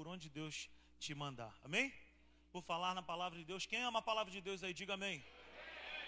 por 0.00 0.08
onde 0.08 0.30
Deus 0.30 0.56
te 0.98 1.14
mandar. 1.14 1.54
Amém? 1.62 1.92
Por 2.50 2.62
falar 2.62 2.92
na 2.98 3.02
palavra 3.02 3.38
de 3.38 3.44
Deus. 3.44 3.66
Quem 3.66 3.82
ama 3.82 3.98
a 3.98 4.06
palavra 4.10 4.32
de 4.32 4.40
Deus 4.40 4.62
aí, 4.64 4.72
diga 4.72 4.94
amém. 4.94 5.22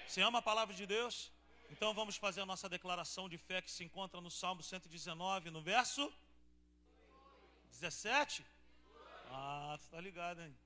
Você 0.06 0.22
ama 0.22 0.38
a 0.38 0.46
palavra 0.50 0.74
de 0.74 0.86
Deus? 0.86 1.30
Então 1.70 1.92
vamos 1.92 2.16
fazer 2.16 2.40
a 2.40 2.46
nossa 2.46 2.70
declaração 2.70 3.28
de 3.28 3.36
fé 3.36 3.60
que 3.60 3.70
se 3.70 3.84
encontra 3.84 4.18
no 4.18 4.30
Salmo 4.30 4.62
119, 4.62 5.50
no 5.50 5.60
verso 5.60 6.10
17. 7.72 8.46
Ah, 9.30 9.76
tu 9.78 9.90
tá 9.90 10.00
ligado, 10.00 10.40
hein? 10.40 10.56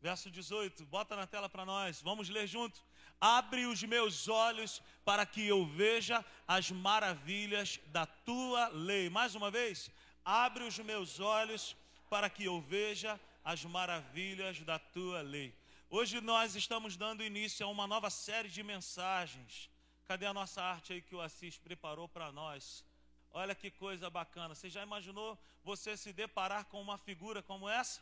Verso 0.00 0.30
18, 0.30 0.86
bota 0.86 1.16
na 1.16 1.26
tela 1.26 1.48
para 1.48 1.64
nós, 1.64 2.00
vamos 2.00 2.28
ler 2.28 2.46
junto. 2.46 2.80
Abre 3.20 3.66
os 3.66 3.82
meus 3.82 4.28
olhos 4.28 4.80
para 5.04 5.26
que 5.26 5.44
eu 5.44 5.66
veja 5.66 6.24
as 6.46 6.70
maravilhas 6.70 7.80
da 7.88 8.06
tua 8.06 8.68
lei. 8.68 9.10
Mais 9.10 9.34
uma 9.34 9.50
vez, 9.50 9.90
abre 10.24 10.62
os 10.62 10.78
meus 10.78 11.18
olhos 11.18 11.74
para 12.08 12.30
que 12.30 12.44
eu 12.44 12.60
veja 12.60 13.20
as 13.44 13.64
maravilhas 13.64 14.60
da 14.60 14.78
tua 14.78 15.22
lei. 15.22 15.54
Hoje 15.88 16.20
nós 16.20 16.56
estamos 16.56 16.96
dando 16.96 17.22
início 17.22 17.64
a 17.64 17.68
uma 17.68 17.86
nova 17.86 18.10
série 18.10 18.48
de 18.48 18.62
mensagens. 18.62 19.70
Cadê 20.06 20.26
a 20.26 20.34
nossa 20.34 20.62
arte 20.62 20.92
aí 20.92 21.00
que 21.00 21.14
o 21.14 21.20
Assis 21.20 21.56
preparou 21.58 22.08
para 22.08 22.32
nós? 22.32 22.84
Olha 23.32 23.54
que 23.54 23.70
coisa 23.70 24.08
bacana. 24.08 24.54
Você 24.54 24.68
já 24.70 24.82
imaginou 24.82 25.38
você 25.62 25.96
se 25.96 26.12
deparar 26.12 26.64
com 26.66 26.80
uma 26.80 26.96
figura 26.96 27.42
como 27.42 27.68
essa? 27.68 28.00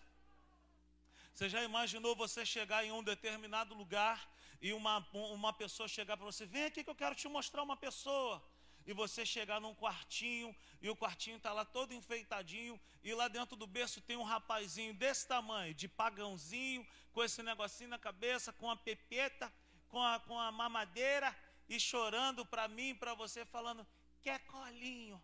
Você 1.32 1.48
já 1.48 1.62
imaginou 1.62 2.14
você 2.14 2.46
chegar 2.46 2.84
em 2.84 2.92
um 2.92 3.02
determinado 3.02 3.74
lugar 3.74 4.30
e 4.60 4.72
uma, 4.72 5.06
uma 5.12 5.52
pessoa 5.52 5.88
chegar 5.88 6.16
para 6.16 6.26
você: 6.26 6.46
vem 6.46 6.64
aqui 6.64 6.84
que 6.84 6.90
eu 6.90 6.94
quero 6.94 7.14
te 7.14 7.28
mostrar 7.28 7.62
uma 7.62 7.76
pessoa 7.76 8.42
e 8.86 8.92
você 8.92 9.24
chegar 9.24 9.60
num 9.60 9.74
quartinho 9.74 10.54
e 10.80 10.90
o 10.90 10.96
quartinho 10.96 11.38
está 11.38 11.52
lá 11.52 11.64
todo 11.64 11.94
enfeitadinho 11.94 12.80
e 13.02 13.14
lá 13.14 13.28
dentro 13.28 13.56
do 13.56 13.66
berço 13.66 14.00
tem 14.00 14.16
um 14.16 14.22
rapazinho 14.22 14.92
desse 14.94 15.26
tamanho, 15.26 15.72
de 15.74 15.88
pagãozinho, 15.88 16.86
com 17.12 17.22
esse 17.22 17.42
negocinho 17.42 17.90
na 17.90 17.98
cabeça, 17.98 18.52
com 18.52 18.70
a 18.70 18.76
pepeta, 18.76 19.52
com 19.88 20.02
a, 20.02 20.20
com 20.20 20.38
a 20.38 20.50
mamadeira 20.52 21.34
e 21.68 21.80
chorando 21.80 22.44
para 22.44 22.68
mim 22.68 22.94
para 22.94 23.14
você, 23.14 23.44
falando: 23.46 23.86
quer 24.20 24.38
colinho. 24.46 25.22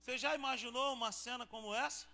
Você 0.00 0.18
já 0.18 0.34
imaginou 0.34 0.92
uma 0.92 1.12
cena 1.12 1.46
como 1.46 1.74
essa? 1.74 2.06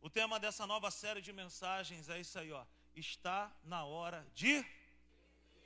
O 0.00 0.10
tema 0.10 0.40
dessa 0.40 0.66
nova 0.66 0.90
série 0.90 1.20
de 1.20 1.32
mensagens 1.32 2.08
é 2.08 2.18
isso 2.18 2.38
aí, 2.38 2.50
ó. 2.50 2.64
Está 2.94 3.50
na 3.62 3.84
hora 3.84 4.26
de. 4.34 4.66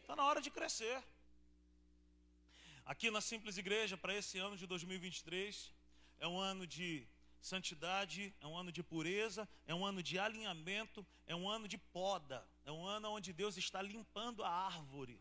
Está 0.03 0.15
na 0.15 0.25
hora 0.25 0.41
de 0.41 0.51
crescer. 0.51 1.03
Aqui 2.87 3.11
na 3.11 3.20
Simples 3.20 3.59
Igreja, 3.59 3.97
para 3.97 4.15
esse 4.15 4.39
ano 4.39 4.56
de 4.56 4.65
2023, 4.65 5.73
é 6.20 6.29
um 6.29 6.39
ano 6.39 6.65
de 6.65 7.05
santidade, 7.41 8.33
é 8.41 8.47
um 8.47 8.56
ano 8.56 8.70
de 8.70 8.81
pureza, 8.81 9.48
é 9.67 9.75
um 9.75 9.84
ano 9.84 10.01
de 10.01 10.20
alinhamento, 10.20 11.05
é 11.27 11.34
um 11.34 11.48
ano 11.51 11.67
de 11.67 11.77
poda, 11.77 12.48
é 12.65 12.70
um 12.70 12.87
ano 12.87 13.11
onde 13.11 13.33
Deus 13.33 13.56
está 13.56 13.83
limpando 13.83 14.45
a 14.45 14.48
árvore. 14.48 15.20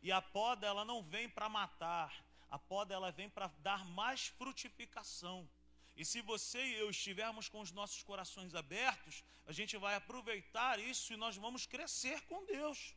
E 0.00 0.10
a 0.10 0.22
poda 0.22 0.66
ela 0.66 0.86
não 0.86 1.02
vem 1.02 1.28
para 1.28 1.50
matar, 1.50 2.24
a 2.48 2.58
poda 2.58 2.94
ela 2.94 3.12
vem 3.12 3.28
para 3.28 3.48
dar 3.58 3.84
mais 3.84 4.28
frutificação. 4.28 5.46
E 5.94 6.06
se 6.06 6.22
você 6.22 6.64
e 6.64 6.78
eu 6.78 6.88
estivermos 6.88 7.46
com 7.46 7.60
os 7.60 7.72
nossos 7.72 8.02
corações 8.02 8.54
abertos, 8.54 9.22
a 9.44 9.52
gente 9.52 9.76
vai 9.76 9.96
aproveitar 9.96 10.80
isso 10.80 11.12
e 11.12 11.18
nós 11.18 11.36
vamos 11.36 11.66
crescer 11.66 12.22
com 12.22 12.42
Deus. 12.46 12.94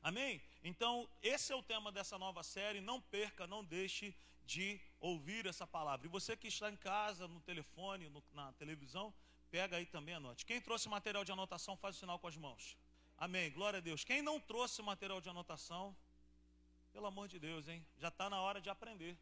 Amém? 0.00 0.40
Então, 0.62 1.08
esse 1.22 1.52
é 1.52 1.56
o 1.56 1.62
tema 1.62 1.90
dessa 1.90 2.18
nova 2.18 2.42
série. 2.42 2.80
Não 2.80 3.00
perca, 3.00 3.46
não 3.46 3.64
deixe 3.64 4.14
de 4.44 4.80
ouvir 5.00 5.46
essa 5.46 5.66
palavra. 5.66 6.06
E 6.06 6.10
você 6.10 6.36
que 6.36 6.48
está 6.48 6.70
em 6.70 6.76
casa, 6.76 7.26
no 7.26 7.40
telefone, 7.40 8.08
no, 8.08 8.22
na 8.32 8.52
televisão, 8.52 9.12
pega 9.50 9.76
aí 9.76 9.86
também, 9.86 10.14
anote. 10.14 10.46
Quem 10.46 10.60
trouxe 10.60 10.88
material 10.88 11.24
de 11.24 11.32
anotação, 11.32 11.76
faz 11.76 11.96
o 11.96 11.98
sinal 11.98 12.18
com 12.18 12.28
as 12.28 12.36
mãos. 12.36 12.76
Amém. 13.18 13.50
Glória 13.50 13.78
a 13.78 13.80
Deus. 13.80 14.04
Quem 14.04 14.22
não 14.22 14.38
trouxe 14.38 14.82
material 14.82 15.20
de 15.20 15.28
anotação, 15.28 15.96
pelo 16.92 17.06
amor 17.06 17.28
de 17.28 17.38
Deus, 17.38 17.68
hein? 17.68 17.84
Já 17.96 18.08
está 18.08 18.28
na 18.30 18.40
hora 18.40 18.60
de 18.60 18.70
aprender. 18.70 19.18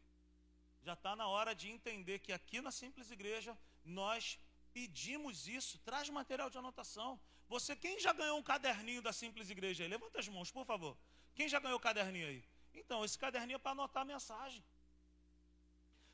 Já 0.83 0.93
está 0.93 1.15
na 1.15 1.27
hora 1.27 1.53
de 1.53 1.69
entender 1.69 2.19
que 2.19 2.33
aqui 2.33 2.59
na 2.61 2.71
Simples 2.71 3.11
Igreja 3.11 3.57
nós 3.83 4.39
pedimos 4.73 5.47
isso. 5.47 5.79
Traz 5.79 6.09
material 6.09 6.49
de 6.49 6.57
anotação. 6.57 7.19
Você, 7.47 7.75
quem 7.75 7.99
já 7.99 8.13
ganhou 8.13 8.37
um 8.37 8.43
caderninho 8.43 9.01
da 9.01 9.13
Simples 9.13 9.49
Igreja? 9.49 9.87
Levanta 9.87 10.19
as 10.19 10.27
mãos, 10.27 10.49
por 10.49 10.65
favor. 10.65 10.97
Quem 11.35 11.47
já 11.47 11.59
ganhou 11.59 11.77
o 11.77 11.81
caderninho 11.81 12.27
aí? 12.27 12.43
Então, 12.73 13.03
esse 13.03 13.17
caderninho 13.17 13.55
é 13.55 13.59
para 13.59 13.71
anotar 13.71 14.03
a 14.03 14.05
mensagem. 14.05 14.63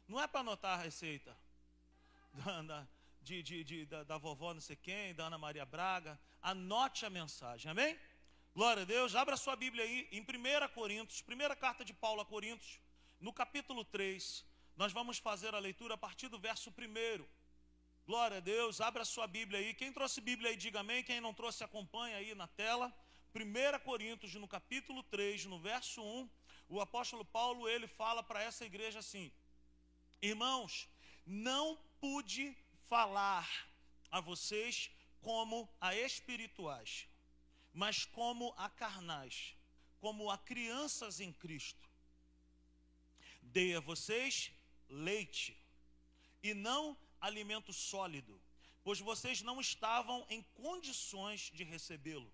Não 0.07 0.19
é 0.19 0.27
para 0.27 0.39
anotar 0.39 0.79
a 0.79 0.83
receita 0.83 1.37
da, 2.33 2.61
da, 2.61 2.87
de, 3.21 3.43
de, 3.43 3.63
de, 3.63 3.85
da, 3.85 4.03
da 4.03 4.17
vovó 4.17 4.53
não 4.53 4.61
sei 4.61 4.75
quem, 4.75 5.13
da 5.13 5.25
Ana 5.25 5.37
Maria 5.37 5.65
Braga. 5.65 6.19
Anote 6.41 7.05
a 7.05 7.09
mensagem, 7.09 7.69
amém? 7.69 7.99
Glória 8.53 8.83
a 8.83 8.85
Deus. 8.85 9.15
Abra 9.15 9.35
sua 9.37 9.55
Bíblia 9.55 9.83
aí 9.83 10.07
em 10.11 10.21
1 10.21 10.73
Coríntios, 10.73 11.21
primeira 11.21 11.55
carta 11.55 11.83
de 11.83 11.93
Paulo 11.93 12.21
a 12.21 12.25
Coríntios, 12.25 12.79
no 13.19 13.33
capítulo 13.33 13.83
3. 13.85 14.45
Nós 14.75 14.93
vamos 14.93 15.17
fazer 15.17 15.53
a 15.53 15.59
leitura 15.59 15.95
a 15.95 15.97
partir 15.97 16.27
do 16.27 16.39
verso 16.39 16.69
1. 16.69 17.25
Glória 18.05 18.37
a 18.37 18.39
Deus, 18.39 18.79
abra 18.79 19.03
sua 19.03 19.27
Bíblia 19.27 19.59
aí. 19.59 19.73
Quem 19.73 19.91
trouxe 19.91 20.21
Bíblia 20.21 20.51
aí, 20.51 20.55
diga 20.55 20.79
amém. 20.79 21.03
Quem 21.03 21.19
não 21.19 21.33
trouxe, 21.33 21.63
acompanha 21.63 22.17
aí 22.17 22.33
na 22.33 22.47
tela. 22.47 22.93
1 23.41 23.79
Coríntios, 23.83 24.33
no 24.35 24.47
capítulo 24.47 25.03
3, 25.03 25.45
no 25.45 25.59
verso 25.59 26.01
1, 26.01 26.29
o 26.69 26.81
apóstolo 26.81 27.23
Paulo, 27.23 27.69
ele 27.69 27.87
fala 27.87 28.23
para 28.23 28.41
essa 28.41 28.65
igreja 28.65 28.99
assim: 28.99 29.31
Irmãos, 30.21 30.89
não 31.25 31.77
pude 31.99 32.57
falar 32.89 33.47
a 34.09 34.19
vocês 34.19 34.89
como 35.21 35.69
a 35.79 35.95
espirituais, 35.95 37.07
mas 37.73 38.05
como 38.05 38.53
a 38.57 38.69
carnais, 38.69 39.55
como 39.99 40.29
a 40.31 40.37
crianças 40.37 41.19
em 41.19 41.31
Cristo. 41.31 41.87
Dei 43.41 43.75
a 43.75 43.79
vocês 43.79 44.51
leite 44.89 45.57
e 46.41 46.53
não 46.53 46.97
alimento 47.19 47.71
sólido, 47.71 48.41
pois 48.83 48.99
vocês 48.99 49.41
não 49.41 49.59
estavam 49.59 50.25
em 50.29 50.41
condições 50.53 51.51
de 51.53 51.63
recebê-lo. 51.63 52.31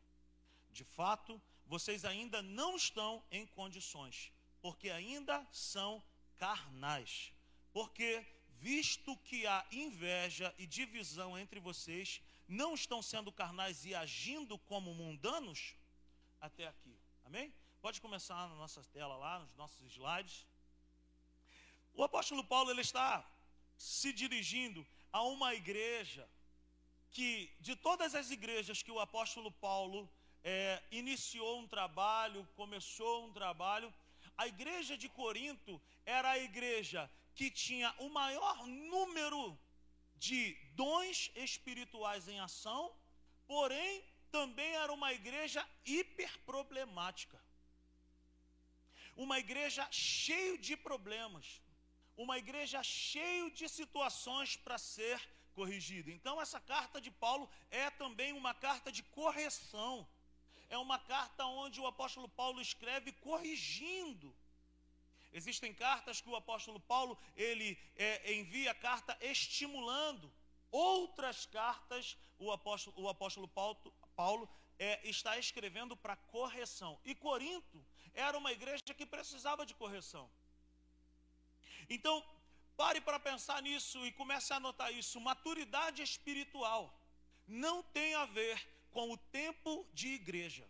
De 0.73 0.83
fato, 0.83 1.41
vocês 1.65 2.03
ainda 2.03 2.41
não 2.41 2.75
estão 2.75 3.23
em 3.31 3.45
condições, 3.45 4.31
porque 4.61 4.89
ainda 4.89 5.45
são 5.51 6.03
carnais. 6.37 7.31
Porque, 7.71 8.25
visto 8.59 9.15
que 9.17 9.45
há 9.45 9.65
inveja 9.71 10.53
e 10.57 10.65
divisão 10.65 11.37
entre 11.37 11.59
vocês, 11.59 12.21
não 12.47 12.73
estão 12.73 13.01
sendo 13.01 13.31
carnais 13.31 13.85
e 13.85 13.93
agindo 13.93 14.57
como 14.57 14.93
mundanos? 14.93 15.75
Até 16.41 16.67
aqui. 16.67 16.99
Amém? 17.23 17.53
Pode 17.79 18.01
começar 18.01 18.49
na 18.49 18.55
nossa 18.55 18.83
tela 18.85 19.15
lá, 19.15 19.39
nos 19.39 19.55
nossos 19.55 19.85
slides. 19.91 20.47
O 21.93 22.03
apóstolo 22.03 22.43
Paulo 22.43 22.71
ele 22.71 22.81
está 22.81 23.29
se 23.77 24.11
dirigindo 24.11 24.85
a 25.11 25.21
uma 25.21 25.53
igreja 25.53 26.27
que, 27.11 27.55
de 27.59 27.75
todas 27.75 28.15
as 28.15 28.31
igrejas 28.31 28.81
que 28.81 28.91
o 28.91 28.99
apóstolo 28.99 29.51
Paulo 29.51 30.09
é, 30.43 30.81
iniciou 30.91 31.59
um 31.59 31.67
trabalho, 31.67 32.47
começou 32.55 33.25
um 33.25 33.33
trabalho, 33.33 33.93
a 34.37 34.47
igreja 34.47 34.97
de 34.97 35.09
Corinto 35.09 35.81
era 36.05 36.31
a 36.31 36.39
igreja 36.39 37.09
que 37.35 37.49
tinha 37.49 37.93
o 37.99 38.09
maior 38.09 38.67
número 38.67 39.57
de 40.15 40.55
dons 40.75 41.31
espirituais 41.35 42.27
em 42.27 42.39
ação, 42.39 42.93
porém 43.47 44.03
também 44.31 44.71
era 44.75 44.91
uma 44.91 45.13
igreja 45.13 45.67
hiperproblemática. 45.85 47.39
Uma 49.15 49.37
igreja 49.37 49.87
cheia 49.91 50.57
de 50.57 50.75
problemas 50.75 51.61
uma 52.15 52.37
igreja 52.37 52.81
cheia 52.83 53.49
de 53.51 53.67
situações 53.67 54.55
para 54.55 54.77
ser 54.77 55.19
corrigida. 55.53 56.11
Então, 56.11 56.41
essa 56.41 56.59
carta 56.59 56.99
de 56.99 57.11
Paulo 57.11 57.49
é 57.69 57.89
também 57.89 58.33
uma 58.33 58.53
carta 58.53 58.91
de 58.91 59.03
correção. 59.03 60.07
É 60.75 60.77
uma 60.77 60.97
carta 61.13 61.45
onde 61.63 61.79
o 61.79 61.87
apóstolo 61.93 62.27
Paulo 62.41 62.59
escreve 62.67 63.11
corrigindo. 63.27 64.29
Existem 65.39 65.71
cartas 65.73 66.21
que 66.21 66.29
o 66.29 66.35
apóstolo 66.35 66.79
Paulo 66.93 67.17
ele 67.35 67.69
é, 67.95 68.33
envia 68.33 68.73
carta 68.87 69.17
estimulando. 69.33 70.27
Outras 70.71 71.45
cartas 71.45 72.17
o 72.39 72.51
apóstolo, 72.51 72.95
o 73.03 73.07
apóstolo 73.07 73.47
Paulo, 73.47 73.77
Paulo 74.15 74.49
é, 74.79 75.07
está 75.07 75.37
escrevendo 75.37 75.95
para 75.95 76.15
correção. 76.15 76.99
E 77.05 77.13
Corinto 77.13 77.85
era 78.13 78.37
uma 78.37 78.51
igreja 78.51 78.93
que 78.97 79.05
precisava 79.05 79.65
de 79.65 79.75
correção. 79.75 80.29
Então, 81.89 82.15
pare 82.75 82.99
para 82.99 83.19
pensar 83.19 83.61
nisso 83.61 84.03
e 84.07 84.11
comece 84.11 84.51
a 84.53 84.57
anotar 84.57 84.91
isso. 84.91 85.21
Maturidade 85.21 86.01
espiritual 86.01 86.83
não 87.47 87.83
tem 87.83 88.15
a 88.15 88.25
ver 88.25 88.57
com 88.93 89.11
o 89.11 89.17
tempo 89.17 89.85
de 89.93 90.09
igreja, 90.09 90.65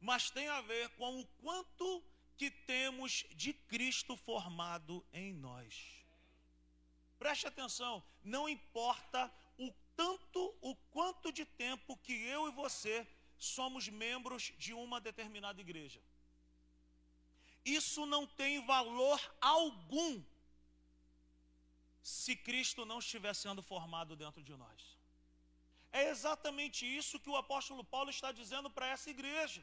mas 0.00 0.30
tem 0.30 0.48
a 0.48 0.60
ver 0.60 0.88
com 0.90 1.20
o 1.20 1.26
quanto 1.42 2.04
que 2.36 2.50
temos 2.50 3.24
de 3.34 3.52
Cristo 3.52 4.16
formado 4.16 5.04
em 5.12 5.32
nós. 5.32 6.04
Preste 7.18 7.46
atenção, 7.46 8.04
não 8.22 8.48
importa 8.48 9.32
o 9.58 9.72
tanto, 9.94 10.54
o 10.60 10.76
quanto 10.90 11.32
de 11.32 11.46
tempo 11.46 11.96
que 11.98 12.12
eu 12.12 12.48
e 12.48 12.52
você 12.52 13.06
somos 13.38 13.88
membros 13.88 14.52
de 14.58 14.74
uma 14.74 15.00
determinada 15.00 15.60
igreja. 15.60 16.02
Isso 17.64 18.06
não 18.06 18.26
tem 18.26 18.64
valor 18.64 19.20
algum 19.40 20.22
se 22.02 22.36
Cristo 22.36 22.84
não 22.84 23.00
estiver 23.00 23.34
sendo 23.34 23.62
formado 23.62 24.14
dentro 24.14 24.42
de 24.42 24.54
nós. 24.54 24.95
É 26.00 26.02
exatamente 26.14 26.80
isso 27.00 27.20
que 27.22 27.30
o 27.30 27.40
apóstolo 27.42 27.82
Paulo 27.94 28.10
está 28.16 28.30
dizendo 28.40 28.68
para 28.76 28.88
essa 28.94 29.08
igreja. 29.16 29.62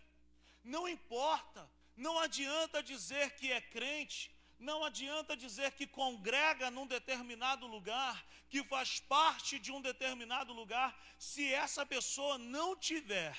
Não 0.64 0.84
importa, 0.88 1.62
não 2.06 2.16
adianta 2.26 2.82
dizer 2.82 3.26
que 3.38 3.52
é 3.52 3.62
crente, 3.76 4.22
não 4.58 4.84
adianta 4.84 5.38
dizer 5.46 5.70
que 5.78 5.86
congrega 5.86 6.72
num 6.72 6.88
determinado 6.88 7.68
lugar, 7.68 8.16
que 8.50 8.64
faz 8.64 9.00
parte 9.00 9.60
de 9.60 9.72
um 9.72 9.82
determinado 9.90 10.54
lugar, 10.54 10.90
se 11.20 11.44
essa 11.54 11.86
pessoa 11.86 12.38
não 12.40 12.70
tiver 12.76 13.38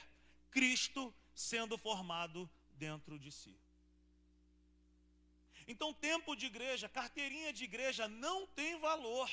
Cristo 0.57 1.03
sendo 1.35 1.77
formado 1.77 2.49
dentro 2.87 3.19
de 3.19 3.33
si. 3.33 3.59
Então, 5.67 5.93
tempo 5.93 6.37
de 6.37 6.47
igreja, 6.47 6.95
carteirinha 7.01 7.53
de 7.53 7.65
igreja 7.65 8.07
não 8.07 8.47
tem 8.47 8.79
valor. 8.79 9.29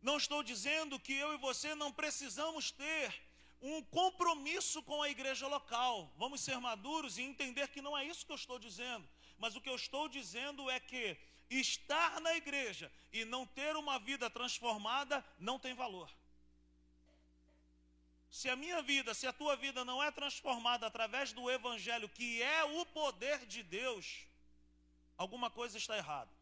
Não 0.00 0.16
estou 0.16 0.42
dizendo 0.42 0.98
que 0.98 1.12
eu 1.12 1.34
e 1.34 1.38
você 1.38 1.74
não 1.74 1.92
precisamos 1.92 2.70
ter 2.70 3.14
um 3.60 3.82
compromisso 3.82 4.82
com 4.82 5.02
a 5.02 5.10
igreja 5.10 5.46
local. 5.48 6.12
Vamos 6.16 6.40
ser 6.40 6.58
maduros 6.58 7.18
e 7.18 7.22
entender 7.22 7.68
que 7.68 7.82
não 7.82 7.96
é 7.96 8.04
isso 8.04 8.24
que 8.24 8.32
eu 8.32 8.36
estou 8.36 8.58
dizendo. 8.58 9.08
Mas 9.36 9.56
o 9.56 9.60
que 9.60 9.68
eu 9.68 9.74
estou 9.76 10.08
dizendo 10.08 10.70
é 10.70 10.78
que 10.78 11.16
estar 11.50 12.20
na 12.20 12.34
igreja 12.34 12.92
e 13.12 13.24
não 13.24 13.46
ter 13.46 13.74
uma 13.76 13.98
vida 13.98 14.30
transformada 14.30 15.24
não 15.38 15.58
tem 15.58 15.74
valor. 15.74 16.10
Se 18.30 18.48
a 18.48 18.56
minha 18.56 18.82
vida, 18.82 19.14
se 19.14 19.26
a 19.26 19.32
tua 19.32 19.56
vida 19.56 19.84
não 19.84 20.02
é 20.02 20.10
transformada 20.10 20.86
através 20.86 21.32
do 21.32 21.50
evangelho, 21.50 22.08
que 22.08 22.42
é 22.42 22.62
o 22.62 22.84
poder 22.86 23.46
de 23.46 23.62
Deus, 23.62 24.26
alguma 25.16 25.50
coisa 25.50 25.78
está 25.78 25.96
errada. 25.96 26.37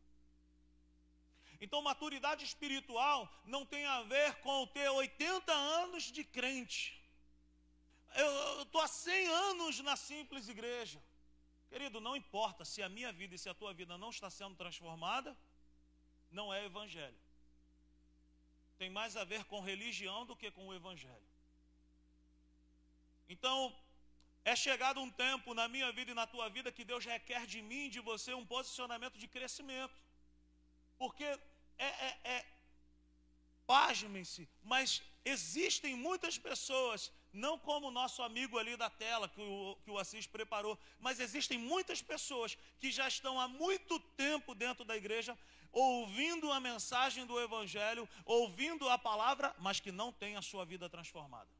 Então, 1.60 1.80
maturidade 1.82 2.44
espiritual 2.44 3.32
não 3.44 3.64
tem 3.64 3.84
a 3.86 4.02
ver 4.02 4.34
com 4.36 4.66
ter 4.66 4.88
80 4.88 5.52
anos 5.52 6.04
de 6.04 6.22
crente 6.22 6.96
eu 8.16 8.62
estou 8.62 8.80
há 8.80 8.88
100 8.88 9.28
anos 9.28 9.80
na 9.80 9.94
simples 9.96 10.48
igreja. 10.48 11.02
Querido, 11.68 12.00
não 12.00 12.16
importa 12.16 12.64
se 12.64 12.82
a 12.82 12.88
minha 12.88 13.12
vida 13.12 13.34
e 13.34 13.38
se 13.38 13.48
a 13.48 13.54
tua 13.54 13.72
vida 13.74 13.98
não 13.98 14.10
está 14.10 14.30
sendo 14.30 14.56
transformada, 14.56 15.36
não 16.30 16.52
é 16.52 16.64
evangelho. 16.64 17.20
Tem 18.78 18.88
mais 18.88 19.16
a 19.16 19.24
ver 19.24 19.44
com 19.44 19.60
religião 19.60 20.24
do 20.24 20.36
que 20.36 20.50
com 20.50 20.66
o 20.68 20.74
evangelho. 20.74 21.28
Então, 23.28 23.58
é 24.44 24.54
chegado 24.54 25.00
um 25.00 25.10
tempo 25.10 25.52
na 25.52 25.66
minha 25.68 25.90
vida 25.92 26.12
e 26.12 26.14
na 26.14 26.26
tua 26.26 26.48
vida 26.48 26.70
que 26.70 26.84
Deus 26.84 27.04
requer 27.04 27.46
de 27.46 27.60
mim 27.60 27.90
de 27.90 28.00
você 28.00 28.32
um 28.32 28.46
posicionamento 28.46 29.18
de 29.18 29.28
crescimento. 29.28 30.05
Porque 30.98 31.24
é, 31.24 31.38
é, 31.78 32.18
é 32.24 32.46
pasmem-se, 33.66 34.48
mas 34.62 35.02
existem 35.24 35.94
muitas 35.94 36.38
pessoas 36.38 37.12
não 37.32 37.58
como 37.58 37.88
o 37.88 37.90
nosso 37.90 38.22
amigo 38.22 38.58
ali 38.58 38.76
da 38.76 38.88
tela 38.88 39.28
que 39.28 39.40
o, 39.40 39.76
que 39.84 39.90
o 39.90 39.98
Assis 39.98 40.26
preparou, 40.26 40.78
mas 40.98 41.20
existem 41.20 41.58
muitas 41.58 42.00
pessoas 42.00 42.56
que 42.80 42.90
já 42.90 43.06
estão 43.06 43.38
há 43.38 43.46
muito 43.46 43.98
tempo 44.16 44.54
dentro 44.54 44.84
da 44.84 44.96
igreja, 44.96 45.36
ouvindo 45.70 46.50
a 46.50 46.58
mensagem 46.58 47.26
do 47.26 47.38
Evangelho, 47.38 48.08
ouvindo 48.24 48.88
a 48.88 48.96
palavra, 48.96 49.54
mas 49.58 49.80
que 49.80 49.92
não 49.92 50.10
têm 50.12 50.36
a 50.36 50.42
sua 50.42 50.64
vida 50.64 50.88
transformada. 50.88 51.50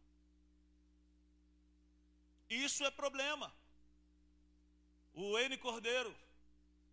Isso 2.49 2.85
é 2.85 2.91
problema. 2.91 3.53
O 5.13 5.39
N. 5.39 5.59
Cordeiro, 5.59 6.15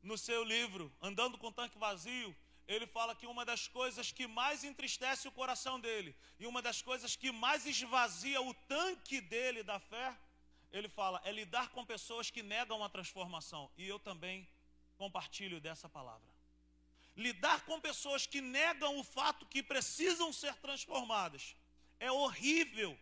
no 0.03 0.17
seu 0.17 0.43
livro 0.43 0.93
Andando 1.01 1.37
com 1.37 1.51
Tanque 1.51 1.77
Vazio, 1.77 2.35
ele 2.67 2.85
fala 2.85 3.15
que 3.15 3.25
uma 3.25 3.43
das 3.45 3.67
coisas 3.67 4.11
que 4.11 4.27
mais 4.27 4.63
entristece 4.63 5.27
o 5.27 5.31
coração 5.31 5.79
dele 5.79 6.15
e 6.39 6.45
uma 6.45 6.61
das 6.61 6.81
coisas 6.81 7.15
que 7.15 7.31
mais 7.31 7.65
esvazia 7.65 8.41
o 8.41 8.53
tanque 8.53 9.19
dele 9.19 9.63
da 9.63 9.79
fé, 9.79 10.17
ele 10.71 10.87
fala, 10.87 11.21
é 11.23 11.31
lidar 11.31 11.69
com 11.69 11.85
pessoas 11.85 12.29
que 12.29 12.41
negam 12.41 12.83
a 12.83 12.89
transformação. 12.89 13.69
E 13.77 13.87
eu 13.87 13.99
também 13.99 14.47
compartilho 14.97 15.59
dessa 15.59 15.89
palavra. 15.89 16.31
Lidar 17.15 17.63
com 17.65 17.79
pessoas 17.79 18.25
que 18.25 18.41
negam 18.41 18.97
o 18.97 19.03
fato 19.03 19.45
que 19.45 19.61
precisam 19.61 20.33
ser 20.33 20.55
transformadas 20.55 21.55
é 21.99 22.11
horrível. 22.11 22.97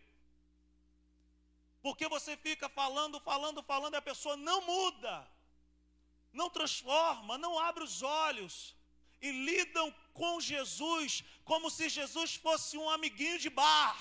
Porque 1.80 2.06
você 2.08 2.36
fica 2.36 2.68
falando, 2.68 3.18
falando, 3.20 3.62
falando 3.62 3.94
e 3.94 3.96
a 3.96 4.02
pessoa 4.02 4.36
não 4.36 4.60
muda, 4.62 5.26
não 6.32 6.48
transforma, 6.48 7.36
não 7.36 7.58
abre 7.58 7.84
os 7.84 8.02
olhos 8.02 8.74
e 9.20 9.30
lidam 9.30 9.94
com 10.12 10.40
Jesus 10.40 11.22
como 11.44 11.70
se 11.70 11.88
Jesus 11.88 12.34
fosse 12.34 12.76
um 12.76 12.88
amiguinho 12.90 13.38
de 13.38 13.50
bar. 13.50 13.96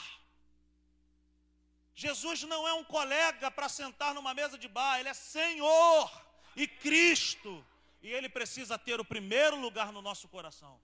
Jesus 1.93 2.43
não 2.43 2.67
é 2.67 2.73
um 2.73 2.83
colega 2.83 3.51
para 3.51 3.69
sentar 3.69 4.13
numa 4.13 4.33
mesa 4.33 4.57
de 4.57 4.67
bar, 4.67 4.99
ele 4.99 5.09
é 5.09 5.13
Senhor 5.13 6.09
e 6.55 6.67
Cristo. 6.67 7.65
E 8.01 8.09
ele 8.09 8.27
precisa 8.27 8.79
ter 8.79 8.99
o 8.99 9.05
primeiro 9.05 9.55
lugar 9.59 9.91
no 9.91 10.01
nosso 10.01 10.27
coração. 10.27 10.81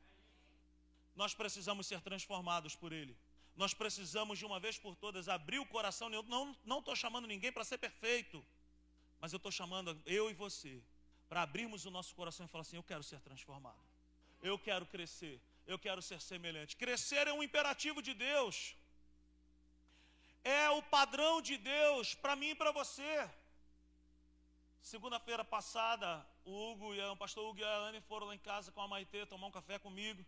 Nós 1.16 1.34
precisamos 1.34 1.88
ser 1.88 2.00
transformados 2.02 2.76
por 2.76 2.92
ele. 2.92 3.18
Nós 3.56 3.74
precisamos 3.74 4.38
de 4.38 4.46
uma 4.46 4.60
vez 4.60 4.78
por 4.78 4.96
todas 4.96 5.28
abrir 5.28 5.58
o 5.58 5.66
coração. 5.66 6.14
Eu 6.14 6.22
não 6.22 6.80
estou 6.80 6.96
chamando 6.96 7.26
ninguém 7.26 7.52
para 7.52 7.64
ser 7.64 7.80
perfeito, 7.80 8.46
mas 9.20 9.34
eu 9.34 9.38
estou 9.38 9.52
chamando 9.52 10.00
eu 10.06 10.30
e 10.30 10.34
você 10.36 10.84
para 11.30 11.42
abrirmos 11.42 11.86
o 11.86 11.92
nosso 11.92 12.16
coração 12.16 12.46
e 12.46 12.50
falar 12.50 12.62
assim: 12.62 12.78
Eu 12.78 12.84
quero 12.84 13.04
ser 13.04 13.20
transformado. 13.22 13.84
Eu 14.42 14.58
quero 14.60 14.86
crescer, 14.86 15.42
eu 15.66 15.80
quero 15.80 16.02
ser 16.02 16.22
semelhante. 16.22 16.76
Crescer 16.76 17.28
é 17.28 17.34
um 17.34 17.42
imperativo 17.42 18.02
de 18.02 18.14
Deus, 18.14 18.76
é 20.44 20.70
o 20.70 20.82
padrão 20.84 21.42
de 21.42 21.58
Deus 21.58 22.14
para 22.14 22.36
mim 22.36 22.50
e 22.50 22.56
para 22.56 22.72
você. 22.72 23.30
Segunda-feira 24.82 25.44
passada, 25.44 26.26
o 26.46 26.52
Hugo 26.52 26.96
e 26.96 27.02
o 27.02 27.18
pastor 27.18 27.44
Hugo 27.46 27.60
e 27.60 27.64
a 27.64 27.78
Anne 27.88 28.00
foram 28.02 28.28
lá 28.28 28.36
em 28.36 28.40
casa 28.40 28.72
com 28.72 28.82
a 28.82 28.88
Maitê 28.88 29.26
tomar 29.26 29.48
um 29.48 29.52
café 29.52 29.78
comigo. 29.78 30.26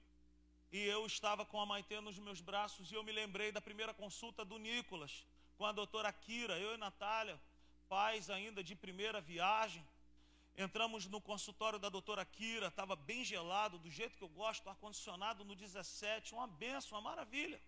E 0.72 0.80
eu 0.95 1.06
estava 1.06 1.45
com 1.45 1.60
a 1.62 1.66
Maitê 1.66 2.02
nos 2.02 2.19
meus 2.19 2.42
braços 2.42 2.92
e 2.92 2.95
eu 2.95 3.04
me 3.04 3.12
lembrei 3.12 3.52
da 3.52 3.62
primeira 3.62 3.94
consulta 3.94 4.44
do 4.44 4.57
Nicolas 4.57 5.26
com 5.57 5.66
a 5.66 5.71
doutora 5.71 6.12
Kira, 6.12 6.59
eu 6.59 6.74
e 6.76 6.78
Natália, 6.78 7.40
pais 7.88 8.30
ainda 8.30 8.64
de 8.64 8.76
primeira 8.76 9.19
viagem. 9.19 9.85
Entramos 10.66 11.06
no 11.06 11.21
consultório 11.21 11.80
da 11.80 11.87
doutora 11.87 12.25
Kira, 12.25 12.68
estava 12.68 12.94
bem 12.94 13.23
gelado, 13.23 13.80
do 13.80 13.89
jeito 13.89 14.18
que 14.18 14.25
eu 14.25 14.28
gosto, 14.28 14.69
ar-condicionado 14.69 15.45
no 15.45 15.56
17, 15.56 16.33
uma 16.33 16.47
benção, 16.47 16.97
uma 16.97 17.09
maravilha. 17.11 17.61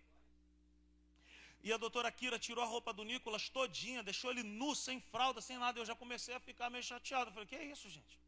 E 1.62 1.72
a 1.72 1.78
doutora 1.78 2.12
Kira 2.12 2.38
tirou 2.38 2.62
a 2.62 2.66
roupa 2.66 2.92
do 2.92 3.02
Nicolas 3.02 3.48
todinha, 3.48 4.02
deixou 4.02 4.30
ele 4.30 4.42
nu, 4.42 4.74
sem 4.74 5.00
fralda, 5.00 5.40
sem 5.40 5.56
nada. 5.56 5.78
Eu 5.80 5.86
já 5.86 5.94
comecei 5.94 6.34
a 6.34 6.40
ficar 6.40 6.68
meio 6.68 6.84
chateado. 6.84 7.30
Eu 7.30 7.32
falei, 7.32 7.48
que 7.48 7.56
é 7.56 7.64
isso, 7.64 7.88
gente? 7.88 8.20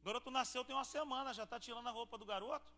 O 0.00 0.04
garoto 0.04 0.30
nasceu 0.30 0.64
tem 0.64 0.76
uma 0.76 0.84
semana, 0.84 1.34
já 1.34 1.42
está 1.42 1.58
tirando 1.58 1.88
a 1.88 1.90
roupa 1.90 2.16
do 2.16 2.24
garoto. 2.24 2.70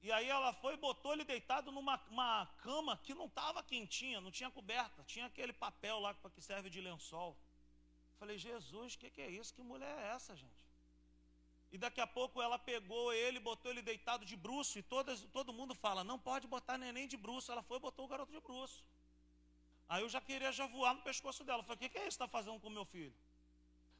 E 0.00 0.10
aí 0.10 0.26
ela 0.26 0.54
foi 0.54 0.72
e 0.72 0.78
botou 0.78 1.12
ele 1.12 1.24
deitado 1.24 1.70
numa 1.70 1.98
cama 2.62 2.96
que 3.04 3.12
não 3.12 3.26
estava 3.26 3.62
quentinha, 3.62 4.22
não 4.22 4.30
tinha 4.30 4.50
coberta, 4.50 5.04
tinha 5.04 5.26
aquele 5.26 5.52
papel 5.52 6.00
lá 6.00 6.14
que 6.14 6.40
serve 6.40 6.70
de 6.70 6.80
lençol. 6.80 7.36
Falei, 8.24 8.38
Jesus, 8.38 8.94
o 8.94 8.98
que, 9.00 9.10
que 9.10 9.20
é 9.20 9.30
isso? 9.30 9.52
Que 9.52 9.62
mulher 9.70 9.94
é 9.98 10.06
essa, 10.14 10.34
gente? 10.34 10.62
E 11.70 11.76
daqui 11.76 12.00
a 12.00 12.06
pouco 12.06 12.40
ela 12.40 12.58
pegou 12.58 13.12
ele, 13.12 13.38
botou 13.38 13.70
ele 13.70 13.82
deitado 13.82 14.24
de 14.24 14.34
bruço, 14.34 14.78
e 14.78 14.82
todas, 14.82 15.20
todo 15.30 15.52
mundo 15.52 15.74
fala, 15.74 16.02
não 16.02 16.18
pode 16.18 16.46
botar 16.46 16.78
neném 16.78 17.06
de 17.06 17.18
bruço. 17.18 17.52
Ela 17.52 17.62
foi 17.62 17.76
e 17.76 17.80
botou 17.80 18.06
o 18.06 18.08
garoto 18.08 18.32
de 18.32 18.40
bruço. 18.40 18.82
Aí 19.86 20.00
eu 20.02 20.08
já 20.08 20.22
queria 20.22 20.50
já 20.52 20.66
voar 20.66 20.94
no 20.94 21.02
pescoço 21.02 21.44
dela. 21.44 21.62
Falei, 21.62 21.76
o 21.76 21.80
que, 21.80 21.90
que 21.90 21.98
é 21.98 22.06
isso 22.08 22.16
que 22.16 22.24
está 22.24 22.28
fazendo 22.38 22.58
com 22.58 22.70
meu 22.70 22.86
filho? 22.86 23.14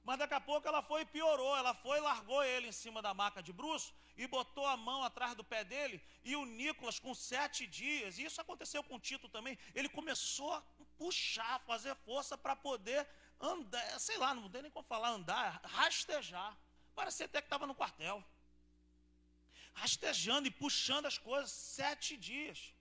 Mas 0.02 0.19
daqui 0.19 0.33
a 0.33 0.40
pouco 0.40 0.66
ela 0.66 0.83
foi 0.83 1.02
e 1.02 1.07
piorou. 1.16 1.54
Ela 1.54 1.75
foi 1.75 1.99
e 1.99 2.00
largou 2.00 2.43
ele 2.43 2.69
em 2.69 2.73
cima 2.73 3.02
da 3.02 3.12
maca 3.12 3.43
de 3.43 3.52
bruço 3.52 3.93
e 4.16 4.26
botou 4.26 4.66
a 4.66 4.76
mão 4.88 5.02
atrás 5.02 5.35
do 5.35 5.45
pé 5.45 5.64
dele. 5.64 6.02
E 6.25 6.35
o 6.35 6.47
Nicolas, 6.47 6.99
com 6.99 7.14
sete 7.14 7.66
dias, 7.66 8.16
e 8.16 8.25
isso 8.25 8.40
aconteceu 8.40 8.83
com 8.83 8.97
o 8.97 9.00
Tito 9.00 9.28
também, 9.28 9.59
ele 9.75 9.90
começou 9.90 10.50
a 10.54 10.62
puxar, 10.97 11.61
fazer 11.66 11.95
força 11.97 12.38
para 12.38 12.57
poder 12.57 13.07
andar, 13.41 14.00
sei 14.00 14.17
lá, 14.19 14.35
não 14.35 14.49
tem 14.49 14.62
nem 14.62 14.71
como 14.71 14.87
falar 14.87 15.11
andar, 15.11 15.61
rastejar. 15.64 16.57
Parecia 16.95 17.26
até 17.26 17.41
que 17.41 17.47
estava 17.47 17.67
no 17.67 17.75
quartel. 17.75 18.25
Rastejando 19.75 20.47
e 20.47 20.50
puxando 20.50 21.07
as 21.07 21.19
coisas, 21.19 21.50
sete 21.50 22.17
dias. 22.17 22.75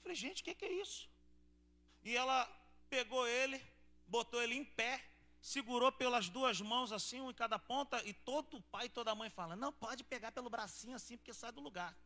Falei, 0.00 0.14
gente, 0.14 0.42
o 0.42 0.44
que, 0.44 0.54
que 0.54 0.64
é 0.64 0.72
isso? 0.72 1.08
E 2.02 2.16
ela 2.16 2.46
pegou 2.88 3.26
ele, 3.26 3.60
botou 4.06 4.40
ele 4.42 4.54
em 4.54 4.64
pé 4.64 5.04
segurou 5.40 5.90
pelas 5.92 6.28
duas 6.28 6.60
mãos, 6.60 6.92
assim, 6.92 7.20
um 7.20 7.30
em 7.30 7.34
cada 7.34 7.58
ponta, 7.58 8.02
e 8.04 8.12
todo 8.12 8.60
pai 8.62 8.86
e 8.86 8.90
toda 8.90 9.14
mãe 9.14 9.30
fala: 9.30 9.56
Não, 9.56 9.72
pode 9.72 10.04
pegar 10.04 10.32
pelo 10.32 10.50
bracinho 10.50 10.96
assim, 10.96 11.16
porque 11.16 11.32
sai 11.32 11.52
do 11.52 11.60
lugar. 11.60 11.96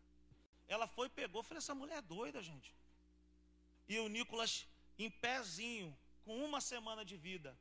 Ela 0.69 0.87
foi 0.87 1.07
e 1.07 1.11
pegou, 1.11 1.43
falei: 1.43 1.59
Essa 1.59 1.75
mulher 1.75 1.99
é 1.99 2.03
doida, 2.03 2.43
gente. 2.43 2.75
E 3.89 3.99
o 3.99 4.09
Nicolas, 4.09 4.67
em 4.99 5.11
pezinho, 5.11 5.97
com 6.25 6.45
uma 6.45 6.61
semana 6.61 7.05
de 7.05 7.17
vida, 7.17 7.59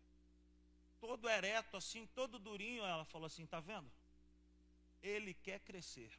todo 0.99 1.29
ereto, 1.29 1.75
assim, 1.77 2.05
todo 2.07 2.39
durinho, 2.39 2.83
ela 2.83 3.05
falou 3.05 3.25
assim: 3.25 3.45
Tá 3.45 3.59
vendo? 3.59 3.91
Ele 5.01 5.33
quer 5.33 5.59
crescer. 5.59 6.11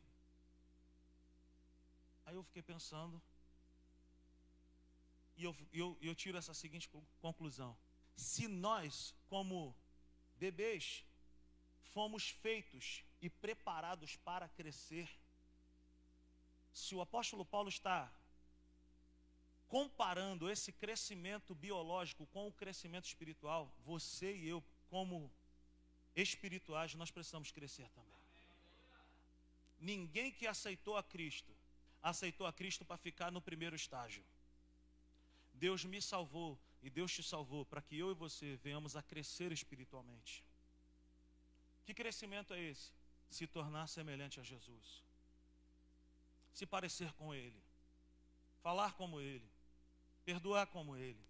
Aí 2.25 2.35
eu 2.35 2.43
fiquei 2.43 2.63
pensando, 2.63 3.21
e 5.37 5.45
eu, 5.45 5.57
eu, 5.73 5.99
eu 6.01 6.15
tiro 6.15 6.39
essa 6.39 6.55
seguinte 6.55 6.91
conclusão: 7.21 7.77
se 8.17 8.49
nós, 8.49 9.15
como 9.29 9.75
bebês, 10.37 11.05
fomos 11.93 12.29
feitos 12.29 13.05
e 13.21 13.31
preparados 13.31 14.17
para 14.17 14.49
crescer, 14.49 15.09
se 16.73 16.95
o 16.95 17.01
apóstolo 17.01 17.45
Paulo 17.45 17.69
está 17.69 18.13
comparando 19.73 20.51
esse 20.51 20.71
crescimento 20.71 21.55
biológico 21.55 22.27
com 22.27 22.47
o 22.47 22.53
crescimento 22.53 23.07
espiritual, 23.07 23.75
você 23.87 24.37
e 24.37 24.47
eu, 24.47 24.63
como 24.91 25.33
espirituais, 26.15 26.95
nós 26.95 27.11
precisamos 27.11 27.51
crescer 27.51 27.89
também. 27.89 28.21
Ninguém 29.81 30.31
que 30.31 30.47
aceitou 30.47 30.95
a 30.99 31.03
Cristo, 31.03 31.51
aceitou 32.03 32.47
a 32.47 32.53
Cristo 32.53 32.85
para 32.85 32.99
ficar 32.99 33.33
no 33.33 33.41
primeiro 33.41 33.75
estágio. 33.75 34.23
Deus 35.55 35.87
me 35.87 36.03
salvou 36.03 36.61
e 36.83 36.91
Deus 36.91 37.11
te 37.11 37.23
salvou 37.23 37.65
para 37.65 37.81
que 37.81 37.99
eu 37.99 38.11
e 38.11 38.15
você 38.15 38.57
venhamos 38.57 38.95
a 38.95 39.03
crescer 39.03 39.53
espiritualmente. 39.53 40.45
Que 41.87 41.95
crescimento 41.95 42.53
é 42.53 42.61
esse? 42.61 42.93
Se 43.31 43.47
tornar 43.47 43.87
semelhante 43.87 44.39
a 44.39 44.43
Jesus, 44.43 45.03
se 46.53 46.67
parecer 46.67 47.11
com 47.15 47.35
Ele, 47.35 47.65
falar 48.61 48.93
como 48.93 49.19
Ele, 49.19 49.51
perdoar 50.25 50.67
como 50.67 50.97
Ele, 50.97 51.25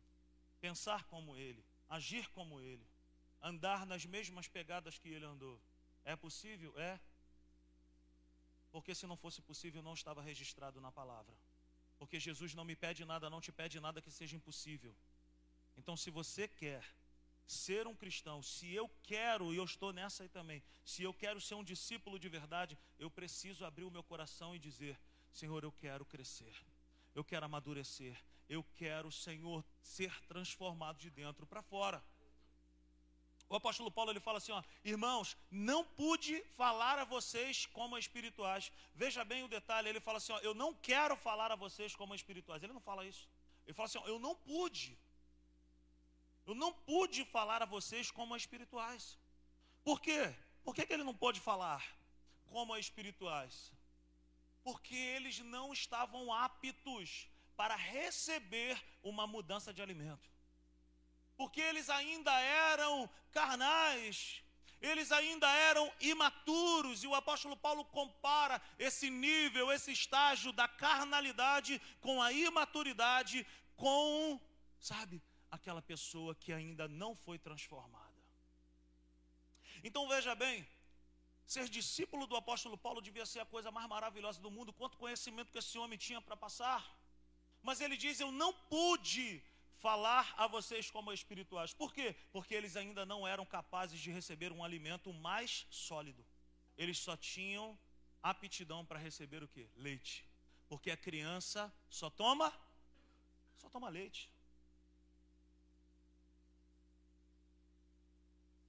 pensar 0.61 1.05
como 1.05 1.37
Ele, 1.37 1.65
agir 1.89 2.29
como 2.31 2.61
Ele, 2.61 2.87
andar 3.41 3.87
nas 3.87 4.05
mesmas 4.05 4.49
pegadas 4.49 4.99
que 4.99 5.09
Ele 5.09 5.25
andou. 5.25 5.61
É 6.05 6.17
possível? 6.17 6.79
É. 6.79 7.01
Porque 8.71 8.95
se 8.95 9.07
não 9.07 9.17
fosse 9.17 9.43
possível, 9.43 9.83
não 9.83 9.95
estava 9.95 10.23
registrado 10.23 10.81
na 10.81 10.91
palavra. 10.91 11.37
Porque 11.99 12.19
Jesus 12.19 12.55
não 12.55 12.65
me 12.65 12.75
pede 12.75 13.05
nada, 13.05 13.31
não 13.31 13.41
te 13.41 13.53
pede 13.53 13.79
nada 13.79 14.01
que 14.01 14.11
seja 14.11 14.37
impossível. 14.37 14.97
Então, 15.77 15.97
se 15.97 16.11
você 16.11 16.49
quer 16.49 16.85
ser 17.47 17.87
um 17.87 17.95
cristão, 17.95 18.43
se 18.43 18.73
eu 18.73 18.89
quero, 19.03 19.53
e 19.53 19.57
eu 19.57 19.65
estou 19.65 19.93
nessa 19.93 20.23
aí 20.23 20.29
também, 20.29 20.63
se 20.85 21.03
eu 21.03 21.13
quero 21.13 21.41
ser 21.41 21.55
um 21.55 21.65
discípulo 21.65 22.19
de 22.19 22.29
verdade, 22.29 22.79
eu 22.99 23.11
preciso 23.11 23.65
abrir 23.65 23.85
o 23.85 23.91
meu 23.91 24.03
coração 24.03 24.55
e 24.55 24.59
dizer: 24.59 24.99
Senhor, 25.33 25.63
eu 25.63 25.73
quero 25.73 26.05
crescer, 26.05 26.55
eu 27.15 27.25
quero 27.25 27.47
amadurecer, 27.47 28.17
eu 28.49 28.63
quero, 28.77 29.11
Senhor, 29.11 29.65
ser 29.81 30.13
transformado 30.27 30.99
de 30.99 31.11
dentro 31.11 31.47
para 31.47 31.63
fora. 31.63 32.03
O 33.53 33.57
apóstolo 33.57 33.91
Paulo 33.91 34.11
ele 34.11 34.21
fala 34.21 34.39
assim: 34.39 34.53
ó, 34.53 34.63
irmãos, 34.83 35.37
não 35.51 35.85
pude 35.85 36.43
falar 36.57 36.99
a 36.99 37.05
vocês 37.05 37.67
como 37.67 37.99
espirituais. 37.99 38.73
Veja 38.95 39.25
bem 39.25 39.43
o 39.45 39.49
detalhe: 39.49 39.89
ele 39.89 40.01
fala 40.01 40.19
assim: 40.19 40.33
ó, 40.33 40.39
eu 40.39 40.55
não 40.55 40.73
quero 40.75 41.15
falar 41.17 41.53
a 41.53 41.57
vocês 41.57 41.95
como 41.95 42.15
espirituais. 42.15 42.63
Ele 42.63 42.73
não 42.73 42.81
fala 42.81 43.05
isso. 43.05 43.29
Ele 43.67 43.75
fala 43.75 43.89
assim: 43.89 43.99
ó, 43.99 44.07
eu 44.07 44.19
não 44.19 44.35
pude. 44.35 44.99
Eu 46.47 46.55
não 46.55 46.73
pude 46.73 47.25
falar 47.27 47.63
a 47.63 47.67
vocês 47.67 48.11
como 48.11 48.35
espirituais. 48.35 49.19
Por 49.85 50.01
quê? 50.01 50.35
Por 50.65 50.75
que, 50.75 50.87
que 50.87 50.93
ele 50.93 51.05
não 51.05 51.15
pôde 51.15 51.41
falar 51.41 51.85
como 52.47 52.77
espirituais? 52.77 53.73
Porque 54.63 54.95
eles 54.95 55.41
não 55.41 55.73
estavam 55.73 56.33
aptos 56.33 57.29
para 57.63 57.77
receber 57.77 58.77
uma 59.11 59.25
mudança 59.35 59.73
de 59.73 59.83
alimento 59.87 60.33
porque 61.43 61.61
eles 61.61 61.89
ainda 61.91 62.33
eram 62.71 63.11
carnais, 63.33 64.17
eles 64.81 65.11
ainda 65.19 65.49
eram 65.71 65.85
imaturos, 66.01 67.03
e 67.03 67.09
o 67.09 67.17
apóstolo 67.17 67.57
Paulo 67.57 67.85
compara 67.85 68.61
esse 68.79 69.09
nível, 69.11 69.73
esse 69.73 69.91
estágio 69.93 70.53
da 70.53 70.69
carnalidade 70.69 71.81
com 72.01 72.23
a 72.23 72.33
imaturidade, 72.33 73.47
com, 73.77 74.41
sabe, 74.79 75.21
aquela 75.51 75.83
pessoa 75.83 76.35
que 76.43 76.53
ainda 76.53 76.87
não 77.03 77.15
foi 77.25 77.39
transformada. 77.39 78.23
Então 79.83 80.09
veja 80.09 80.35
bem, 80.45 80.57
ser 81.45 81.69
discípulo 81.69 82.27
do 82.27 82.37
apóstolo 82.37 82.79
Paulo 82.79 83.01
devia 83.01 83.27
ser 83.27 83.41
a 83.41 83.47
coisa 83.57 83.71
mais 83.71 83.89
maravilhosa 83.89 84.41
do 84.41 84.51
mundo, 84.51 84.73
quanto 84.73 85.03
conhecimento 85.05 85.51
que 85.51 85.59
esse 85.59 85.77
homem 85.77 85.99
tinha 85.99 86.21
para 86.21 86.37
passar. 86.37 87.02
Mas 87.63 87.81
ele 87.81 87.97
diz: 87.97 88.19
Eu 88.19 88.33
não 88.33 88.53
pude 88.53 89.43
falar 89.79 90.35
a 90.37 90.47
vocês 90.47 90.91
como 90.91 91.13
espirituais. 91.13 91.73
Por 91.73 91.93
quê? 91.93 92.15
Porque 92.33 92.55
eles 92.55 92.77
ainda 92.77 93.05
não 93.05 93.27
eram 93.27 93.45
capazes 93.45 94.01
de 94.01 94.11
receber 94.11 94.53
um 94.53 94.65
alimento 94.65 95.13
mais 95.13 95.67
sólido. 95.71 96.25
Eles 96.77 96.99
só 96.99 97.17
tinham 97.17 97.79
aptidão 98.23 98.85
para 98.85 98.99
receber 98.99 99.43
o 99.43 99.49
que? 99.49 99.69
Leite. 99.77 100.29
Porque 100.69 100.91
a 100.91 100.97
criança 100.97 101.73
só 101.91 102.09
toma 102.09 102.53
só 103.63 103.69
toma 103.69 103.89
leite. 103.89 104.29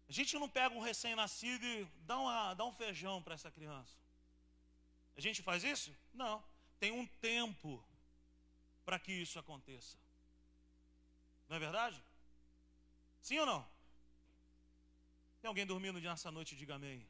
A 0.07 0.11
gente 0.11 0.37
não 0.37 0.47
pega 0.47 0.75
um 0.75 0.79
recém-nascido 0.79 1.65
e 1.65 1.85
dá, 2.05 2.19
uma, 2.19 2.53
dá 2.53 2.63
um 2.65 2.71
feijão 2.71 3.21
para 3.23 3.33
essa 3.33 3.49
criança. 3.49 3.95
A 5.15 5.21
gente 5.21 5.41
faz 5.41 5.63
isso? 5.63 5.95
Não. 6.13 6.43
Tem 6.79 6.91
um 6.91 7.07
tempo 7.31 7.83
para 8.85 8.99
que 8.99 9.11
isso 9.11 9.39
aconteça. 9.39 9.97
Não 11.47 11.57
é 11.57 11.59
verdade? 11.59 12.03
Sim 13.21 13.39
ou 13.39 13.45
não? 13.45 13.61
Tem 15.41 15.47
alguém 15.47 15.65
dormindo 15.65 15.99
nessa 15.99 16.31
noite? 16.31 16.55
Diga 16.55 16.75
amém. 16.75 17.07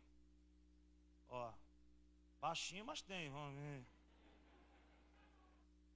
Ó, 1.29 1.51
baixinho, 2.39 2.85
mas 2.85 3.01
tem. 3.01 3.27
Amém. 3.29 3.85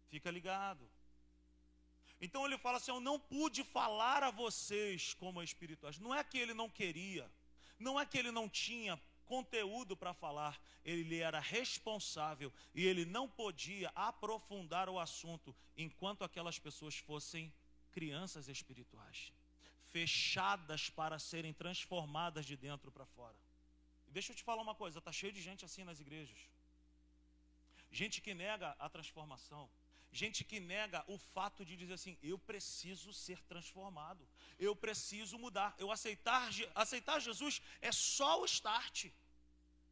Fica 0.09 0.31
ligado. 0.31 0.89
Então 2.19 2.45
ele 2.45 2.57
fala 2.57 2.77
assim: 2.77 2.91
Eu 2.91 2.99
não 2.99 3.19
pude 3.19 3.63
falar 3.63 4.23
a 4.23 4.31
vocês 4.31 5.13
como 5.13 5.43
espirituais. 5.43 5.99
Não 5.99 6.13
é 6.13 6.23
que 6.23 6.37
ele 6.37 6.53
não 6.53 6.69
queria, 6.69 7.29
não 7.77 7.99
é 7.99 8.05
que 8.05 8.17
ele 8.17 8.31
não 8.31 8.49
tinha 8.49 8.99
conteúdo 9.33 9.95
para 9.95 10.13
falar, 10.23 10.55
ele 10.83 11.17
era 11.19 11.39
responsável 11.39 12.49
e 12.73 12.85
ele 12.89 13.05
não 13.05 13.25
podia 13.41 13.89
aprofundar 14.09 14.87
o 14.89 14.99
assunto 14.99 15.55
enquanto 15.75 16.23
aquelas 16.23 16.57
pessoas 16.57 16.95
fossem 16.97 17.53
crianças 17.91 18.47
espirituais, 18.47 19.19
fechadas 19.95 20.89
para 20.89 21.17
serem 21.19 21.53
transformadas 21.53 22.45
de 22.45 22.55
dentro 22.55 22.91
para 22.91 23.05
fora. 23.05 23.37
E 24.07 24.11
deixa 24.11 24.31
eu 24.31 24.35
te 24.35 24.43
falar 24.43 24.61
uma 24.61 24.75
coisa: 24.75 24.99
está 24.99 25.11
cheio 25.11 25.33
de 25.37 25.41
gente 25.41 25.65
assim 25.65 25.83
nas 25.83 25.99
igrejas. 25.99 26.39
Gente 27.91 28.21
que 28.21 28.33
nega 28.33 28.75
a 28.79 28.89
transformação. 28.89 29.69
Gente 30.11 30.43
que 30.43 30.59
nega 30.59 31.03
o 31.07 31.17
fato 31.17 31.65
de 31.65 31.75
dizer 31.75 31.93
assim: 31.93 32.17
eu 32.23 32.37
preciso 32.37 33.13
ser 33.13 33.41
transformado, 33.43 34.27
eu 34.57 34.75
preciso 34.75 35.37
mudar. 35.37 35.75
Eu 35.77 35.91
aceitar, 35.91 36.49
aceitar 36.73 37.19
Jesus 37.19 37.61
é 37.81 37.91
só 37.91 38.41
o 38.41 38.45
start, 38.45 39.07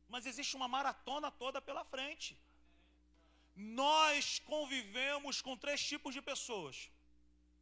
mas 0.07 0.25
existe 0.25 0.55
uma 0.55 0.67
maratona 0.67 1.29
toda 1.31 1.61
pela 1.61 1.83
frente. 1.83 2.37
Nós 3.55 4.39
convivemos 4.39 5.41
com 5.41 5.57
três 5.57 5.83
tipos 5.83 6.13
de 6.13 6.21
pessoas: 6.21 6.89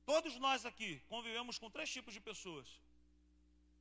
Todos 0.06 0.36
nós 0.38 0.66
aqui 0.66 1.02
convivemos 1.10 1.58
com 1.58 1.70
três 1.70 1.92
tipos 1.92 2.14
de 2.14 2.20
pessoas. 2.20 2.68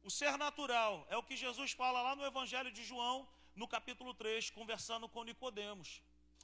O 0.02 0.10
ser 0.10 0.36
natural 0.36 1.06
é 1.08 1.16
o 1.16 1.22
que 1.22 1.36
Jesus 1.36 1.72
fala 1.72 2.02
lá 2.02 2.16
no 2.16 2.24
Evangelho 2.24 2.72
de 2.72 2.84
João, 2.84 3.28
no 3.54 3.68
capítulo 3.68 4.12
3, 4.14 4.50
conversando 4.50 5.08
com 5.08 5.22
Nicodemos. 5.22 6.02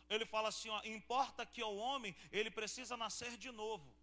Ele 0.08 0.24
fala 0.24 0.48
assim, 0.48 0.70
ó, 0.70 0.80
importa 0.84 1.44
que 1.44 1.62
o 1.62 1.76
homem, 1.76 2.16
ele 2.32 2.50
precisa 2.50 2.96
nascer 2.96 3.36
de 3.36 3.50
novo. 3.50 3.94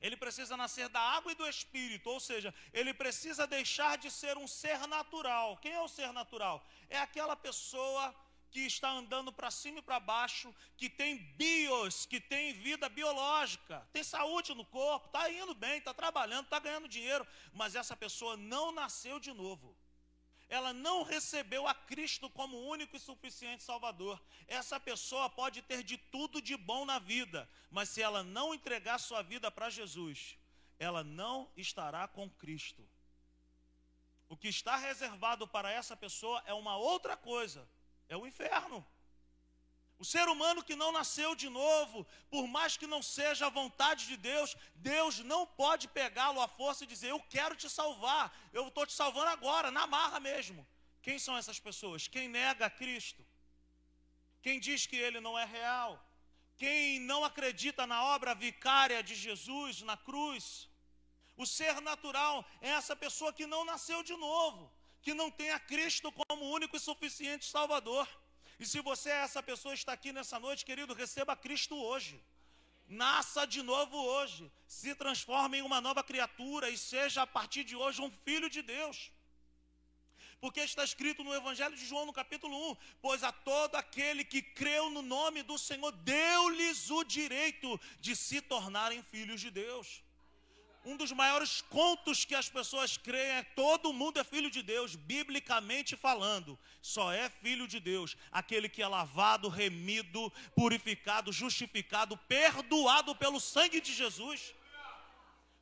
Ele 0.00 0.16
precisa 0.16 0.56
nascer 0.56 0.88
da 0.88 1.00
água 1.00 1.32
e 1.32 1.34
do 1.34 1.46
espírito, 1.46 2.10
ou 2.10 2.20
seja, 2.20 2.54
ele 2.72 2.92
precisa 2.92 3.46
deixar 3.46 3.96
de 3.96 4.10
ser 4.10 4.36
um 4.36 4.46
ser 4.46 4.86
natural. 4.86 5.56
Quem 5.58 5.72
é 5.72 5.80
o 5.80 5.88
ser 5.88 6.12
natural? 6.12 6.66
É 6.90 6.98
aquela 6.98 7.34
pessoa 7.34 8.14
que 8.50 8.60
está 8.60 8.88
andando 8.88 9.32
para 9.32 9.50
cima 9.50 9.80
e 9.80 9.82
para 9.82 9.98
baixo, 9.98 10.54
que 10.76 10.88
tem 10.88 11.16
bios, 11.16 12.06
que 12.06 12.20
tem 12.20 12.52
vida 12.52 12.88
biológica, 12.88 13.86
tem 13.92 14.04
saúde 14.04 14.54
no 14.54 14.64
corpo, 14.64 15.06
está 15.06 15.28
indo 15.28 15.54
bem, 15.54 15.78
está 15.78 15.92
trabalhando, 15.92 16.44
está 16.44 16.60
ganhando 16.60 16.86
dinheiro, 16.86 17.26
mas 17.52 17.74
essa 17.74 17.96
pessoa 17.96 18.36
não 18.36 18.70
nasceu 18.70 19.18
de 19.18 19.32
novo. 19.32 19.73
Ela 20.48 20.72
não 20.72 21.02
recebeu 21.02 21.66
a 21.66 21.74
Cristo 21.74 22.28
como 22.30 22.68
único 22.68 22.96
e 22.96 23.00
suficiente 23.00 23.62
Salvador. 23.62 24.22
Essa 24.46 24.78
pessoa 24.78 25.28
pode 25.30 25.62
ter 25.62 25.82
de 25.82 25.96
tudo 25.96 26.40
de 26.40 26.56
bom 26.56 26.84
na 26.84 26.98
vida, 26.98 27.48
mas 27.70 27.88
se 27.88 28.02
ela 28.02 28.22
não 28.22 28.54
entregar 28.54 28.98
sua 28.98 29.22
vida 29.22 29.50
para 29.50 29.70
Jesus, 29.70 30.36
ela 30.78 31.02
não 31.02 31.50
estará 31.56 32.06
com 32.06 32.28
Cristo. 32.28 32.86
O 34.28 34.36
que 34.36 34.48
está 34.48 34.76
reservado 34.76 35.46
para 35.46 35.70
essa 35.70 35.96
pessoa 35.96 36.42
é 36.46 36.52
uma 36.54 36.76
outra 36.76 37.16
coisa, 37.16 37.68
é 38.08 38.16
o 38.16 38.26
inferno. 38.26 38.84
O 39.98 40.04
ser 40.04 40.28
humano 40.28 40.62
que 40.62 40.74
não 40.74 40.90
nasceu 40.90 41.34
de 41.36 41.48
novo, 41.48 42.06
por 42.28 42.46
mais 42.46 42.76
que 42.76 42.86
não 42.86 43.00
seja 43.02 43.46
a 43.46 43.50
vontade 43.50 44.06
de 44.06 44.16
Deus, 44.16 44.56
Deus 44.74 45.20
não 45.20 45.46
pode 45.46 45.86
pegá-lo 45.88 46.40
à 46.40 46.48
força 46.48 46.84
e 46.84 46.86
dizer: 46.86 47.10
Eu 47.10 47.20
quero 47.20 47.54
te 47.54 47.70
salvar, 47.70 48.36
eu 48.52 48.66
estou 48.68 48.84
te 48.86 48.92
salvando 48.92 49.28
agora, 49.28 49.70
na 49.70 49.86
marra 49.86 50.18
mesmo. 50.18 50.66
Quem 51.00 51.18
são 51.18 51.36
essas 51.36 51.60
pessoas? 51.60 52.08
Quem 52.08 52.28
nega 52.28 52.66
a 52.66 52.70
Cristo, 52.70 53.24
quem 54.42 54.58
diz 54.58 54.86
que 54.86 54.96
ele 54.96 55.20
não 55.20 55.38
é 55.38 55.44
real, 55.44 55.92
quem 56.56 56.98
não 57.00 57.24
acredita 57.24 57.86
na 57.86 58.02
obra 58.04 58.34
vicária 58.34 59.02
de 59.02 59.14
Jesus 59.14 59.82
na 59.82 59.96
cruz. 59.96 60.68
O 61.36 61.46
ser 61.46 61.80
natural 61.80 62.44
é 62.60 62.70
essa 62.70 62.94
pessoa 62.94 63.32
que 63.32 63.46
não 63.46 63.64
nasceu 63.64 64.02
de 64.02 64.16
novo, 64.16 64.72
que 65.02 65.14
não 65.14 65.30
tem 65.30 65.50
a 65.50 65.58
Cristo 65.58 66.10
como 66.12 66.50
único 66.50 66.76
e 66.76 66.80
suficiente 66.80 67.44
Salvador. 67.44 68.08
E 68.58 68.66
se 68.66 68.80
você 68.80 69.10
é 69.10 69.22
essa 69.26 69.42
pessoa 69.42 69.74
está 69.74 69.92
aqui 69.92 70.12
nessa 70.12 70.38
noite, 70.38 70.64
querido, 70.64 70.94
receba 70.94 71.34
Cristo 71.36 71.74
hoje. 71.76 72.22
Nasça 72.86 73.46
de 73.46 73.62
novo 73.62 73.96
hoje. 73.96 74.50
Se 74.66 74.94
transforme 74.94 75.58
em 75.58 75.62
uma 75.62 75.80
nova 75.80 76.02
criatura 76.04 76.68
e 76.70 76.76
seja 76.76 77.22
a 77.22 77.26
partir 77.26 77.64
de 77.64 77.74
hoje 77.74 78.00
um 78.00 78.10
filho 78.10 78.50
de 78.50 78.62
Deus. 78.62 79.10
Porque 80.40 80.60
está 80.60 80.84
escrito 80.84 81.24
no 81.24 81.34
Evangelho 81.34 81.74
de 81.74 81.86
João, 81.86 82.04
no 82.04 82.12
capítulo 82.12 82.72
1: 82.72 82.76
Pois 83.00 83.24
a 83.24 83.32
todo 83.32 83.76
aquele 83.76 84.22
que 84.24 84.42
creu 84.42 84.90
no 84.90 85.00
nome 85.00 85.42
do 85.42 85.58
Senhor, 85.58 85.90
deu-lhes 85.92 86.90
o 86.90 87.02
direito 87.02 87.80
de 87.98 88.14
se 88.14 88.42
tornarem 88.42 89.02
filhos 89.02 89.40
de 89.40 89.50
Deus. 89.50 90.03
Um 90.84 90.96
dos 90.98 91.12
maiores 91.12 91.62
contos 91.62 92.26
que 92.26 92.34
as 92.34 92.48
pessoas 92.48 92.98
creem 92.98 93.36
é 93.36 93.42
todo 93.42 93.92
mundo 93.92 94.20
é 94.20 94.24
filho 94.24 94.50
de 94.50 94.62
Deus, 94.62 94.94
biblicamente 94.94 95.96
falando. 95.96 96.58
Só 96.82 97.10
é 97.10 97.30
filho 97.30 97.66
de 97.66 97.80
Deus 97.80 98.16
aquele 98.30 98.68
que 98.68 98.82
é 98.82 98.86
lavado, 98.86 99.48
remido, 99.48 100.30
purificado, 100.54 101.32
justificado, 101.32 102.18
perdoado 102.28 103.14
pelo 103.16 103.40
sangue 103.40 103.80
de 103.80 103.94
Jesus. 103.94 104.54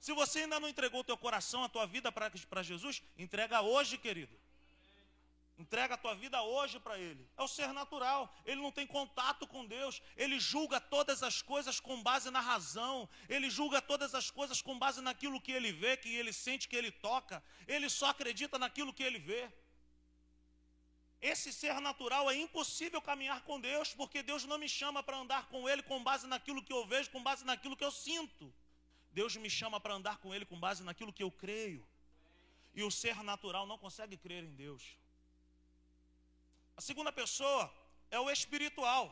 Se 0.00 0.12
você 0.12 0.40
ainda 0.40 0.58
não 0.58 0.68
entregou 0.68 1.02
o 1.02 1.04
teu 1.04 1.16
coração, 1.16 1.62
a 1.62 1.68
tua 1.68 1.86
vida 1.86 2.10
para 2.10 2.62
Jesus, 2.64 3.00
entrega 3.16 3.60
hoje, 3.60 3.96
querido. 3.96 4.41
Entrega 5.58 5.94
a 5.94 5.98
tua 5.98 6.14
vida 6.14 6.42
hoje 6.42 6.80
para 6.80 6.98
Ele. 6.98 7.28
É 7.36 7.42
o 7.42 7.48
ser 7.48 7.72
natural. 7.72 8.34
Ele 8.44 8.60
não 8.60 8.72
tem 8.72 8.86
contato 8.86 9.46
com 9.46 9.66
Deus. 9.66 10.00
Ele 10.16 10.40
julga 10.40 10.80
todas 10.80 11.22
as 11.22 11.42
coisas 11.42 11.78
com 11.78 12.02
base 12.02 12.30
na 12.30 12.40
razão. 12.40 13.08
Ele 13.28 13.48
julga 13.50 13.80
todas 13.80 14.14
as 14.14 14.30
coisas 14.30 14.62
com 14.62 14.78
base 14.78 15.00
naquilo 15.00 15.40
que 15.40 15.52
ele 15.52 15.72
vê, 15.72 15.96
que 15.96 16.08
ele 16.08 16.32
sente, 16.32 16.68
que 16.68 16.76
ele 16.76 16.90
toca. 16.90 17.42
Ele 17.68 17.88
só 17.88 18.06
acredita 18.06 18.58
naquilo 18.58 18.92
que 18.92 19.02
ele 19.02 19.18
vê. 19.18 19.50
Esse 21.20 21.52
ser 21.52 21.80
natural 21.80 22.28
é 22.28 22.34
impossível 22.34 23.00
caminhar 23.00 23.42
com 23.42 23.60
Deus, 23.60 23.94
porque 23.94 24.24
Deus 24.24 24.44
não 24.44 24.58
me 24.58 24.68
chama 24.68 25.04
para 25.04 25.16
andar 25.16 25.48
com 25.48 25.68
Ele 25.68 25.80
com 25.80 26.02
base 26.02 26.26
naquilo 26.26 26.60
que 26.60 26.72
eu 26.72 26.84
vejo, 26.84 27.10
com 27.10 27.22
base 27.22 27.44
naquilo 27.44 27.76
que 27.76 27.84
eu 27.84 27.92
sinto. 27.92 28.52
Deus 29.12 29.36
me 29.36 29.48
chama 29.48 29.78
para 29.78 29.94
andar 29.94 30.16
com 30.18 30.34
Ele 30.34 30.44
com 30.44 30.58
base 30.58 30.82
naquilo 30.82 31.12
que 31.12 31.22
eu 31.22 31.30
creio. 31.30 31.86
E 32.74 32.82
o 32.82 32.90
ser 32.90 33.22
natural 33.22 33.68
não 33.68 33.78
consegue 33.78 34.16
crer 34.16 34.42
em 34.42 34.52
Deus. 34.54 34.82
A 36.76 36.80
segunda 36.80 37.12
pessoa 37.12 37.72
é 38.10 38.18
o 38.18 38.30
espiritual. 38.30 39.04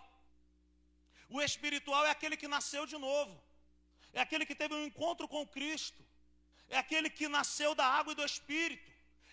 O 1.29 1.41
espiritual 1.41 2.05
é 2.07 2.11
aquele 2.11 2.37
que 2.37 2.49
nasceu 2.49 2.87
de 2.87 2.99
novo. 2.99 3.35
É 4.13 4.21
aquele 4.21 4.45
que 4.47 4.55
teve 4.55 4.75
um 4.75 4.85
encontro 4.85 5.29
com 5.29 5.47
Cristo. 5.47 6.05
É 6.69 6.77
aquele 6.77 7.09
que 7.09 7.29
nasceu 7.29 7.75
da 7.75 7.87
água 7.87 8.13
e 8.13 8.17
do 8.17 8.25
espírito. 8.25 8.91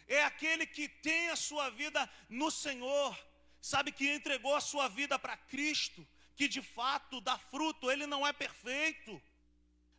É 0.07 0.23
aquele 0.23 0.65
que 0.65 0.87
tem 0.87 1.29
a 1.29 1.35
sua 1.35 1.69
vida 1.69 2.09
no 2.29 2.49
Senhor. 2.49 3.17
Sabe 3.61 3.91
que 3.91 4.13
entregou 4.13 4.55
a 4.55 4.61
sua 4.61 4.87
vida 4.87 5.17
para 5.19 5.35
Cristo, 5.35 6.07
que 6.35 6.47
de 6.47 6.61
fato 6.61 7.19
dá 7.19 7.37
fruto. 7.37 7.91
Ele 7.91 8.05
não 8.05 8.25
é 8.25 8.31
perfeito, 8.31 9.21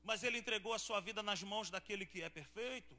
mas 0.03 0.23
ele 0.23 0.39
entregou 0.39 0.73
a 0.73 0.79
sua 0.79 1.01
vida 1.01 1.23
nas 1.23 1.43
mãos 1.43 1.69
daquele 1.69 2.07
que 2.07 2.23
é 2.23 2.29
perfeito. 2.29 2.99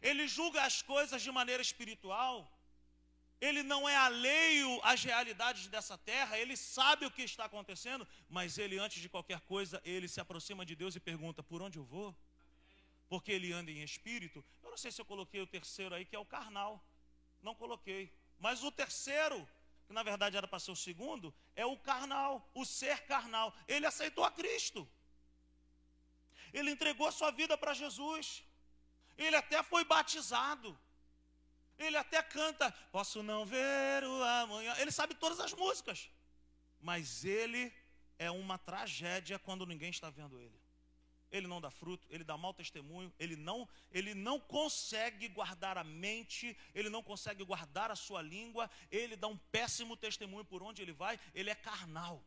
Ele 0.00 0.26
julga 0.28 0.62
as 0.62 0.80
coisas 0.80 1.20
de 1.20 1.30
maneira 1.30 1.60
espiritual 1.60 2.50
ele 3.40 3.62
não 3.62 3.88
é 3.88 3.96
alheio 3.96 4.80
às 4.82 5.02
realidades 5.02 5.68
dessa 5.68 5.96
terra, 5.96 6.38
ele 6.38 6.56
sabe 6.56 7.06
o 7.06 7.10
que 7.10 7.22
está 7.22 7.44
acontecendo, 7.44 8.06
mas 8.28 8.58
ele, 8.58 8.78
antes 8.78 9.00
de 9.00 9.08
qualquer 9.08 9.40
coisa, 9.40 9.80
ele 9.84 10.08
se 10.08 10.20
aproxima 10.20 10.66
de 10.66 10.74
Deus 10.74 10.96
e 10.96 11.00
pergunta: 11.00 11.42
por 11.42 11.62
onde 11.62 11.78
eu 11.78 11.84
vou? 11.84 12.14
Porque 13.08 13.30
ele 13.32 13.52
anda 13.52 13.70
em 13.70 13.82
espírito. 13.82 14.44
Eu 14.62 14.70
não 14.70 14.76
sei 14.76 14.90
se 14.90 15.00
eu 15.00 15.04
coloquei 15.04 15.40
o 15.40 15.46
terceiro 15.46 15.94
aí, 15.94 16.04
que 16.04 16.16
é 16.16 16.18
o 16.18 16.26
carnal. 16.26 16.84
Não 17.40 17.54
coloquei. 17.54 18.12
Mas 18.38 18.62
o 18.62 18.70
terceiro, 18.70 19.48
que 19.86 19.92
na 19.92 20.02
verdade 20.02 20.36
era 20.36 20.46
para 20.46 20.58
ser 20.58 20.72
o 20.72 20.76
segundo, 20.76 21.34
é 21.54 21.64
o 21.64 21.76
carnal, 21.76 22.50
o 22.54 22.64
ser 22.64 23.06
carnal. 23.06 23.54
Ele 23.66 23.86
aceitou 23.86 24.24
a 24.24 24.30
Cristo. 24.30 24.86
Ele 26.52 26.70
entregou 26.70 27.06
a 27.06 27.12
sua 27.12 27.30
vida 27.30 27.56
para 27.56 27.72
Jesus. 27.72 28.42
Ele 29.16 29.36
até 29.36 29.62
foi 29.62 29.84
batizado. 29.84 30.78
Ele 31.78 31.96
até 31.96 32.20
canta, 32.22 32.72
posso 32.90 33.22
não 33.22 33.46
ver 33.46 34.02
o 34.04 34.22
amanhã. 34.24 34.74
Ele 34.78 34.90
sabe 34.90 35.14
todas 35.14 35.38
as 35.38 35.52
músicas. 35.52 36.10
Mas 36.80 37.24
ele 37.24 37.72
é 38.18 38.30
uma 38.30 38.58
tragédia 38.58 39.38
quando 39.38 39.64
ninguém 39.64 39.90
está 39.90 40.10
vendo 40.10 40.40
ele. 40.40 40.58
Ele 41.30 41.46
não 41.46 41.60
dá 41.60 41.70
fruto, 41.70 42.08
ele 42.10 42.24
dá 42.24 42.36
mau 42.38 42.54
testemunho, 42.54 43.12
ele 43.18 43.36
não, 43.36 43.68
ele 43.92 44.14
não 44.14 44.40
consegue 44.40 45.28
guardar 45.28 45.76
a 45.76 45.84
mente, 45.84 46.56
ele 46.74 46.88
não 46.88 47.02
consegue 47.02 47.44
guardar 47.44 47.90
a 47.90 47.96
sua 47.96 48.22
língua, 48.22 48.68
ele 48.90 49.14
dá 49.14 49.28
um 49.28 49.36
péssimo 49.36 49.94
testemunho 49.96 50.44
por 50.44 50.62
onde 50.62 50.80
ele 50.80 50.92
vai, 50.92 51.20
ele 51.34 51.50
é 51.50 51.54
carnal. 51.54 52.24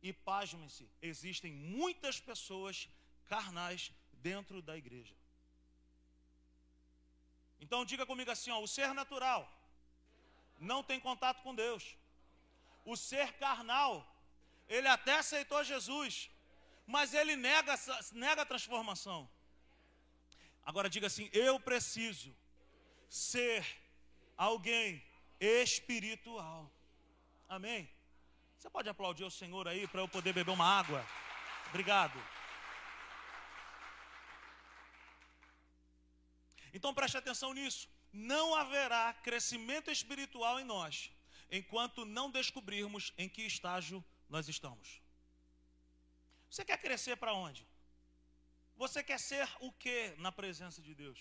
E 0.00 0.12
pasmem-se, 0.12 0.88
existem 1.02 1.52
muitas 1.52 2.20
pessoas 2.20 2.88
carnais 3.26 3.90
dentro 4.12 4.62
da 4.62 4.76
igreja. 4.76 5.16
Então 7.60 7.84
diga 7.84 8.04
comigo 8.06 8.30
assim: 8.30 8.50
ó, 8.50 8.60
o 8.60 8.68
ser 8.68 8.92
natural 8.94 9.50
não 10.58 10.82
tem 10.82 10.98
contato 11.00 11.42
com 11.42 11.54
Deus. 11.54 11.96
O 12.84 12.96
ser 12.96 13.32
carnal, 13.34 14.06
ele 14.68 14.88
até 14.88 15.18
aceitou 15.18 15.64
Jesus, 15.64 16.30
mas 16.86 17.14
ele 17.14 17.34
nega, 17.36 17.74
nega 18.12 18.42
a 18.42 18.46
transformação. 18.46 19.28
Agora 20.64 20.88
diga 20.88 21.06
assim: 21.06 21.28
eu 21.32 21.58
preciso 21.58 22.34
ser 23.08 23.66
alguém 24.36 25.02
espiritual. 25.40 26.70
Amém? 27.48 27.88
Você 28.56 28.70
pode 28.70 28.88
aplaudir 28.88 29.24
o 29.24 29.30
Senhor 29.30 29.68
aí 29.68 29.86
para 29.86 30.00
eu 30.00 30.08
poder 30.08 30.32
beber 30.32 30.50
uma 30.50 30.66
água? 30.66 31.06
Obrigado. 31.68 32.35
Então 36.76 36.92
preste 36.98 37.16
atenção 37.16 37.50
nisso. 37.58 37.88
Não 38.12 38.54
haverá 38.54 39.04
crescimento 39.26 39.90
espiritual 39.90 40.60
em 40.60 40.64
nós 40.64 41.10
enquanto 41.58 42.04
não 42.04 42.30
descobrirmos 42.30 43.04
em 43.16 43.28
que 43.28 43.42
estágio 43.42 44.04
nós 44.28 44.48
estamos. 44.54 45.00
Você 46.50 46.64
quer 46.64 46.78
crescer 46.86 47.16
para 47.16 47.32
onde? 47.32 47.66
Você 48.76 49.02
quer 49.02 49.18
ser 49.18 49.48
o 49.60 49.72
que 49.72 50.14
na 50.18 50.30
presença 50.30 50.82
de 50.82 50.94
Deus? 50.94 51.18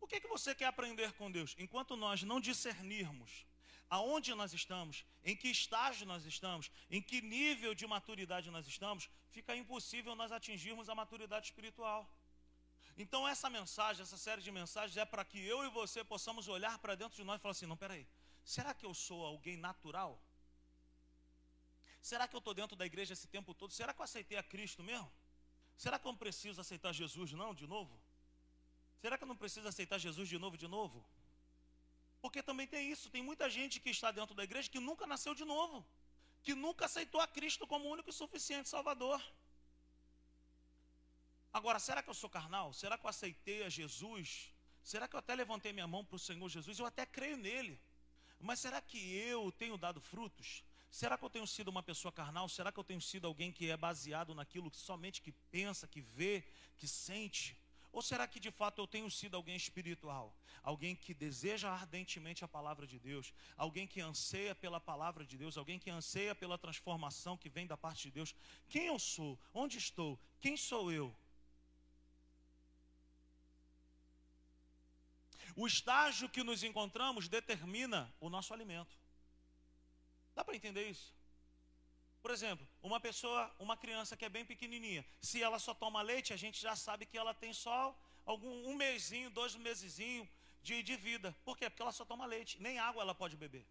O 0.00 0.08
que, 0.08 0.20
que 0.20 0.26
você 0.36 0.54
quer 0.54 0.66
aprender 0.66 1.12
com 1.12 1.30
Deus? 1.30 1.54
Enquanto 1.58 1.96
nós 1.96 2.22
não 2.22 2.40
discernirmos 2.40 3.46
aonde 3.88 4.34
nós 4.34 4.52
estamos, 4.52 5.04
em 5.24 5.36
que 5.36 5.48
estágio 5.48 6.06
nós 6.06 6.24
estamos, 6.24 6.70
em 6.90 7.02
que 7.02 7.20
nível 7.20 7.74
de 7.74 7.86
maturidade 7.86 8.50
nós 8.50 8.66
estamos, 8.66 9.08
fica 9.28 9.54
impossível 9.54 10.14
nós 10.16 10.32
atingirmos 10.32 10.88
a 10.88 10.94
maturidade 10.94 11.46
espiritual. 11.46 12.00
Então 12.96 13.26
essa 13.26 13.48
mensagem, 13.48 14.02
essa 14.02 14.18
série 14.18 14.42
de 14.42 14.50
mensagens 14.50 14.96
é 14.96 15.04
para 15.04 15.24
que 15.24 15.38
eu 15.38 15.64
e 15.64 15.70
você 15.70 16.04
possamos 16.04 16.48
olhar 16.48 16.78
para 16.78 16.94
dentro 16.94 17.16
de 17.16 17.24
nós 17.24 17.38
e 17.38 17.42
falar 17.42 17.52
assim: 17.52 17.66
não, 17.66 17.76
peraí, 17.76 18.06
será 18.44 18.74
que 18.74 18.84
eu 18.84 18.94
sou 18.94 19.24
alguém 19.24 19.56
natural? 19.56 20.22
Será 22.00 22.26
que 22.26 22.34
eu 22.34 22.38
estou 22.38 22.54
dentro 22.54 22.76
da 22.76 22.86
igreja 22.86 23.12
esse 23.12 23.28
tempo 23.28 23.54
todo? 23.54 23.72
Será 23.72 23.92
que 23.92 24.00
eu 24.00 24.04
aceitei 24.04 24.38
a 24.38 24.42
Cristo 24.42 24.82
mesmo? 24.82 25.10
Será 25.76 25.98
que 25.98 26.06
eu 26.06 26.12
não 26.12 26.18
preciso 26.18 26.60
aceitar 26.60 26.92
Jesus 26.92 27.32
não, 27.32 27.54
de 27.54 27.66
novo? 27.66 28.00
Será 29.00 29.16
que 29.16 29.24
eu 29.24 29.28
não 29.28 29.36
preciso 29.36 29.66
aceitar 29.66 29.98
Jesus 29.98 30.28
de 30.28 30.38
novo, 30.38 30.56
de 30.56 30.68
novo? 30.68 31.04
Porque 32.20 32.42
também 32.42 32.66
tem 32.66 32.90
isso, 32.90 33.08
tem 33.08 33.22
muita 33.22 33.48
gente 33.48 33.80
que 33.80 33.90
está 33.90 34.10
dentro 34.10 34.34
da 34.34 34.44
igreja 34.44 34.68
que 34.68 34.78
nunca 34.78 35.06
nasceu 35.06 35.34
de 35.34 35.44
novo, 35.44 35.86
que 36.42 36.54
nunca 36.54 36.84
aceitou 36.84 37.20
a 37.20 37.26
Cristo 37.26 37.66
como 37.66 37.88
único 37.88 38.10
e 38.10 38.12
suficiente 38.12 38.68
Salvador. 38.68 39.22
Agora, 41.52 41.78
será 41.78 42.02
que 42.02 42.10
eu 42.10 42.14
sou 42.14 42.30
carnal? 42.30 42.72
Será 42.72 42.96
que 42.96 43.04
eu 43.04 43.10
aceitei 43.10 43.64
a 43.64 43.68
Jesus? 43.68 44.52
Será 44.82 45.08
que 45.08 45.16
eu 45.16 45.18
até 45.18 45.34
levantei 45.34 45.72
minha 45.72 45.86
mão 45.86 46.04
para 46.04 46.16
o 46.16 46.18
Senhor 46.18 46.48
Jesus? 46.48 46.78
Eu 46.78 46.86
até 46.86 47.04
creio 47.04 47.36
nele. 47.36 47.80
Mas 48.38 48.60
será 48.60 48.80
que 48.80 48.98
eu 49.16 49.52
tenho 49.52 49.76
dado 49.76 50.00
frutos? 50.00 50.64
Será 50.90 51.18
que 51.18 51.24
eu 51.24 51.30
tenho 51.30 51.46
sido 51.46 51.68
uma 51.68 51.82
pessoa 51.82 52.10
carnal? 52.10 52.48
Será 52.48 52.72
que 52.72 52.78
eu 52.78 52.84
tenho 52.84 53.00
sido 53.00 53.26
alguém 53.26 53.52
que 53.52 53.70
é 53.70 53.76
baseado 53.76 54.34
naquilo 54.34 54.70
que 54.70 54.78
somente 54.78 55.20
que 55.20 55.32
pensa, 55.50 55.86
que 55.86 56.00
vê, 56.00 56.44
que 56.76 56.88
sente? 56.88 57.58
Ou 57.92 58.02
será 58.02 58.26
que 58.26 58.38
de 58.38 58.50
fato 58.50 58.80
eu 58.80 58.86
tenho 58.86 59.10
sido 59.10 59.36
alguém 59.36 59.56
espiritual? 59.56 60.36
Alguém 60.62 60.94
que 60.94 61.12
deseja 61.12 61.70
ardentemente 61.70 62.44
a 62.44 62.48
palavra 62.48 62.86
de 62.86 62.98
Deus, 62.98 63.32
alguém 63.56 63.86
que 63.86 64.00
anseia 64.00 64.54
pela 64.54 64.80
palavra 64.80 65.24
de 65.24 65.36
Deus, 65.36 65.56
alguém 65.56 65.78
que 65.78 65.90
anseia 65.90 66.34
pela 66.34 66.56
transformação 66.56 67.36
que 67.36 67.48
vem 67.48 67.66
da 67.66 67.76
parte 67.76 68.02
de 68.04 68.12
Deus. 68.12 68.34
Quem 68.68 68.86
eu 68.86 68.98
sou? 68.98 69.38
Onde 69.52 69.78
estou? 69.78 70.18
Quem 70.40 70.56
sou 70.56 70.92
eu? 70.92 71.14
O 75.62 75.66
estágio 75.66 76.26
que 76.34 76.42
nos 76.42 76.62
encontramos 76.68 77.28
determina 77.28 78.10
o 78.18 78.30
nosso 78.30 78.54
alimento. 78.54 78.94
Dá 80.34 80.42
para 80.42 80.56
entender 80.56 80.84
isso? 80.88 81.14
Por 82.22 82.30
exemplo, 82.30 82.66
uma 82.82 82.98
pessoa, 82.98 83.54
uma 83.58 83.76
criança 83.76 84.16
que 84.16 84.24
é 84.24 84.30
bem 84.30 84.42
pequenininha, 84.52 85.04
se 85.20 85.42
ela 85.42 85.58
só 85.58 85.74
toma 85.74 86.00
leite, 86.00 86.32
a 86.32 86.36
gente 86.44 86.58
já 86.58 86.74
sabe 86.74 87.04
que 87.04 87.18
ela 87.18 87.34
tem 87.34 87.52
só 87.52 87.94
algum 88.24 88.70
um 88.70 88.74
mesinho, 88.74 89.28
dois 89.28 89.54
mesezinho 89.54 90.26
de, 90.62 90.82
de 90.82 90.96
vida. 90.96 91.36
Por 91.44 91.58
quê? 91.58 91.68
Porque 91.68 91.82
ela 91.82 91.92
só 91.92 92.06
toma 92.06 92.24
leite, 92.24 92.58
nem 92.58 92.78
água 92.78 93.02
ela 93.02 93.14
pode 93.14 93.36
beber. 93.36 93.66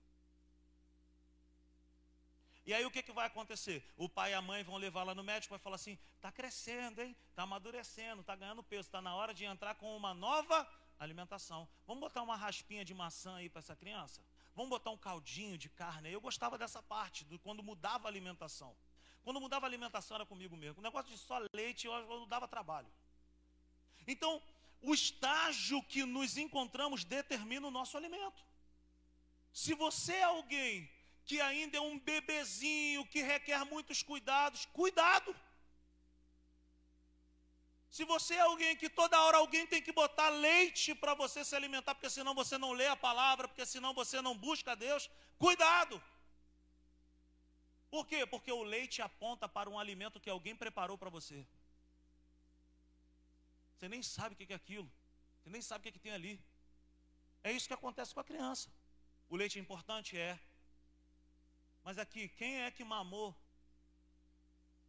E 2.68 2.74
aí 2.76 2.86
o 2.86 2.92
que, 2.92 3.02
que 3.02 3.12
vai 3.12 3.26
acontecer? 3.26 3.84
O 3.98 4.08
pai 4.08 4.30
e 4.30 4.36
a 4.36 4.42
mãe 4.44 4.64
vão 4.64 4.78
levar 4.78 5.02
lá 5.02 5.16
no 5.16 5.24
médico, 5.24 5.56
vai 5.56 5.60
falar 5.60 5.78
assim: 5.78 5.98
está 6.18 6.32
crescendo, 6.32 7.02
hein? 7.02 7.18
Está 7.32 7.42
amadurecendo, 7.42 8.22
está 8.22 8.36
ganhando 8.36 8.62
peso, 8.62 8.88
está 8.88 9.02
na 9.02 9.16
hora 9.16 9.34
de 9.34 9.44
entrar 9.44 9.74
com 9.74 9.98
uma 9.98 10.14
nova 10.14 10.70
alimentação. 11.04 11.68
Vamos 11.88 12.02
botar 12.02 12.22
uma 12.22 12.36
raspinha 12.36 12.84
de 12.84 12.94
maçã 12.94 13.36
aí 13.36 13.50
para 13.50 13.60
essa 13.60 13.76
criança? 13.76 14.22
Vamos 14.56 14.70
botar 14.70 14.92
um 14.92 14.98
caldinho 14.98 15.58
de 15.58 15.70
carne. 15.70 16.12
Eu 16.12 16.22
gostava 16.22 16.58
dessa 16.58 16.82
parte, 16.84 17.24
do, 17.26 17.40
quando 17.40 17.64
mudava 17.64 18.08
a 18.08 18.12
alimentação. 18.12 18.76
Quando 19.24 19.40
mudava 19.40 19.66
a 19.66 19.70
alimentação 19.70 20.16
era 20.16 20.26
comigo 20.26 20.56
mesmo. 20.58 20.80
O 20.80 20.84
negócio 20.84 21.12
de 21.12 21.18
só 21.18 21.42
leite 21.54 21.88
eu, 21.88 21.94
eu 21.94 22.26
dava 22.26 22.48
trabalho. 22.48 22.92
Então, 24.08 24.42
o 24.82 24.94
estágio 24.94 25.82
que 25.84 26.04
nos 26.04 26.38
encontramos 26.38 27.04
determina 27.04 27.68
o 27.68 27.72
nosso 27.72 27.98
alimento. 27.98 28.44
Se 29.52 29.74
você 29.74 30.14
é 30.14 30.24
alguém 30.24 30.90
que 31.26 31.40
ainda 31.40 31.78
é 31.78 31.82
um 31.82 32.00
bebezinho, 32.00 33.06
que 33.06 33.22
requer 33.22 33.64
muitos 33.66 34.02
cuidados, 34.02 34.66
cuidado. 34.66 35.36
Se 37.90 38.04
você 38.06 38.36
é 38.36 38.42
alguém 38.42 38.76
que 38.76 38.90
toda 38.90 39.20
hora 39.24 39.38
alguém 39.38 39.66
tem 39.66 39.82
que 39.82 39.92
botar 39.92 40.30
leite 40.30 40.94
para 40.94 41.16
você 41.16 41.44
se 41.44 41.56
alimentar, 41.56 41.96
porque 41.96 42.10
senão 42.10 42.36
você 42.36 42.58
não 42.58 42.72
lê 42.72 42.88
a 42.88 42.96
palavra, 42.96 43.48
porque 43.48 43.66
senão 43.66 43.94
você 43.94 44.22
não 44.22 44.38
busca 44.38 44.76
Deus, 44.76 45.10
cuidado. 45.38 46.02
Por 47.90 48.06
quê? 48.06 48.26
Porque 48.28 48.52
o 48.52 48.62
leite 48.62 49.02
aponta 49.02 49.50
para 49.50 49.70
um 49.70 49.80
alimento 49.80 50.20
que 50.20 50.30
alguém 50.30 50.56
preparou 50.56 50.98
para 50.98 51.10
você. 51.10 51.46
Você 53.76 53.90
nem 53.90 54.04
sabe 54.04 54.36
o 54.36 54.38
que 54.38 54.54
é 54.54 54.56
aquilo. 54.56 54.92
Você 55.42 55.50
nem 55.50 55.62
sabe 55.62 55.80
o 55.80 55.84
que, 55.84 55.90
é 55.90 55.92
que 55.92 56.00
tem 56.00 56.12
ali. 56.12 56.40
É 57.44 57.52
isso 57.52 57.68
que 57.68 57.74
acontece 57.74 58.14
com 58.14 58.20
a 58.20 58.24
criança. 58.24 58.70
O 59.28 59.36
leite 59.36 59.58
é 59.58 59.62
importante? 59.62 60.16
É. 60.16 60.40
Mas 61.84 61.98
aqui, 61.98 62.30
quem 62.30 62.62
é 62.62 62.70
que 62.70 62.84
mamou 62.84 63.36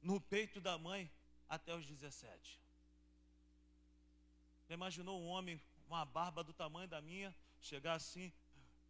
no 0.03 0.21
peito 0.21 0.61
da 0.61 0.77
mãe 0.77 1.11
até 1.49 1.75
os 1.75 1.87
17? 1.87 2.60
Já 4.70 4.74
imaginou 4.74 5.20
um 5.20 5.26
homem, 5.26 5.61
uma 5.88 6.04
barba 6.04 6.44
do 6.44 6.52
tamanho 6.52 6.87
da 6.87 7.00
minha, 7.00 7.35
chegar 7.61 7.94
assim, 7.94 8.33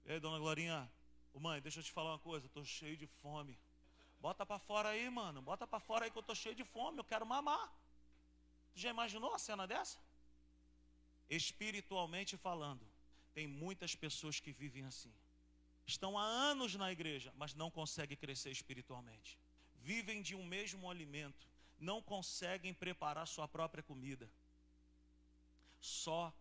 ei, 0.04 0.20
dona 0.20 0.38
Glorinha, 0.38 0.92
ô 1.32 1.40
mãe, 1.40 1.58
deixa 1.62 1.80
eu 1.80 1.82
te 1.82 1.90
falar 1.90 2.10
uma 2.10 2.18
coisa, 2.18 2.44
estou 2.44 2.62
cheio 2.62 2.98
de 2.98 3.06
fome. 3.06 3.58
Bota 4.20 4.44
para 4.44 4.58
fora 4.58 4.90
aí, 4.90 5.08
mano, 5.08 5.40
bota 5.40 5.66
para 5.66 5.80
fora 5.80 6.04
aí 6.04 6.10
que 6.10 6.18
eu 6.18 6.20
estou 6.20 6.34
cheio 6.34 6.54
de 6.54 6.64
fome, 6.64 6.98
eu 6.98 7.04
quero 7.04 7.24
mamar. 7.24 7.66
Tu 8.74 8.80
já 8.80 8.90
imaginou 8.90 9.32
a 9.32 9.38
cena 9.38 9.66
dessa? 9.66 9.98
Espiritualmente 11.30 12.36
falando, 12.36 12.86
tem 13.32 13.46
muitas 13.46 13.94
pessoas 13.94 14.38
que 14.38 14.52
vivem 14.52 14.84
assim. 14.84 15.14
Estão 15.86 16.18
há 16.18 16.22
anos 16.22 16.74
na 16.74 16.92
igreja, 16.92 17.32
mas 17.38 17.54
não 17.54 17.70
conseguem 17.70 18.18
crescer 18.18 18.50
espiritualmente. 18.50 19.38
Vivem 19.76 20.20
de 20.20 20.34
um 20.34 20.44
mesmo 20.44 20.90
alimento, 20.90 21.48
não 21.78 22.02
conseguem 22.02 22.74
preparar 22.74 23.26
sua 23.26 23.48
própria 23.48 23.82
comida 23.82 24.30
só 25.80 26.32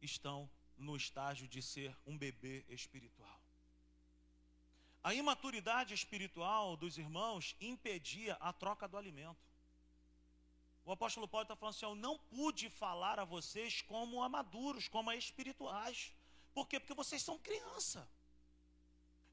estão 0.00 0.50
no 0.76 0.96
estágio 0.96 1.48
de 1.48 1.62
ser 1.62 1.96
um 2.06 2.16
bebê 2.16 2.64
espiritual. 2.68 3.40
A 5.02 5.12
imaturidade 5.14 5.92
espiritual 5.92 6.76
dos 6.76 6.96
irmãos 6.98 7.54
impedia 7.60 8.34
a 8.40 8.52
troca 8.52 8.88
do 8.88 8.96
alimento. 8.96 9.44
O 10.84 10.92
apóstolo 10.92 11.26
Paulo 11.28 11.44
está 11.44 11.56
falando 11.56 11.74
assim: 11.74 11.86
Eu 11.86 11.94
não 11.94 12.18
pude 12.18 12.68
falar 12.68 13.18
a 13.18 13.24
vocês 13.24 13.82
como 13.82 14.22
a 14.22 14.28
maduros, 14.28 14.88
como 14.88 15.10
a 15.10 15.16
espirituais. 15.16 16.12
Por 16.52 16.68
quê? 16.68 16.78
Porque 16.78 16.94
vocês 16.94 17.22
são 17.22 17.38
criança. 17.38 18.08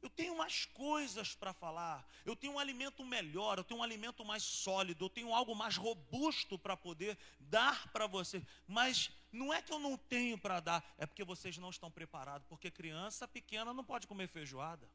Eu 0.01 0.09
tenho 0.09 0.35
mais 0.35 0.65
coisas 0.65 1.35
para 1.35 1.53
falar. 1.53 2.07
Eu 2.25 2.35
tenho 2.35 2.53
um 2.53 2.59
alimento 2.59 3.05
melhor, 3.05 3.57
eu 3.57 3.63
tenho 3.63 3.79
um 3.79 3.83
alimento 3.83 4.25
mais 4.25 4.41
sólido, 4.41 5.05
eu 5.05 5.09
tenho 5.09 5.33
algo 5.33 5.55
mais 5.55 5.77
robusto 5.77 6.57
para 6.57 6.75
poder 6.75 7.17
dar 7.39 7.91
para 7.91 8.07
você. 8.07 8.43
Mas 8.67 9.11
não 9.31 9.53
é 9.53 9.61
que 9.61 9.71
eu 9.71 9.79
não 9.79 9.97
tenho 9.97 10.37
para 10.37 10.59
dar, 10.59 10.95
é 10.97 11.05
porque 11.05 11.23
vocês 11.23 11.57
não 11.57 11.69
estão 11.69 11.89
preparados. 11.89 12.47
Porque 12.47 12.69
criança 12.69 13.27
pequena 13.27 13.73
não 13.73 13.83
pode 13.83 14.07
comer 14.07 14.27
feijoada. 14.27 14.89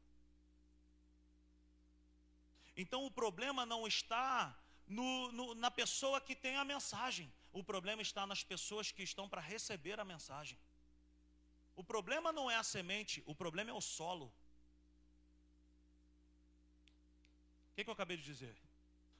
Então 2.75 3.05
o 3.05 3.11
problema 3.11 3.65
não 3.65 3.87
está 3.87 4.55
no, 4.87 5.31
no, 5.31 5.55
na 5.55 5.71
pessoa 5.71 6.21
que 6.21 6.35
tem 6.35 6.55
a 6.57 6.63
mensagem. 6.63 7.31
O 7.51 7.63
problema 7.63 8.01
está 8.01 8.27
nas 8.27 8.43
pessoas 8.43 8.91
que 8.91 9.01
estão 9.01 9.27
para 9.27 9.41
receber 9.41 9.99
a 9.99 10.05
mensagem. 10.05 10.59
O 11.75 11.83
problema 11.83 12.31
não 12.31 12.49
é 12.49 12.55
a 12.55 12.63
semente, 12.63 13.23
o 13.25 13.33
problema 13.33 13.71
é 13.71 13.73
o 13.73 13.81
solo. 13.81 14.31
que, 17.77 17.83
que 17.83 17.89
eu 17.91 17.93
acabei 17.93 18.17
de 18.17 18.23
dizer? 18.23 18.57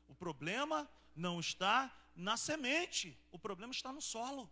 O 0.08 0.16
problema 0.16 0.90
não 1.16 1.40
está 1.40 1.96
na 2.16 2.36
semente, 2.36 3.16
o 3.32 3.38
problema 3.38 3.72
está 3.72 3.92
no 3.94 4.02
solo. 4.02 4.52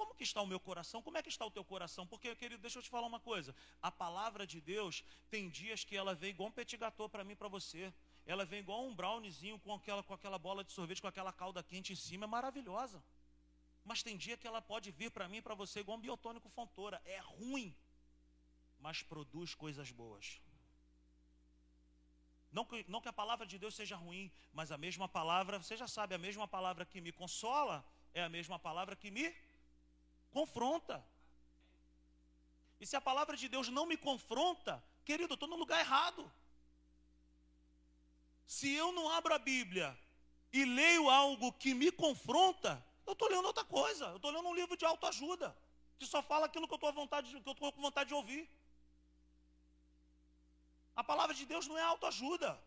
Como 0.00 0.14
que 0.14 0.24
está 0.24 0.40
o 0.40 0.46
meu 0.46 0.58
coração? 0.58 1.02
Como 1.02 1.18
é 1.18 1.22
que 1.22 1.28
está 1.28 1.44
o 1.44 1.50
teu 1.50 1.62
coração? 1.62 2.06
Porque, 2.06 2.34
querido, 2.34 2.62
deixa 2.62 2.78
eu 2.78 2.82
te 2.82 2.88
falar 2.88 3.06
uma 3.06 3.20
coisa. 3.20 3.54
A 3.82 3.90
palavra 3.92 4.46
de 4.46 4.58
Deus 4.58 5.04
tem 5.28 5.50
dias 5.50 5.84
que 5.84 5.94
ela 5.94 6.14
vem 6.14 6.30
igual 6.30 6.48
um 6.48 6.52
petit 6.58 6.78
gâteau 6.78 7.06
para 7.06 7.22
mim 7.22 7.36
para 7.36 7.48
você. 7.48 7.92
Ela 8.24 8.46
vem 8.46 8.60
igual 8.60 8.86
um 8.86 8.94
browniezinho 8.94 9.58
com 9.58 9.74
aquela, 9.74 10.02
com 10.02 10.14
aquela 10.14 10.38
bola 10.38 10.64
de 10.64 10.72
sorvete, 10.72 11.02
com 11.02 11.06
aquela 11.06 11.34
calda 11.34 11.62
quente 11.62 11.92
em 11.92 11.96
cima, 11.96 12.24
é 12.24 12.26
maravilhosa. 12.26 13.04
Mas 13.84 14.02
tem 14.02 14.16
dia 14.16 14.38
que 14.38 14.46
ela 14.46 14.62
pode 14.62 14.90
vir 14.90 15.10
para 15.10 15.28
mim 15.28 15.42
para 15.42 15.54
você 15.54 15.80
igual 15.80 15.98
um 15.98 16.00
biotônico 16.00 16.48
fontora. 16.48 16.98
É 17.04 17.18
ruim, 17.18 17.76
mas 18.78 19.02
produz 19.02 19.54
coisas 19.54 19.90
boas. 19.90 20.40
Não 22.50 22.64
que, 22.64 22.86
não 22.88 23.02
que 23.02 23.08
a 23.08 23.12
palavra 23.12 23.46
de 23.46 23.58
Deus 23.58 23.74
seja 23.74 23.96
ruim, 23.96 24.32
mas 24.50 24.72
a 24.72 24.78
mesma 24.78 25.06
palavra, 25.06 25.58
você 25.58 25.76
já 25.76 25.86
sabe, 25.86 26.14
a 26.14 26.18
mesma 26.18 26.48
palavra 26.48 26.86
que 26.86 27.02
me 27.02 27.12
consola 27.12 27.84
é 28.14 28.22
a 28.22 28.30
mesma 28.30 28.58
palavra 28.58 28.96
que 28.96 29.10
me 29.10 29.30
confronta. 30.30 31.04
E 32.80 32.86
se 32.86 32.96
a 32.96 33.00
palavra 33.00 33.36
de 33.36 33.48
Deus 33.48 33.68
não 33.68 33.86
me 33.86 33.96
confronta, 33.96 34.82
querido, 35.04 35.32
eu 35.32 35.34
estou 35.34 35.48
no 35.48 35.56
lugar 35.56 35.80
errado. 35.80 36.30
Se 38.46 38.72
eu 38.72 38.90
não 38.92 39.08
abro 39.10 39.34
a 39.34 39.38
Bíblia 39.38 39.96
e 40.52 40.64
leio 40.64 41.08
algo 41.08 41.52
que 41.52 41.74
me 41.74 41.92
confronta, 41.92 42.84
eu 43.06 43.12
estou 43.12 43.28
lendo 43.28 43.46
outra 43.46 43.64
coisa. 43.64 44.06
Eu 44.06 44.16
estou 44.16 44.30
lendo 44.30 44.48
um 44.48 44.54
livro 44.54 44.76
de 44.76 44.84
autoajuda, 44.84 45.56
que 45.98 46.06
só 46.06 46.22
fala 46.22 46.46
aquilo 46.46 46.66
que 46.66 46.74
eu 46.74 46.76
estou 46.76 46.92
com 46.92 47.80
vontade 47.82 48.08
de 48.08 48.14
ouvir. 48.14 48.48
A 50.96 51.04
palavra 51.04 51.34
de 51.34 51.44
Deus 51.46 51.66
não 51.66 51.78
é 51.78 51.82
autoajuda. 51.82 52.58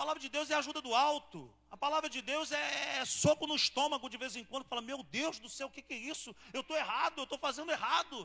Palavra 0.00 0.20
de 0.24 0.30
Deus 0.30 0.50
é 0.50 0.54
ajuda 0.54 0.80
do 0.80 0.94
alto. 0.94 1.38
A 1.74 1.76
palavra 1.76 2.08
de 2.08 2.20
Deus 2.22 2.50
é, 2.52 2.62
é 3.00 3.04
soco 3.04 3.46
no 3.46 3.56
estômago 3.62 4.08
de 4.12 4.16
vez 4.22 4.34
em 4.34 4.44
quando. 4.50 4.64
Fala, 4.70 4.80
meu 4.80 5.02
Deus 5.02 5.38
do 5.38 5.50
céu, 5.56 5.66
o 5.66 5.74
que, 5.74 5.82
que 5.82 5.92
é 5.92 6.02
isso? 6.12 6.34
Eu 6.54 6.62
estou 6.62 6.74
errado, 6.74 7.18
eu 7.18 7.24
estou 7.24 7.38
fazendo 7.38 7.70
errado. 7.70 8.18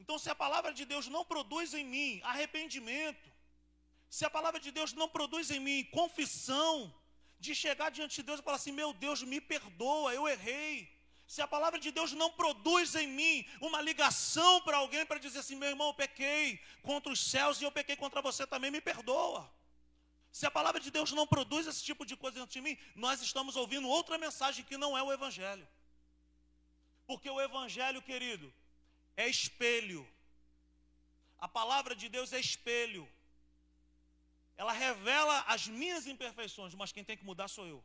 Então, 0.00 0.18
se 0.18 0.28
a 0.28 0.34
palavra 0.34 0.72
de 0.78 0.84
Deus 0.84 1.06
não 1.06 1.24
produz 1.24 1.72
em 1.72 1.84
mim 1.84 2.20
arrependimento, 2.24 3.28
se 4.10 4.24
a 4.24 4.30
palavra 4.38 4.58
de 4.58 4.72
Deus 4.72 4.92
não 4.92 5.08
produz 5.08 5.52
em 5.52 5.60
mim 5.60 5.88
confissão, 6.00 6.92
de 7.38 7.54
chegar 7.54 7.90
diante 7.92 8.16
de 8.16 8.24
Deus 8.24 8.40
e 8.40 8.42
falar 8.42 8.56
assim: 8.56 8.72
meu 8.72 8.92
Deus, 8.92 9.22
me 9.22 9.40
perdoa, 9.40 10.12
eu 10.18 10.26
errei 10.34 10.74
se 11.26 11.40
a 11.40 11.48
palavra 11.48 11.78
de 11.78 11.90
Deus 11.90 12.12
não 12.12 12.30
produz 12.30 12.94
em 12.94 13.06
mim 13.06 13.46
uma 13.60 13.80
ligação 13.80 14.60
para 14.62 14.76
alguém 14.76 15.04
para 15.06 15.18
dizer 15.18 15.38
assim: 15.38 15.56
meu 15.56 15.68
irmão, 15.68 15.88
eu 15.88 15.94
pequei 15.94 16.60
contra 16.82 17.12
os 17.12 17.20
céus 17.20 17.60
e 17.60 17.64
eu 17.64 17.72
pequei 17.72 17.96
contra 17.96 18.20
você 18.20 18.46
também, 18.46 18.70
me 18.70 18.80
perdoa. 18.80 19.50
Se 20.30 20.46
a 20.46 20.50
palavra 20.50 20.80
de 20.80 20.90
Deus 20.90 21.12
não 21.12 21.26
produz 21.26 21.66
esse 21.66 21.84
tipo 21.84 22.06
de 22.06 22.16
coisa 22.16 22.38
dentro 22.38 22.52
de 22.52 22.60
mim, 22.60 22.78
nós 22.94 23.20
estamos 23.20 23.54
ouvindo 23.54 23.88
outra 23.88 24.16
mensagem 24.16 24.64
que 24.64 24.78
não 24.78 24.96
é 24.96 25.02
o 25.02 25.12
Evangelho. 25.12 25.68
Porque 27.06 27.28
o 27.28 27.40
Evangelho, 27.40 28.00
querido, 28.00 28.52
é 29.16 29.28
espelho. 29.28 30.08
A 31.38 31.48
palavra 31.48 31.94
de 31.94 32.08
Deus 32.08 32.32
é 32.32 32.40
espelho. 32.40 33.06
Ela 34.56 34.72
revela 34.72 35.40
as 35.40 35.66
minhas 35.66 36.06
imperfeições, 36.06 36.74
mas 36.74 36.92
quem 36.92 37.04
tem 37.04 37.16
que 37.16 37.24
mudar 37.24 37.48
sou 37.48 37.66
eu. 37.66 37.84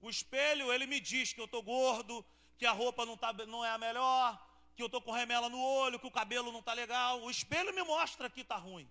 O 0.00 0.08
espelho, 0.08 0.72
ele 0.72 0.86
me 0.86 0.98
diz 0.98 1.32
que 1.32 1.40
eu 1.40 1.44
estou 1.44 1.62
gordo, 1.62 2.24
que 2.58 2.66
a 2.66 2.72
roupa 2.72 3.04
não, 3.04 3.16
tá, 3.16 3.32
não 3.46 3.64
é 3.64 3.70
a 3.70 3.78
melhor, 3.78 4.38
que 4.74 4.82
eu 4.82 4.86
estou 4.86 5.02
com 5.02 5.12
remela 5.12 5.48
no 5.48 5.60
olho, 5.60 5.98
que 5.98 6.06
o 6.06 6.10
cabelo 6.10 6.50
não 6.50 6.60
está 6.60 6.72
legal. 6.72 7.20
O 7.22 7.30
espelho 7.30 7.72
me 7.74 7.82
mostra 7.82 8.30
que 8.30 8.40
está 8.40 8.56
ruim. 8.56 8.90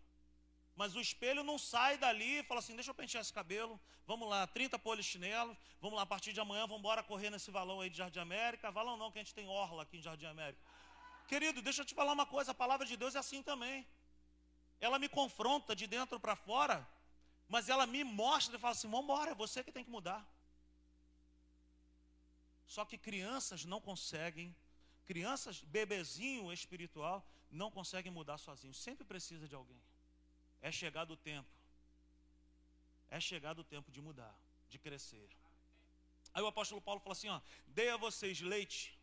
Mas 0.75 0.95
o 0.95 1.01
espelho 1.01 1.43
não 1.43 1.57
sai 1.57 1.97
dali 1.97 2.39
e 2.39 2.43
fala 2.43 2.59
assim: 2.61 2.75
deixa 2.75 2.91
eu 2.91 2.95
pentear 2.95 3.21
esse 3.21 3.33
cabelo, 3.33 3.77
vamos 4.07 4.29
lá, 4.29 4.47
30 4.47 4.79
polichinelos, 4.79 5.57
vamos 5.81 5.97
lá, 5.97 6.03
a 6.03 6.05
partir 6.05 6.31
de 6.31 6.39
amanhã 6.39 6.61
vamos 6.61 6.79
embora 6.79 7.03
correr 7.03 7.29
nesse 7.29 7.51
valão 7.51 7.81
aí 7.81 7.89
de 7.89 7.97
Jardim 7.97 8.19
América. 8.19 8.71
Valão 8.71 8.95
não, 8.95 9.11
que 9.11 9.19
a 9.19 9.23
gente 9.23 9.33
tem 9.33 9.47
orla 9.49 9.83
aqui 9.83 9.97
em 9.97 10.01
Jardim 10.01 10.27
América. 10.27 10.61
Querido, 11.27 11.61
deixa 11.61 11.81
eu 11.81 11.85
te 11.85 11.93
falar 11.93 12.13
uma 12.13 12.25
coisa: 12.25 12.51
a 12.51 12.55
palavra 12.55 12.85
de 12.85 12.95
Deus 12.95 13.13
é 13.13 13.19
assim 13.19 13.43
também. 13.43 13.85
Ela 14.79 14.97
me 14.97 15.09
confronta 15.09 15.75
de 15.75 15.85
dentro 15.85 16.17
para 16.17 16.35
fora, 16.35 16.87
mas 17.47 17.67
ela 17.67 17.85
me 17.85 18.03
mostra 18.05 18.55
e 18.55 18.59
fala 18.59 18.71
assim: 18.71 18.89
vamos 18.89 19.03
embora, 19.03 19.31
é 19.31 19.35
você 19.35 19.61
que 19.63 19.71
tem 19.73 19.83
que 19.83 19.91
mudar. 19.91 20.25
Só 22.75 22.85
que 22.85 22.99
crianças 22.99 23.65
não 23.65 23.81
conseguem, 23.81 24.55
crianças, 25.03 25.63
bebezinho 25.63 26.53
espiritual, 26.53 27.27
não 27.49 27.71
conseguem 27.71 28.11
mudar 28.11 28.37
sozinhos. 28.37 28.77
Sempre 28.77 29.03
precisa 29.03 29.47
de 29.47 29.55
alguém. 29.55 29.81
É 30.61 30.71
chegado 30.71 31.11
o 31.15 31.17
tempo. 31.17 31.49
É 33.09 33.19
chegado 33.19 33.59
o 33.59 33.63
tempo 33.63 33.91
de 33.91 33.99
mudar, 33.99 34.35
de 34.69 34.77
crescer. 34.77 35.27
Aí 36.31 36.43
o 36.43 36.47
apóstolo 36.47 36.79
Paulo 36.79 37.01
fala 37.01 37.13
assim: 37.13 37.29
ó, 37.29 37.41
dei 37.65 37.89
a 37.89 37.97
vocês 37.97 38.39
leite 38.39 38.95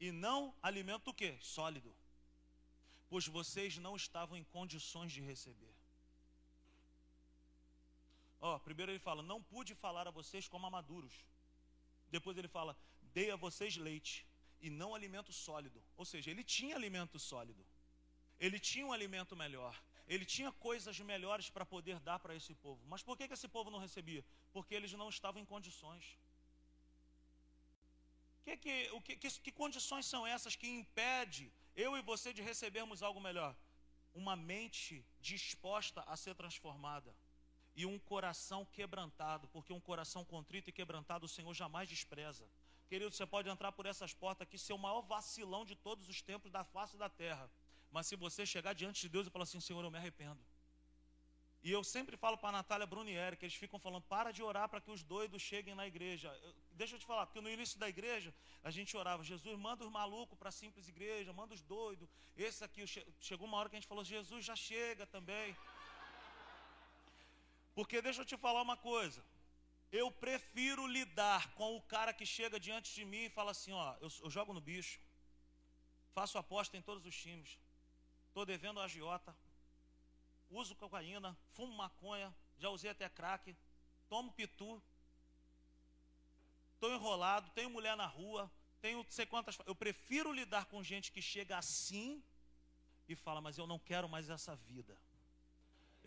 e 0.00 0.10
não 0.10 0.56
alimento 0.62 1.08
o 1.10 1.14
quê? 1.14 1.36
Sólido. 1.42 1.94
Pois 3.10 3.26
vocês 3.26 3.76
não 3.76 3.94
estavam 3.94 4.38
em 4.38 4.44
condições 4.44 5.12
de 5.12 5.20
receber. 5.20 5.74
Ó, 8.40 8.58
primeiro 8.58 8.90
ele 8.90 8.98
fala: 8.98 9.22
não 9.22 9.42
pude 9.42 9.74
falar 9.74 10.08
a 10.08 10.16
vocês 10.22 10.48
como 10.48 10.66
a 10.66 10.70
maduros. 10.70 11.26
Depois 12.10 12.36
ele 12.36 12.48
fala: 12.48 12.76
dei 13.18 13.30
a 13.30 13.36
vocês 13.36 13.76
leite 13.76 14.26
e 14.60 14.70
não 14.70 14.94
alimento 14.94 15.32
sólido. 15.32 15.82
Ou 15.96 16.04
seja, 16.04 16.30
ele 16.30 16.44
tinha 16.44 16.74
alimento 16.76 17.18
sólido. 17.18 17.64
Ele 18.38 18.58
tinha 18.58 18.86
um 18.86 18.92
alimento 18.92 19.34
melhor. 19.36 19.74
Ele 20.06 20.24
tinha 20.24 20.50
coisas 20.52 20.98
melhores 21.00 21.50
para 21.50 21.66
poder 21.66 21.98
dar 22.00 22.18
para 22.18 22.34
esse 22.34 22.54
povo. 22.54 22.82
Mas 22.86 23.02
por 23.02 23.16
que, 23.16 23.28
que 23.28 23.34
esse 23.34 23.48
povo 23.48 23.70
não 23.70 23.78
recebia? 23.78 24.24
Porque 24.52 24.74
eles 24.74 24.92
não 24.92 25.08
estavam 25.08 25.40
em 25.42 25.44
condições. 25.44 26.04
Que, 28.44 28.56
que, 28.56 28.90
o 28.92 29.00
que, 29.02 29.16
que, 29.16 29.28
que 29.44 29.52
condições 29.52 30.06
são 30.06 30.26
essas 30.26 30.56
que 30.56 30.66
impede 30.66 31.52
eu 31.76 31.96
e 31.96 32.02
você 32.02 32.32
de 32.32 32.40
recebermos 32.40 33.02
algo 33.02 33.20
melhor? 33.20 33.54
Uma 34.14 34.34
mente 34.34 35.04
disposta 35.20 36.00
a 36.06 36.16
ser 36.16 36.34
transformada 36.34 37.14
e 37.80 37.86
um 37.86 37.96
coração 37.96 38.60
quebrantado, 38.76 39.46
porque 39.54 39.72
um 39.72 39.78
coração 39.88 40.24
contrito 40.24 40.68
e 40.68 40.72
quebrantado 40.72 41.26
o 41.26 41.28
Senhor 41.28 41.54
jamais 41.54 41.88
despreza. 41.88 42.44
Querido, 42.88 43.12
você 43.14 43.24
pode 43.24 43.48
entrar 43.48 43.70
por 43.70 43.86
essas 43.86 44.12
portas 44.12 44.42
aqui, 44.44 44.58
ser 44.58 44.72
o 44.72 44.78
maior 44.86 45.02
vacilão 45.02 45.64
de 45.64 45.76
todos 45.76 46.08
os 46.08 46.20
tempos 46.20 46.50
da 46.50 46.64
face 46.64 46.96
da 46.96 47.08
terra. 47.08 47.48
Mas 47.92 48.08
se 48.08 48.16
você 48.16 48.44
chegar 48.44 48.72
diante 48.72 49.02
de 49.02 49.08
Deus 49.08 49.28
e 49.28 49.30
falar 49.30 49.44
assim, 49.44 49.60
Senhor, 49.60 49.84
eu 49.84 49.92
me 49.92 49.96
arrependo. 49.96 50.40
E 51.62 51.70
eu 51.70 51.84
sempre 51.84 52.16
falo 52.16 52.36
para 52.36 52.48
a 52.48 52.52
Natália 52.60 52.84
Brunieri, 52.84 53.36
que 53.36 53.44
eles 53.44 53.54
ficam 53.54 53.78
falando, 53.78 54.02
para 54.02 54.32
de 54.32 54.42
orar 54.42 54.68
para 54.68 54.80
que 54.80 54.90
os 54.90 55.04
doidos 55.04 55.40
cheguem 55.40 55.76
na 55.76 55.86
igreja. 55.86 56.36
Eu, 56.42 56.52
deixa 56.72 56.96
eu 56.96 56.98
te 56.98 57.06
falar, 57.06 57.26
porque 57.26 57.40
no 57.40 57.48
início 57.48 57.78
da 57.78 57.88
igreja, 57.88 58.34
a 58.64 58.72
gente 58.72 58.96
orava, 58.96 59.22
Jesus, 59.22 59.56
manda 59.56 59.84
os 59.84 59.90
malucos 59.90 60.36
para 60.36 60.48
a 60.48 60.52
simples 60.52 60.88
igreja, 60.88 61.32
manda 61.32 61.54
os 61.54 61.62
doidos. 61.62 62.08
Esse 62.36 62.64
aqui, 62.64 62.84
chegou 63.20 63.46
uma 63.46 63.56
hora 63.58 63.68
que 63.68 63.76
a 63.76 63.78
gente 63.78 63.88
falou, 63.88 64.04
Jesus 64.04 64.44
já 64.44 64.56
chega 64.56 65.06
também. 65.06 65.56
Porque 67.78 68.02
deixa 68.02 68.22
eu 68.22 68.24
te 68.30 68.36
falar 68.36 68.60
uma 68.60 68.76
coisa. 68.76 69.24
Eu 69.92 70.10
prefiro 70.10 70.84
lidar 70.84 71.54
com 71.54 71.76
o 71.76 71.82
cara 71.82 72.12
que 72.12 72.26
chega 72.26 72.58
diante 72.58 72.92
de 72.92 73.04
mim 73.04 73.26
e 73.26 73.30
fala 73.30 73.52
assim: 73.52 73.70
ó, 73.70 73.94
eu, 74.00 74.08
eu 74.24 74.28
jogo 74.28 74.52
no 74.52 74.60
bicho, 74.60 74.98
faço 76.12 76.36
aposta 76.38 76.76
em 76.76 76.82
todos 76.82 77.06
os 77.06 77.16
times, 77.16 77.56
estou 78.26 78.44
devendo 78.44 78.80
agiota, 78.80 79.32
uso 80.50 80.74
cocaína, 80.74 81.38
fumo 81.52 81.72
maconha, 81.72 82.34
já 82.58 82.68
usei 82.68 82.90
até 82.90 83.08
crack, 83.08 83.56
tomo 84.08 84.32
pitu, 84.32 84.82
estou 86.74 86.92
enrolado, 86.92 87.48
tenho 87.50 87.70
mulher 87.70 87.96
na 87.96 88.06
rua, 88.06 88.50
tenho 88.80 89.06
sei 89.08 89.24
quantas. 89.24 89.56
Eu 89.66 89.76
prefiro 89.76 90.32
lidar 90.32 90.64
com 90.64 90.82
gente 90.82 91.12
que 91.12 91.22
chega 91.22 91.56
assim 91.56 92.20
e 93.08 93.14
fala, 93.14 93.40
mas 93.40 93.56
eu 93.56 93.68
não 93.68 93.78
quero 93.78 94.08
mais 94.08 94.28
essa 94.28 94.56
vida 94.56 94.98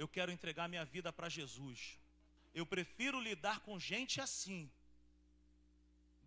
eu 0.02 0.08
quero 0.16 0.32
entregar 0.36 0.68
minha 0.74 0.86
vida 0.96 1.10
para 1.18 1.30
Jesus. 1.38 1.80
Eu 2.60 2.66
prefiro 2.74 3.18
lidar 3.30 3.58
com 3.66 3.80
gente 3.92 4.16
assim 4.28 4.62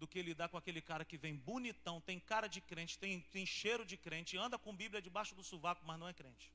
do 0.01 0.07
que 0.13 0.23
lidar 0.29 0.49
com 0.49 0.59
aquele 0.61 0.83
cara 0.91 1.05
que 1.11 1.19
vem 1.25 1.35
bonitão, 1.49 1.97
tem 2.09 2.19
cara 2.33 2.49
de 2.55 2.61
crente, 2.71 2.99
tem, 3.03 3.21
tem 3.35 3.45
cheiro 3.45 3.85
de 3.93 3.97
crente, 3.97 4.37
anda 4.37 4.59
com 4.65 4.81
Bíblia 4.83 5.03
debaixo 5.09 5.35
do 5.35 5.45
sovaco, 5.51 5.85
mas 5.89 5.99
não 5.99 6.09
é 6.09 6.15
crente. 6.21 6.47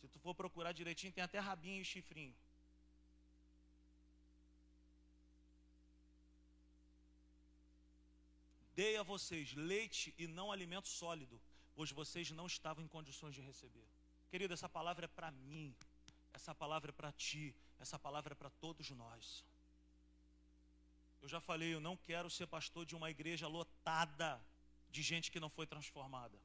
Se 0.00 0.08
tu 0.08 0.18
for 0.24 0.34
procurar 0.34 0.72
direitinho, 0.80 1.12
tem 1.12 1.24
até 1.24 1.38
rabinho 1.38 1.82
e 1.82 1.90
chifrinho. 1.92 2.36
Dei 8.80 8.96
a 8.96 9.02
vocês 9.02 9.54
leite 9.54 10.14
e 10.18 10.26
não 10.38 10.52
alimento 10.52 10.88
sólido, 11.00 11.40
pois 11.74 11.90
vocês 11.90 12.30
não 12.30 12.46
estavam 12.46 12.84
em 12.84 12.88
condições 12.96 13.34
de 13.34 13.40
receber. 13.40 13.88
Querido, 14.30 14.52
essa 14.52 14.68
palavra 14.68 15.06
é 15.06 15.08
para 15.08 15.30
mim, 15.30 15.74
essa 16.34 16.54
palavra 16.54 16.90
é 16.90 16.92
para 16.92 17.10
ti, 17.12 17.54
essa 17.78 17.98
palavra 17.98 18.32
é 18.32 18.34
para 18.34 18.50
todos 18.50 18.90
nós. 18.90 19.44
Eu 21.22 21.28
já 21.28 21.40
falei, 21.40 21.74
eu 21.74 21.80
não 21.80 21.96
quero 21.96 22.28
ser 22.30 22.46
pastor 22.46 22.84
de 22.84 22.94
uma 22.94 23.10
igreja 23.10 23.48
lotada 23.48 24.40
de 24.90 25.02
gente 25.02 25.30
que 25.30 25.40
não 25.40 25.50
foi 25.50 25.66
transformada. 25.66 26.38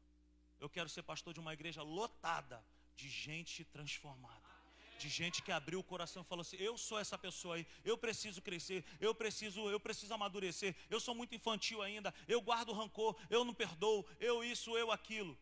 Eu 0.59 0.69
quero 0.69 0.89
ser 0.89 1.03
pastor 1.03 1.33
de 1.33 1.39
uma 1.39 1.53
igreja 1.53 1.81
lotada 1.83 2.65
de 2.95 3.09
gente 3.09 3.65
transformada. 3.65 4.53
De 4.97 5.09
gente 5.09 5.41
que 5.41 5.51
abriu 5.51 5.79
o 5.79 5.83
coração 5.83 6.21
e 6.21 6.25
falou 6.25 6.41
assim: 6.41 6.55
"Eu 6.55 6.77
sou 6.77 6.97
essa 6.97 7.17
pessoa 7.17 7.55
aí, 7.55 7.67
eu 7.83 7.97
preciso 7.97 8.41
crescer, 8.41 8.85
eu 8.99 9.13
preciso, 9.13 9.69
eu 9.69 9.79
preciso 9.79 10.13
amadurecer. 10.13 10.75
Eu 10.89 10.99
sou 10.99 11.13
muito 11.13 11.35
infantil 11.35 11.81
ainda, 11.81 12.13
eu 12.27 12.39
guardo 12.41 12.71
rancor, 12.71 13.19
eu 13.29 13.43
não 13.43 13.53
perdoo, 13.53 14.05
eu 14.19 14.43
isso, 14.43 14.77
eu 14.77 14.91
aquilo" 14.91 15.37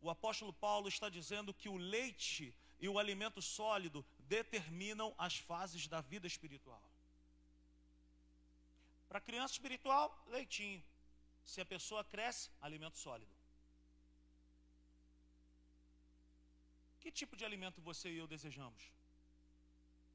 o 0.00 0.10
apóstolo 0.10 0.52
Paulo 0.52 0.88
está 0.88 1.08
dizendo 1.08 1.52
que 1.52 1.68
o 1.68 1.76
leite 1.76 2.54
e 2.78 2.88
o 2.88 2.98
alimento 2.98 3.40
sólido 3.42 4.04
determinam 4.20 5.14
as 5.18 5.36
fases 5.38 5.86
da 5.88 6.00
vida 6.00 6.26
espiritual. 6.26 6.82
Para 9.08 9.20
criança 9.20 9.54
espiritual, 9.54 10.06
leitinho. 10.26 10.84
Se 11.42 11.60
a 11.60 11.64
pessoa 11.64 12.04
cresce, 12.04 12.50
alimento 12.60 12.98
sólido. 12.98 13.34
Que 17.00 17.10
tipo 17.10 17.36
de 17.36 17.44
alimento 17.44 17.80
você 17.80 18.10
e 18.10 18.18
eu 18.18 18.26
desejamos? 18.26 18.82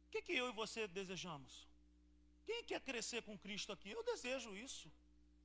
O 0.07 0.11
que, 0.11 0.21
que 0.21 0.33
eu 0.33 0.47
e 0.47 0.53
você 0.53 0.87
desejamos? 0.87 1.67
Quem 2.45 2.63
quer 2.63 2.81
crescer 2.81 3.23
com 3.23 3.37
Cristo 3.37 3.71
aqui? 3.71 3.89
Eu 3.89 4.03
desejo 4.03 4.55
isso. 4.55 4.91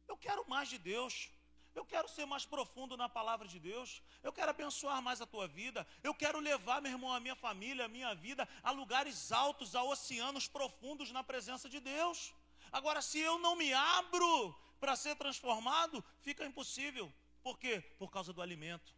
Eu 0.07 0.16
quero 0.16 0.46
mais 0.48 0.68
de 0.68 0.79
Deus. 0.79 1.31
Eu 1.79 1.85
quero 1.85 2.09
ser 2.09 2.27
mais 2.27 2.45
profundo 2.45 2.97
na 2.97 3.09
palavra 3.09 3.47
de 3.47 3.59
Deus. 3.61 4.03
Eu 4.21 4.33
quero 4.33 4.51
abençoar 4.51 5.01
mais 5.01 5.21
a 5.21 5.27
tua 5.27 5.47
vida. 5.47 5.87
Eu 6.03 6.12
quero 6.12 6.41
levar, 6.41 6.83
meu 6.83 6.91
irmão, 6.91 7.12
a 7.12 7.21
minha 7.21 7.37
família, 7.37 7.85
a 7.85 7.95
minha 7.97 8.12
vida 8.17 8.49
a 8.64 8.73
lugares 8.73 9.31
altos, 9.31 9.77
a 9.77 9.85
oceanos 9.85 10.49
profundos 10.49 11.12
na 11.12 11.23
presença 11.23 11.69
de 11.69 11.79
Deus. 11.79 12.35
Agora, 12.73 13.01
se 13.01 13.21
eu 13.21 13.38
não 13.38 13.55
me 13.55 13.73
abro 13.73 14.33
para 14.81 14.97
ser 14.97 15.14
transformado, 15.14 16.05
fica 16.21 16.45
impossível. 16.45 17.07
Por 17.45 17.57
quê? 17.61 17.81
Por 17.97 18.11
causa 18.11 18.33
do 18.33 18.43
alimento. 18.43 18.93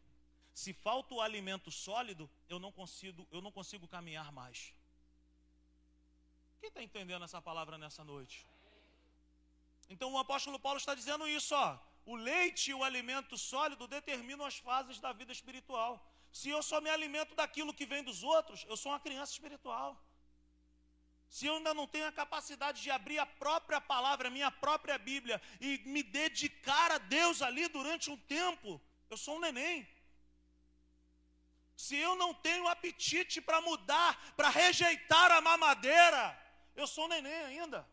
Se 0.55 0.73
falta 0.73 1.13
o 1.15 1.21
alimento 1.21 1.71
sólido, 1.71 2.31
eu 2.49 2.59
não 2.59 2.73
consigo, 2.73 3.29
eu 3.31 3.43
não 3.43 3.53
consigo 3.53 3.87
caminhar 3.87 4.33
mais. 4.33 4.73
Quem 6.59 6.69
está 6.69 6.83
entendendo 6.83 7.27
essa 7.27 7.43
palavra 7.43 7.77
nessa 7.77 8.03
noite? 8.03 8.47
Então 9.91 10.11
o 10.15 10.19
apóstolo 10.19 10.59
Paulo 10.59 10.79
está 10.79 10.95
dizendo 10.95 11.29
isso, 11.29 11.55
ó 11.55 11.90
o 12.05 12.17
leite 12.17 12.71
e 12.71 12.75
o 12.75 12.85
alimento 12.85 13.37
sólido 13.37 13.87
determinam 13.87 14.45
as 14.45 14.59
fases 14.59 14.99
da 14.99 15.13
vida 15.13 15.33
espiritual. 15.33 15.93
Se 16.33 16.49
eu 16.49 16.63
só 16.63 16.81
me 16.81 16.91
alimento 16.91 17.35
daquilo 17.35 17.75
que 17.75 17.87
vem 17.87 18.03
dos 18.03 18.23
outros, 18.23 18.65
eu 18.69 18.77
sou 18.77 18.93
uma 18.93 19.01
criança 19.01 19.33
espiritual. 19.33 20.01
Se 21.29 21.47
eu 21.47 21.57
ainda 21.57 21.73
não 21.73 21.87
tenho 21.87 22.07
a 22.07 22.13
capacidade 22.13 22.83
de 22.83 22.91
abrir 22.91 23.19
a 23.19 23.27
própria 23.27 23.81
palavra, 23.81 24.29
a 24.29 24.31
minha 24.31 24.51
própria 24.51 24.99
Bíblia, 24.99 25.41
e 25.61 25.79
me 25.87 26.03
dedicar 26.03 26.91
a 26.91 26.99
Deus 26.99 27.41
ali 27.41 27.69
durante 27.69 28.11
um 28.11 28.17
tempo, 28.17 28.81
eu 29.09 29.17
sou 29.17 29.37
um 29.37 29.41
neném. 29.41 29.89
Se 31.77 31.97
eu 31.97 32.15
não 32.17 32.35
tenho 32.35 32.67
apetite 32.69 33.41
para 33.41 33.61
mudar, 33.61 34.35
para 34.37 34.49
rejeitar 34.49 35.31
a 35.31 35.41
mamadeira, 35.41 36.23
eu 36.75 36.87
sou 36.87 37.05
um 37.05 37.09
neném 37.09 37.33
ainda. 37.33 37.89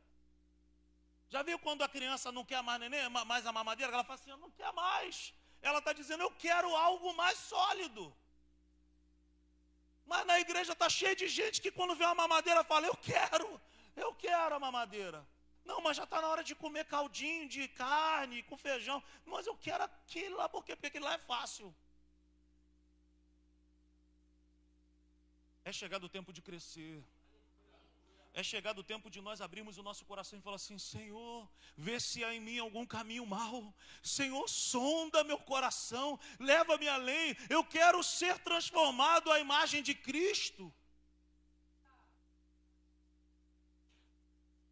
Já 1.29 1.41
viu 1.43 1.57
quando 1.59 1.83
a 1.83 1.89
criança 1.89 2.31
não 2.31 2.45
quer 2.45 2.61
mais 2.63 2.79
neném, 2.79 3.09
mais 3.09 3.45
a 3.45 3.51
mamadeira? 3.51 3.91
Ela 3.91 4.03
fala 4.03 4.19
assim, 4.19 4.29
eu 4.29 4.37
não 4.37 4.51
quer 4.51 4.71
mais. 4.73 5.33
Ela 5.61 5.79
está 5.79 5.91
dizendo, 5.93 6.23
eu 6.23 6.31
quero 6.31 6.75
algo 6.75 7.13
mais 7.13 7.37
sólido. 7.37 8.15
Mas 10.11 10.25
na 10.25 10.39
igreja 10.39 10.71
está 10.71 10.87
cheio 10.89 11.15
de 11.21 11.27
gente 11.27 11.61
que 11.63 11.71
quando 11.77 11.95
vê 11.95 12.05
uma 12.05 12.15
mamadeira 12.23 12.63
fala: 12.63 12.87
Eu 12.87 12.95
quero, 12.95 13.47
eu 14.03 14.13
quero 14.15 14.55
a 14.55 14.59
mamadeira. 14.59 15.19
Não, 15.65 15.81
mas 15.81 15.97
já 15.97 16.05
está 16.05 16.21
na 16.21 16.29
hora 16.29 16.43
de 16.49 16.55
comer 16.55 16.85
caldinho 16.85 17.49
de 17.55 17.67
carne 17.67 18.41
com 18.43 18.55
feijão. 18.55 19.03
Mas 19.25 19.45
eu 19.45 19.55
quero 19.65 19.83
aquilo 19.83 20.37
lá, 20.37 20.47
por 20.47 20.63
quê? 20.63 20.73
Porque 20.75 20.87
aquilo 20.87 21.03
lá 21.03 21.15
é 21.15 21.17
fácil. 21.17 21.75
É 25.65 25.73
chegado 25.73 26.05
o 26.05 26.13
tempo 26.17 26.31
de 26.31 26.41
crescer. 26.41 27.03
É 28.33 28.43
chegado 28.43 28.79
o 28.79 28.83
tempo 28.83 29.09
de 29.09 29.19
nós 29.19 29.41
abrirmos 29.41 29.77
o 29.77 29.83
nosso 29.83 30.05
coração 30.05 30.37
e 30.37 30.41
falar 30.41 30.57
assim: 30.57 30.77
Senhor, 30.77 31.49
vê 31.75 31.99
se 31.99 32.23
há 32.23 32.33
em 32.33 32.39
mim 32.39 32.59
algum 32.59 32.85
caminho 32.85 33.25
mau. 33.25 33.73
Senhor, 34.03 34.47
sonda 34.47 35.23
meu 35.23 35.39
coração, 35.39 36.19
leva-me 36.39 36.87
além. 36.87 37.35
Eu 37.49 37.63
quero 37.63 38.03
ser 38.03 38.37
transformado 38.39 39.31
à 39.31 39.39
imagem 39.39 39.81
de 39.81 39.95
Cristo. 39.95 40.71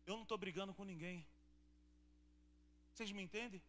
Eu 0.05 0.15
não 0.15 0.23
estou 0.23 0.37
brigando 0.37 0.73
com 0.73 0.83
ninguém. 0.83 1.25
Vocês 2.93 3.11
me 3.11 3.23
entendem? 3.23 3.61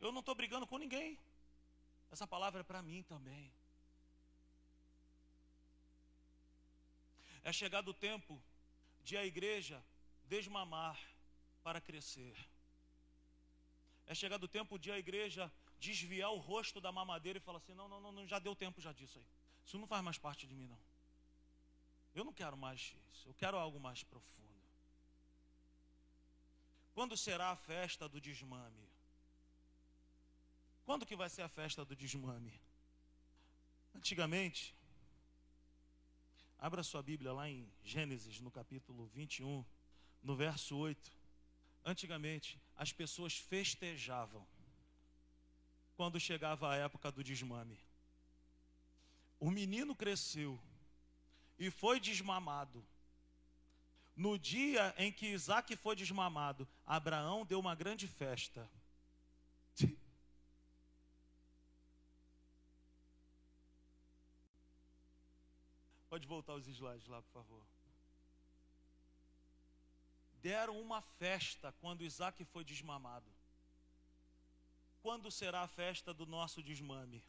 Eu 0.00 0.12
não 0.12 0.20
estou 0.20 0.34
brigando 0.34 0.66
com 0.66 0.78
ninguém. 0.78 1.18
Essa 2.10 2.26
palavra 2.26 2.60
é 2.60 2.64
para 2.64 2.80
mim 2.80 3.02
também. 3.02 3.52
É 7.42 7.52
chegado 7.52 7.88
o 7.88 7.94
tempo 7.94 8.40
de 9.02 9.16
a 9.16 9.24
igreja 9.24 9.82
desmamar 10.24 10.98
para 11.62 11.80
crescer. 11.80 12.36
É 14.06 14.14
chegado 14.14 14.44
o 14.44 14.48
tempo 14.48 14.78
de 14.78 14.90
a 14.90 14.98
igreja 14.98 15.52
desviar 15.78 16.30
o 16.30 16.38
rosto 16.38 16.80
da 16.80 16.92
mamadeira 16.92 17.38
e 17.38 17.40
falar 17.40 17.58
assim: 17.58 17.74
não, 17.74 17.88
não, 17.88 18.12
não, 18.12 18.26
já 18.26 18.38
deu 18.38 18.54
tempo 18.54 18.80
já 18.80 18.92
disso 18.92 19.18
aí. 19.18 19.26
Isso 19.64 19.78
não 19.78 19.86
faz 19.86 20.02
mais 20.02 20.18
parte 20.18 20.46
de 20.46 20.54
mim, 20.54 20.66
não. 20.66 20.78
Eu 22.14 22.24
não 22.24 22.32
quero 22.32 22.56
mais 22.56 22.94
isso. 23.12 23.28
Eu 23.28 23.34
quero 23.34 23.56
algo 23.56 23.78
mais 23.78 24.02
profundo. 24.02 24.50
Quando 26.92 27.16
será 27.16 27.50
a 27.50 27.56
festa 27.56 28.08
do 28.08 28.20
desmame? 28.20 28.88
Quando 30.84 31.06
que 31.06 31.14
vai 31.14 31.30
ser 31.30 31.42
a 31.42 31.48
festa 31.48 31.84
do 31.84 31.94
desmame? 31.94 32.60
Antigamente, 33.94 34.74
Abra 36.60 36.82
sua 36.82 37.02
Bíblia 37.02 37.32
lá 37.32 37.48
em 37.48 37.66
Gênesis, 37.82 38.38
no 38.38 38.50
capítulo 38.50 39.06
21, 39.14 39.64
no 40.22 40.36
verso 40.36 40.76
8. 40.76 41.10
Antigamente, 41.82 42.60
as 42.76 42.92
pessoas 42.92 43.34
festejavam 43.34 44.46
quando 45.96 46.20
chegava 46.20 46.70
a 46.70 46.76
época 46.76 47.10
do 47.10 47.24
desmame. 47.24 47.78
O 49.38 49.50
menino 49.50 49.96
cresceu 49.96 50.60
e 51.58 51.70
foi 51.70 51.98
desmamado. 51.98 52.86
No 54.14 54.38
dia 54.38 54.94
em 54.98 55.10
que 55.10 55.28
Isaac 55.28 55.74
foi 55.76 55.96
desmamado, 55.96 56.68
Abraão 56.84 57.46
deu 57.46 57.58
uma 57.58 57.74
grande 57.74 58.06
festa. 58.06 58.70
Pode 66.20 66.28
voltar 66.28 66.54
os 66.54 66.66
slides 66.68 67.06
lá, 67.06 67.22
por 67.22 67.32
favor. 67.32 67.66
Deram 70.42 70.78
uma 70.78 71.00
festa 71.00 71.72
quando 71.80 72.04
Isaac 72.04 72.44
foi 72.44 72.62
desmamado. 72.62 73.30
Quando 75.00 75.30
será 75.30 75.62
a 75.62 75.66
festa 75.66 76.12
do 76.12 76.26
nosso 76.26 76.62
desmame? 76.62 77.22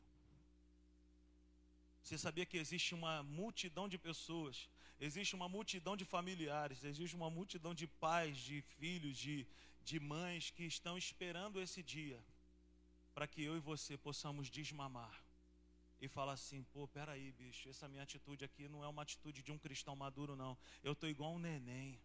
Você 2.03 2.17
sabia 2.17 2.45
que 2.45 2.57
existe 2.57 2.93
uma 2.93 3.23
multidão 3.23 3.87
de 3.87 3.97
pessoas, 3.97 4.69
existe 4.99 5.35
uma 5.35 5.47
multidão 5.47 5.95
de 5.95 6.03
familiares, 6.03 6.83
existe 6.83 7.15
uma 7.15 7.29
multidão 7.29 7.73
de 7.73 7.87
pais, 7.87 8.37
de 8.39 8.61
filhos, 8.61 9.17
de, 9.17 9.47
de 9.85 10.01
mães 10.01 10.49
que 10.49 10.65
estão 10.65 10.97
esperando 10.97 11.61
esse 11.61 11.81
dia 11.81 12.21
para 13.13 13.25
que 13.25 13.41
eu 13.41 13.55
e 13.55 13.61
você 13.61 13.97
possamos 13.97 14.49
desmamar 14.49 15.20
e 16.01 16.07
fala 16.07 16.33
assim: 16.33 16.63
pô, 16.63 16.87
peraí, 16.87 17.31
bicho, 17.31 17.69
essa 17.69 17.87
minha 17.87 18.01
atitude 18.01 18.43
aqui 18.43 18.67
não 18.67 18.83
é 18.83 18.87
uma 18.87 19.03
atitude 19.03 19.43
de 19.43 19.51
um 19.51 19.59
cristão 19.59 19.95
maduro, 19.95 20.35
não. 20.35 20.57
Eu 20.83 20.95
tô 20.95 21.07
igual 21.07 21.31
um 21.33 21.39
neném. 21.39 22.01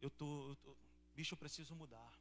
Eu 0.00 0.10
tô, 0.10 0.50
eu 0.50 0.56
tô 0.56 0.76
bicho, 1.14 1.34
eu 1.34 1.38
preciso 1.38 1.76
mudar. 1.76 2.12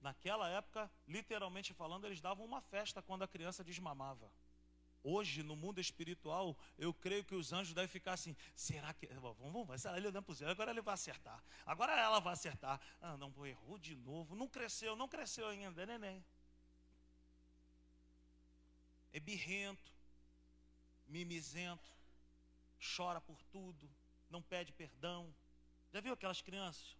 Naquela 0.00 0.48
época, 0.48 0.90
literalmente 1.06 1.74
falando, 1.74 2.06
eles 2.06 2.20
davam 2.20 2.44
uma 2.46 2.60
festa 2.60 3.02
quando 3.02 3.22
a 3.22 3.28
criança 3.28 3.64
desmamava. 3.64 4.32
Hoje, 5.02 5.42
no 5.42 5.56
mundo 5.56 5.80
espiritual, 5.80 6.56
eu 6.78 6.92
creio 6.94 7.24
que 7.24 7.34
os 7.34 7.52
anjos 7.52 7.74
devem 7.74 7.88
ficar 7.88 8.12
assim: 8.12 8.36
será 8.54 8.94
que. 8.94 9.08
Vamos, 9.08 9.36
vamos, 9.38 9.66
vai 9.82 9.96
ele 9.96 10.06
olhando 10.06 10.22
para 10.22 10.46
o 10.46 10.48
agora 10.48 10.70
ele 10.70 10.80
vai 10.80 10.94
acertar. 10.94 11.42
Agora 11.66 11.98
ela 11.98 12.20
vai 12.20 12.34
acertar. 12.34 12.80
Ah, 13.00 13.16
não, 13.16 13.34
errou 13.44 13.78
de 13.78 13.96
novo. 13.96 14.36
Não 14.36 14.46
cresceu, 14.46 14.94
não 14.94 15.08
cresceu 15.08 15.48
ainda, 15.48 15.84
neném 15.84 16.24
é 19.12 19.20
birrento, 19.20 19.92
mimizento, 21.06 21.90
chora 22.96 23.20
por 23.20 23.42
tudo, 23.44 23.90
não 24.28 24.42
pede 24.42 24.72
perdão. 24.72 25.34
Já 25.92 26.00
viu 26.00 26.12
aquelas 26.12 26.40
crianças? 26.40 26.96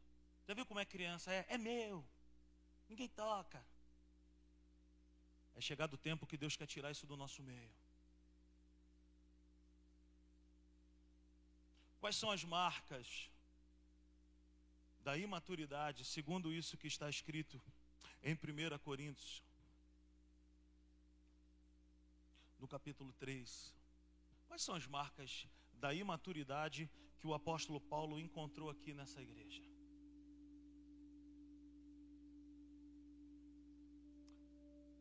Já 0.47 0.55
viu 0.55 0.67
como 0.67 0.81
é 0.81 0.85
criança? 0.85 1.33
É, 1.33 1.47
é 1.49 1.59
meu, 1.59 2.05
ninguém 2.89 3.09
toca. 3.09 3.65
É 5.55 5.61
chegado 5.61 5.95
o 5.95 5.99
tempo 5.99 6.27
que 6.27 6.37
Deus 6.37 6.57
quer 6.57 6.67
tirar 6.67 6.91
isso 6.91 7.07
do 7.07 7.17
nosso 7.17 7.43
meio. 7.43 7.73
Quais 12.01 12.17
são 12.17 12.31
as 12.31 12.43
marcas 12.43 13.31
da 15.01 15.17
imaturidade, 15.17 16.05
segundo 16.05 16.53
isso 16.53 16.77
que 16.77 16.87
está 16.87 17.09
escrito 17.09 17.61
em 18.23 18.35
1 18.35 18.79
Coríntios 18.79 19.43
no 22.61 22.69
capítulo 22.69 23.13
3. 23.15 23.75
Quais 24.47 24.63
são 24.63 24.75
as 24.75 24.87
marcas 24.87 25.49
da 25.73 25.95
imaturidade 25.95 26.91
que 27.19 27.27
o 27.27 27.35
apóstolo 27.35 27.81
Paulo 27.81 28.21
encontrou 28.21 28.69
aqui 28.69 28.93
nessa 28.93 29.21
igreja? 29.23 29.63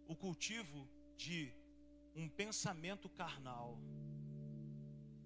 O 0.07 0.15
cultivo 0.15 0.89
de 1.17 1.53
um 2.15 2.27
pensamento 2.29 3.09
carnal 3.09 3.77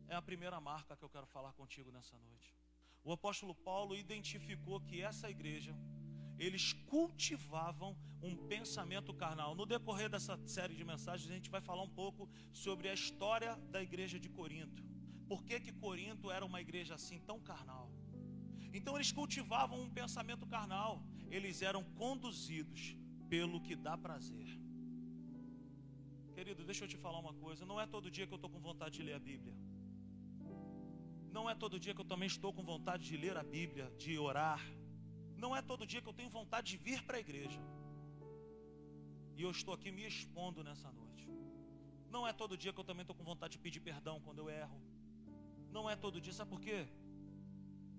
é 0.07 0.15
a 0.15 0.21
primeira 0.21 0.59
marca 0.59 0.97
que 0.97 1.05
eu 1.05 1.09
quero 1.09 1.27
falar 1.27 1.53
contigo 1.53 1.91
nessa 1.91 2.17
noite. 2.17 2.53
O 3.03 3.11
apóstolo 3.11 3.53
Paulo 3.53 3.95
identificou 3.95 4.81
que 4.81 5.01
essa 5.01 5.29
igreja 5.29 5.73
eles 6.37 6.73
cultivavam 6.73 7.95
um 8.21 8.35
pensamento 8.35 9.13
carnal. 9.13 9.55
No 9.55 9.65
decorrer 9.65 10.09
dessa 10.09 10.37
série 10.47 10.75
de 10.75 10.83
mensagens, 10.83 11.29
a 11.29 11.33
gente 11.33 11.49
vai 11.49 11.61
falar 11.61 11.83
um 11.83 11.89
pouco 11.89 12.29
sobre 12.51 12.89
a 12.89 12.93
história 12.93 13.55
da 13.69 13.81
igreja 13.81 14.19
de 14.19 14.29
Corinto. 14.29 14.83
Por 15.27 15.43
que, 15.43 15.59
que 15.59 15.71
Corinto 15.71 16.31
era 16.31 16.45
uma 16.45 16.61
igreja 16.61 16.95
assim 16.95 17.19
tão 17.19 17.39
carnal? 17.39 17.91
Então 18.73 18.95
eles 18.95 19.11
cultivavam 19.11 19.81
um 19.81 19.89
pensamento 19.89 20.45
carnal. 20.47 21.03
Eles 21.29 21.61
eram 21.61 21.83
conduzidos 21.83 22.95
pelo 23.29 23.61
que 23.61 23.75
dá 23.75 23.97
prazer. 23.97 24.59
Querido, 26.33 26.63
deixa 26.65 26.85
eu 26.85 26.87
te 26.87 26.97
falar 26.97 27.19
uma 27.19 27.33
coisa. 27.33 27.65
Não 27.65 27.79
é 27.79 27.85
todo 27.85 28.09
dia 28.09 28.25
que 28.25 28.33
eu 28.33 28.37
estou 28.41 28.49
com 28.49 28.59
vontade 28.59 28.95
de 28.97 29.03
ler 29.03 29.13
a 29.13 29.19
Bíblia. 29.19 29.55
Não 31.31 31.49
é 31.49 31.55
todo 31.55 31.79
dia 31.79 31.93
que 31.93 32.01
eu 32.01 32.05
também 32.05 32.27
estou 32.27 32.53
com 32.53 32.63
vontade 32.63 33.05
de 33.05 33.17
ler 33.17 33.35
a 33.37 33.43
Bíblia, 33.43 33.91
de 33.97 34.17
orar 34.17 34.61
não 35.43 35.51
é 35.57 35.61
todo 35.71 35.87
dia 35.91 36.01
que 36.03 36.09
eu 36.11 36.17
tenho 36.19 36.29
vontade 36.39 36.67
de 36.71 36.77
vir 36.85 36.99
para 37.07 37.17
a 37.17 37.23
igreja. 37.25 37.61
E 39.37 39.41
eu 39.45 39.51
estou 39.57 39.73
aqui 39.77 39.89
me 39.97 40.03
expondo 40.11 40.59
nessa 40.67 40.89
noite. 40.99 41.25
Não 42.15 42.21
é 42.29 42.31
todo 42.41 42.59
dia 42.63 42.71
que 42.73 42.81
eu 42.83 42.89
também 42.89 43.03
estou 43.05 43.17
com 43.19 43.25
vontade 43.31 43.53
de 43.55 43.63
pedir 43.65 43.81
perdão 43.89 44.15
quando 44.25 44.39
eu 44.43 44.49
erro. 44.63 44.79
Não 45.75 45.83
é 45.91 45.95
todo 46.05 46.21
dia, 46.25 46.33
sabe 46.39 46.51
por 46.53 46.61
quê? 46.65 46.79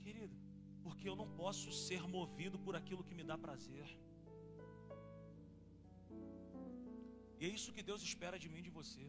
Querido, 0.04 0.36
porque 0.84 1.06
eu 1.10 1.16
não 1.20 1.28
posso 1.42 1.70
ser 1.86 2.02
movido 2.16 2.58
por 2.66 2.74
aquilo 2.80 3.06
que 3.08 3.16
me 3.18 3.24
dá 3.30 3.36
prazer. 3.46 3.88
E 7.40 7.44
é 7.46 7.50
isso 7.58 7.74
que 7.76 7.82
Deus 7.90 8.02
espera 8.10 8.38
de 8.44 8.48
mim 8.52 8.60
e 8.60 8.68
de 8.68 8.74
você. 8.80 9.06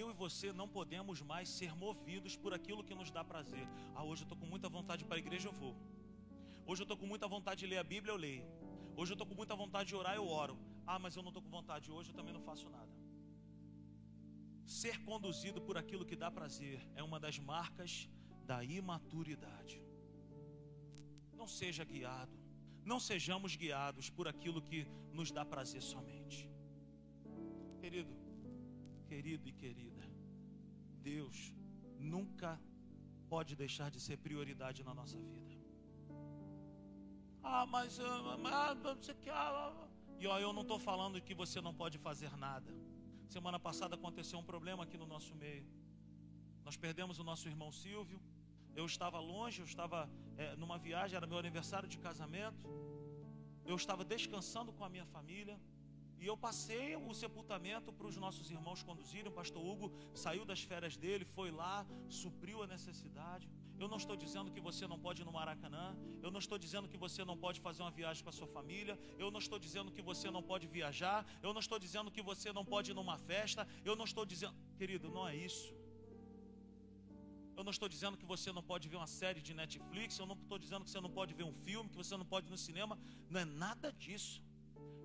Eu 0.00 0.10
e 0.10 0.14
você 0.24 0.48
não 0.60 0.68
podemos 0.78 1.22
mais 1.32 1.48
ser 1.58 1.72
movidos 1.84 2.36
por 2.36 2.52
aquilo 2.58 2.84
que 2.88 2.98
nos 3.00 3.10
dá 3.18 3.24
prazer. 3.32 3.66
Ah, 3.94 4.04
hoje 4.08 4.22
eu 4.22 4.26
estou 4.26 4.38
com 4.42 4.48
muita 4.54 4.68
vontade 4.68 5.04
para 5.06 5.16
a 5.16 5.24
igreja, 5.24 5.48
eu 5.48 5.56
vou. 5.62 5.74
Hoje 6.70 6.82
eu 6.82 6.86
estou 6.86 6.98
com 7.00 7.06
muita 7.12 7.26
vontade 7.34 7.60
de 7.60 7.66
ler 7.66 7.78
a 7.78 7.84
Bíblia, 7.92 8.12
eu 8.12 8.18
leio. 8.24 8.46
Hoje 8.94 9.10
eu 9.12 9.14
estou 9.14 9.26
com 9.26 9.34
muita 9.34 9.54
vontade 9.60 9.88
de 9.88 9.96
orar, 10.00 10.14
eu 10.14 10.26
oro. 10.42 10.54
Ah, 10.86 10.98
mas 11.02 11.16
eu 11.16 11.22
não 11.22 11.30
estou 11.30 11.42
com 11.44 11.48
vontade 11.58 11.90
hoje, 11.90 12.10
eu 12.10 12.16
também 12.18 12.34
não 12.36 12.42
faço 12.48 12.68
nada. 12.68 12.94
Ser 14.66 14.96
conduzido 15.08 15.62
por 15.62 15.78
aquilo 15.82 16.04
que 16.04 16.14
dá 16.14 16.30
prazer 16.30 16.78
é 16.94 17.02
uma 17.02 17.18
das 17.18 17.38
marcas 17.38 18.06
da 18.50 18.58
imaturidade. 18.62 19.80
Não 21.40 21.48
seja 21.60 21.86
guiado, 21.92 22.36
não 22.84 23.00
sejamos 23.00 23.56
guiados 23.56 24.10
por 24.10 24.28
aquilo 24.28 24.60
que 24.60 24.86
nos 25.18 25.30
dá 25.30 25.46
prazer 25.46 25.82
somente. 25.92 26.38
Querido, 27.80 28.14
querido 29.06 29.48
e 29.48 29.54
querida, 29.62 30.04
Deus 31.12 31.38
nunca 31.98 32.60
pode 33.32 33.56
deixar 33.56 33.90
de 33.90 34.00
ser 34.06 34.18
prioridade 34.18 34.84
na 34.84 34.92
nossa 34.92 35.18
vida. 35.18 35.47
Ah, 37.42 37.66
mas, 37.66 37.98
ah, 38.00 38.74
você 38.74 39.14
quer. 39.14 39.32
Ah, 39.32 39.72
ah, 39.72 39.88
e 40.18 40.26
ó, 40.26 40.38
eu 40.38 40.52
não 40.52 40.62
estou 40.62 40.78
falando 40.78 41.20
que 41.20 41.34
você 41.34 41.60
não 41.60 41.72
pode 41.72 41.98
fazer 41.98 42.36
nada. 42.36 42.72
Semana 43.28 43.58
passada 43.58 43.94
aconteceu 43.94 44.38
um 44.38 44.42
problema 44.42 44.82
aqui 44.84 44.96
no 44.96 45.06
nosso 45.06 45.34
meio. 45.34 45.66
Nós 46.64 46.76
perdemos 46.76 47.18
o 47.18 47.24
nosso 47.24 47.48
irmão 47.48 47.70
Silvio. 47.70 48.20
Eu 48.74 48.86
estava 48.86 49.18
longe, 49.18 49.60
eu 49.60 49.64
estava 49.64 50.08
é, 50.36 50.56
numa 50.56 50.78
viagem, 50.78 51.16
era 51.16 51.26
meu 51.26 51.38
aniversário 51.38 51.88
de 51.88 51.98
casamento. 51.98 52.66
Eu 53.64 53.76
estava 53.76 54.04
descansando 54.04 54.72
com 54.72 54.84
a 54.84 54.88
minha 54.88 55.06
família. 55.06 55.58
E 56.20 56.26
eu 56.26 56.36
passei 56.36 56.96
o 56.96 57.14
sepultamento 57.14 57.92
para 57.92 58.06
os 58.06 58.16
nossos 58.16 58.50
irmãos 58.50 58.82
conduzirem. 58.82 59.28
O 59.28 59.34
pastor 59.34 59.64
Hugo 59.64 59.92
saiu 60.14 60.44
das 60.44 60.62
férias 60.62 60.96
dele, 60.96 61.24
foi 61.24 61.50
lá, 61.50 61.86
supriu 62.08 62.62
a 62.62 62.66
necessidade. 62.66 63.48
Eu 63.78 63.88
não 63.88 63.98
estou 64.02 64.16
dizendo 64.16 64.50
que 64.54 64.60
você 64.60 64.86
não 64.92 64.98
pode 64.98 65.22
ir 65.22 65.24
no 65.24 65.32
Maracanã. 65.32 65.96
Eu 66.20 66.30
não 66.30 66.40
estou 66.44 66.58
dizendo 66.58 66.88
que 66.88 66.96
você 66.96 67.24
não 67.24 67.36
pode 67.44 67.60
fazer 67.60 67.82
uma 67.82 67.90
viagem 67.90 68.22
com 68.24 68.30
a 68.30 68.32
sua 68.32 68.48
família. 68.56 68.98
Eu 69.16 69.30
não 69.30 69.40
estou 69.44 69.58
dizendo 69.58 69.92
que 69.96 70.02
você 70.02 70.30
não 70.36 70.42
pode 70.42 70.66
viajar. 70.66 71.18
Eu 71.42 71.52
não 71.52 71.60
estou 71.60 71.78
dizendo 71.78 72.10
que 72.10 72.22
você 72.30 72.52
não 72.52 72.64
pode 72.64 72.90
ir 72.90 72.94
numa 72.94 73.18
festa. 73.18 73.66
Eu 73.84 73.94
não 73.94 74.04
estou 74.04 74.24
dizendo, 74.26 74.54
querido, 74.76 75.08
não 75.08 75.26
é 75.28 75.36
isso. 75.36 75.72
Eu 77.56 77.64
não 77.64 77.72
estou 77.76 77.88
dizendo 77.88 78.16
que 78.16 78.24
você 78.24 78.52
não 78.52 78.62
pode 78.62 78.88
ver 78.88 78.96
uma 78.96 79.06
série 79.20 79.40
de 79.40 79.54
Netflix. 79.54 80.18
Eu 80.18 80.26
não 80.26 80.36
estou 80.36 80.58
dizendo 80.58 80.84
que 80.84 80.90
você 80.90 81.00
não 81.00 81.10
pode 81.10 81.34
ver 81.34 81.44
um 81.44 81.52
filme, 81.52 81.88
que 81.90 81.96
você 81.96 82.16
não 82.16 82.24
pode 82.24 82.46
ir 82.48 82.50
no 82.50 82.58
cinema. 82.58 82.98
Não 83.30 83.40
é 83.40 83.44
nada 83.44 83.92
disso. 83.92 84.42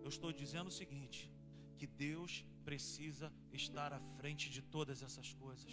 Eu 0.04 0.10
estou 0.10 0.32
dizendo 0.32 0.68
o 0.68 0.78
seguinte: 0.82 1.32
que 1.78 1.88
Deus 1.88 2.46
precisa 2.64 3.32
estar 3.52 3.92
à 3.94 4.00
frente 4.18 4.50
de 4.50 4.62
todas 4.62 5.02
essas 5.02 5.34
coisas. 5.34 5.72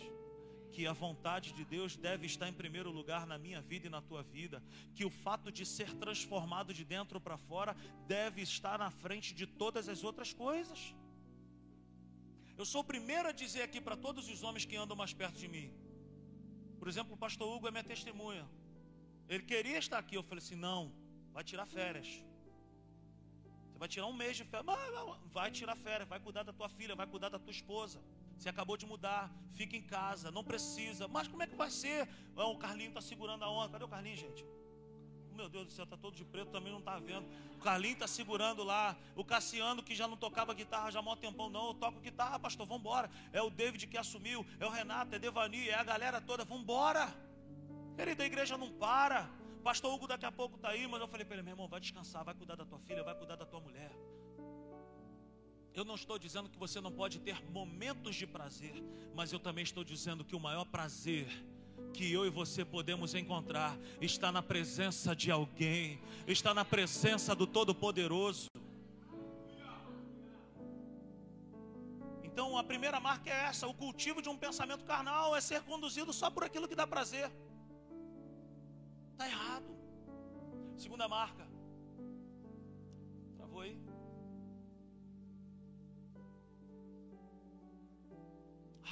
Que 0.73 0.87
a 0.87 0.93
vontade 0.93 1.53
de 1.53 1.65
Deus 1.65 1.97
deve 1.97 2.27
estar 2.27 2.49
em 2.49 2.53
primeiro 2.53 2.91
lugar 2.91 3.27
na 3.27 3.37
minha 3.39 3.61
vida 3.61 3.87
e 3.87 3.91
na 3.91 4.01
tua 4.01 4.23
vida. 4.23 4.63
Que 4.95 5.05
o 5.05 5.11
fato 5.11 5.51
de 5.51 5.65
ser 5.67 5.93
transformado 5.95 6.73
de 6.73 6.85
dentro 6.85 7.21
para 7.21 7.37
fora 7.37 7.75
deve 8.07 8.41
estar 8.43 8.79
na 8.79 8.91
frente 8.91 9.35
de 9.35 9.47
todas 9.47 9.89
as 9.89 10.05
outras 10.05 10.33
coisas. 10.33 10.95
Eu 12.61 12.67
sou 12.67 12.83
o 12.83 12.85
primeiro 12.93 13.27
a 13.29 13.33
dizer 13.33 13.63
aqui 13.63 13.81
para 13.81 13.97
todos 13.97 14.29
os 14.29 14.43
homens 14.43 14.65
que 14.65 14.77
andam 14.77 14.97
mais 14.97 15.13
perto 15.13 15.39
de 15.39 15.49
mim. 15.49 15.69
Por 16.79 16.89
exemplo, 16.89 17.15
o 17.15 17.17
pastor 17.17 17.49
Hugo 17.55 17.69
é 17.69 17.71
minha 17.71 17.85
testemunha. 17.85 18.47
Ele 19.29 19.45
queria 19.53 19.79
estar 19.79 19.99
aqui. 19.99 20.17
Eu 20.17 20.23
falei 20.23 20.43
assim: 20.45 20.57
não, 20.57 20.93
vai 21.33 21.45
tirar 21.51 21.67
férias. 21.67 22.09
Vai 23.81 23.89
tirar 23.89 24.07
um 24.13 24.13
mês 24.13 24.37
de 24.37 24.45
férias. 24.45 24.67
Vai 25.37 25.51
tirar 25.51 25.77
férias, 25.77 26.09
vai 26.09 26.21
cuidar 26.21 26.43
da 26.43 26.53
tua 26.53 26.69
filha, 26.69 26.95
vai 26.95 27.07
cuidar 27.07 27.31
da 27.31 27.39
tua 27.39 27.51
esposa. 27.51 27.99
Você 28.41 28.49
acabou 28.49 28.75
de 28.75 28.87
mudar, 28.87 29.31
fica 29.53 29.77
em 29.77 29.83
casa, 29.83 30.31
não 30.31 30.43
precisa. 30.43 31.07
Mas 31.07 31.29
como 31.29 31.43
é 31.43 31.47
que 31.47 31.55
vai 31.55 31.71
ser? 31.71 32.09
Ah, 32.35 32.47
o 32.47 32.57
Carlinho 32.57 32.89
está 32.89 33.03
segurando 33.03 33.45
a 33.45 33.51
onda. 33.51 33.69
Cadê 33.69 33.85
o 33.85 33.89
Carlinho, 33.89 34.17
gente? 34.17 34.47
Meu 35.35 35.47
Deus 35.47 35.67
do 35.67 35.73
céu, 35.73 35.85
está 35.85 35.95
todo 35.95 36.17
de 36.17 36.25
preto, 36.25 36.51
também 36.51 36.73
não 36.73 36.79
está 36.79 36.99
vendo. 36.99 37.29
O 37.55 37.59
Carlinho 37.59 37.93
está 37.93 38.07
segurando 38.07 38.65
lá. 38.65 38.97
O 39.15 39.23
Cassiano, 39.23 39.83
que 39.83 39.95
já 39.95 40.09
não 40.09 40.17
tocava 40.17 40.55
guitarra 40.55 40.91
já 40.91 41.01
há 41.01 41.03
mó 41.03 41.15
tempão, 41.17 41.51
não. 41.51 41.67
Eu 41.69 41.75
toco 41.75 42.01
guitarra, 42.01 42.39
pastor, 42.39 42.67
vamos 42.67 42.81
embora. 42.81 43.11
É 43.31 43.43
o 43.43 43.51
David 43.51 43.87
que 43.87 43.99
assumiu, 43.99 44.47
é 44.59 44.65
o 44.65 44.71
Renato, 44.71 45.15
é 45.15 45.19
Devani, 45.19 45.69
é 45.69 45.75
a 45.75 45.85
galera 45.85 46.19
toda, 46.19 46.43
embora. 46.51 47.15
Querida, 47.95 48.23
a 48.23 48.27
igreja 48.27 48.57
não 48.57 48.73
para. 48.73 49.29
Pastor 49.63 49.93
Hugo 49.93 50.07
daqui 50.07 50.25
a 50.25 50.33
pouco 50.33 50.57
está 50.57 50.71
aí, 50.71 50.87
mas 50.87 50.99
eu 50.99 51.09
falei 51.09 51.27
para 51.27 51.35
ele, 51.37 51.43
meu 51.43 51.53
irmão, 51.53 51.69
vai 51.69 51.79
descansar, 51.79 52.25
vai 52.25 52.35
cuidar 52.35 52.57
da 52.57 52.65
tua 52.65 52.79
filha, 52.79 53.05
vai 53.05 53.15
cuidar 53.15 53.37
da 53.37 53.45
tua 53.45 53.61
mulher. 53.61 53.93
Eu 55.81 55.85
não 55.87 55.95
estou 55.95 56.19
dizendo 56.19 56.51
que 56.51 56.59
você 56.59 56.79
não 56.79 56.93
pode 56.93 57.19
ter 57.21 57.43
momentos 57.51 58.15
de 58.15 58.27
prazer, 58.27 58.85
mas 59.15 59.33
eu 59.33 59.41
também 59.41 59.65
estou 59.65 59.83
dizendo 59.83 60.23
que 60.23 60.37
o 60.37 60.39
maior 60.39 60.67
prazer 60.67 61.27
que 61.95 62.13
eu 62.13 62.27
e 62.27 62.29
você 62.29 62.67
podemos 62.67 63.15
encontrar 63.15 63.79
está 63.99 64.31
na 64.31 64.43
presença 64.43 65.17
de 65.17 65.31
alguém, 65.31 65.99
está 66.27 66.53
na 66.53 66.67
presença 66.67 67.35
do 67.35 67.47
Todo-Poderoso. 67.47 68.49
Então 72.23 72.59
a 72.59 72.63
primeira 72.63 73.01
marca 73.01 73.31
é 73.31 73.45
essa: 73.47 73.67
o 73.67 73.73
cultivo 73.73 74.21
de 74.21 74.29
um 74.29 74.37
pensamento 74.37 74.85
carnal 74.85 75.35
é 75.35 75.41
ser 75.41 75.63
conduzido 75.63 76.13
só 76.13 76.29
por 76.29 76.45
aquilo 76.45 76.69
que 76.69 76.75
dá 76.75 76.87
prazer. 76.87 77.33
Está 79.13 79.27
errado. 79.27 79.75
Segunda 80.77 81.09
marca. 81.09 81.50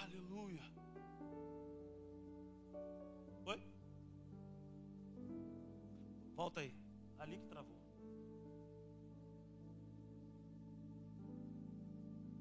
Aleluia. 0.03 0.63
Oi? 3.47 3.63
Volta 6.35 6.61
aí. 6.61 6.75
Ali 7.19 7.39
que 7.39 7.47
travou. 7.47 7.77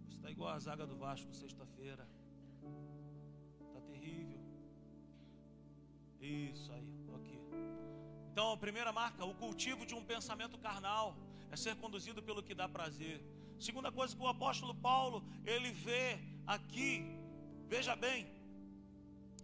Está 0.09 0.29
igual 0.29 0.49
a 0.49 0.59
zaga 0.59 0.85
do 0.85 0.97
Vasco 0.97 1.33
sexta-feira. 1.33 2.07
Está 3.61 3.81
terrível. 3.81 4.39
Isso 6.19 6.71
aí. 6.73 6.97
Então, 8.37 8.51
a 8.51 8.57
primeira 8.57 8.91
marca, 8.93 9.25
o 9.25 9.33
cultivo 9.33 9.83
de 9.83 9.95
um 9.95 10.03
pensamento 10.05 10.59
carnal 10.59 11.17
é 11.49 11.55
ser 11.55 11.75
conduzido 11.75 12.21
pelo 12.21 12.43
que 12.43 12.53
dá 12.53 12.69
prazer. 12.69 13.19
Segunda 13.59 13.91
coisa 13.91 14.15
que 14.15 14.21
o 14.21 14.27
apóstolo 14.27 14.75
Paulo, 14.75 15.23
ele 15.43 15.71
vê 15.71 16.19
aqui, 16.45 17.16
veja 17.73 17.95
bem, 17.95 18.19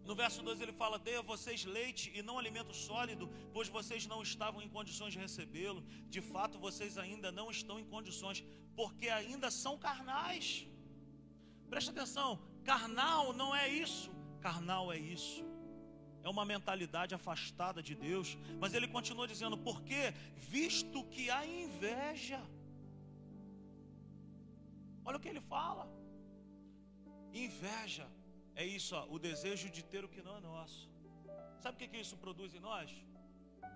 no 0.06 0.16
verso 0.16 0.42
2 0.44 0.62
ele 0.62 0.74
fala: 0.82 0.98
Dê 1.08 1.16
a 1.16 1.22
vocês 1.22 1.64
leite 1.78 2.12
e 2.18 2.22
não 2.22 2.38
alimento 2.38 2.74
sólido, 2.74 3.30
pois 3.54 3.70
vocês 3.78 4.06
não 4.06 4.22
estavam 4.22 4.62
em 4.62 4.70
condições 4.78 5.14
de 5.14 5.20
recebê-lo. 5.20 5.84
De 6.16 6.22
fato, 6.22 6.58
vocês 6.68 6.98
ainda 6.98 7.32
não 7.32 7.50
estão 7.50 7.80
em 7.80 7.86
condições, 7.96 8.44
porque 8.76 9.10
ainda 9.10 9.50
são 9.64 9.78
carnais. 9.78 10.68
Preste 11.70 11.92
atenção: 11.92 12.30
carnal 12.64 13.34
não 13.34 13.56
é 13.56 13.68
isso, 13.68 14.12
carnal 14.42 14.92
é 14.92 15.00
isso 15.00 15.54
é 16.24 16.30
uma 16.30 16.46
mentalidade 16.46 17.14
afastada 17.14 17.84
de 17.84 17.94
Deus. 17.94 18.38
Mas 18.60 18.74
ele 18.74 18.88
continua 18.88 19.28
dizendo: 19.28 19.58
porque, 19.58 20.14
visto 20.38 21.04
que 21.06 21.30
há 21.30 21.46
inveja. 21.46 22.42
Olha 25.06 25.18
o 25.18 25.20
que 25.20 25.28
ele 25.28 25.42
fala. 25.42 25.86
Inveja 27.34 28.08
é 28.56 28.66
isso, 28.66 28.96
ó, 28.96 29.08
o 29.10 29.18
desejo 29.18 29.70
de 29.70 29.84
ter 29.84 30.04
o 30.06 30.10
que 30.10 30.22
não 30.22 30.38
é 30.38 30.42
nosso. 30.42 30.90
Sabe 31.62 31.76
o 31.76 31.80
que, 31.80 31.88
que 31.88 31.98
isso 31.98 32.18
produz 32.18 32.54
em 32.54 32.60
nós? 32.60 32.92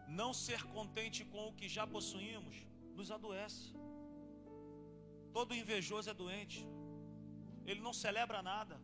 Não 0.07 0.33
ser 0.33 0.63
contente 0.75 1.25
com 1.25 1.47
o 1.47 1.53
que 1.53 1.67
já 1.67 1.85
possuímos 1.87 2.55
nos 2.95 3.11
adoece. 3.11 3.73
Todo 5.33 5.55
invejoso 5.55 6.09
é 6.09 6.13
doente. 6.13 6.65
Ele 7.65 7.81
não 7.81 7.93
celebra 7.93 8.41
nada. 8.41 8.79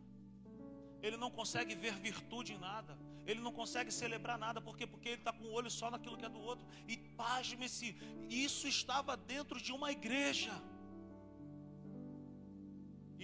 Ele 1.02 1.16
não 1.16 1.30
consegue 1.30 1.74
ver 1.74 1.94
virtude 1.94 2.52
em 2.54 2.58
nada 2.58 2.98
ele 3.26 3.40
não 3.40 3.52
consegue 3.52 3.90
celebrar 3.90 4.38
nada, 4.38 4.60
porque 4.60 4.86
porque 4.86 5.08
ele 5.08 5.20
está 5.20 5.32
com 5.32 5.44
o 5.44 5.52
olho 5.52 5.70
só 5.70 5.90
naquilo 5.90 6.16
que 6.16 6.24
é 6.24 6.28
do 6.28 6.40
outro. 6.40 6.66
E 6.86 6.96
pasme-se, 6.96 7.96
isso 8.28 8.68
estava 8.68 9.16
dentro 9.16 9.60
de 9.60 9.72
uma 9.72 9.90
igreja. 9.90 10.52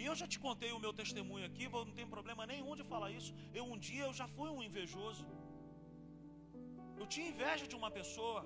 E 0.00 0.04
eu 0.10 0.14
já 0.20 0.26
te 0.32 0.38
contei 0.44 0.70
o 0.76 0.80
meu 0.84 0.92
testemunho 1.00 1.46
aqui, 1.48 1.64
não 1.90 1.96
tem 1.98 2.06
problema 2.14 2.42
nenhum 2.52 2.74
de 2.80 2.84
falar 2.92 3.10
isso. 3.18 3.32
Eu 3.58 3.64
um 3.72 3.78
dia 3.88 4.04
eu 4.08 4.14
já 4.20 4.26
fui 4.36 4.48
um 4.56 4.62
invejoso. 4.68 5.26
Eu 7.00 7.06
tinha 7.12 7.26
inveja 7.32 7.66
de 7.72 7.76
uma 7.80 7.90
pessoa. 7.98 8.40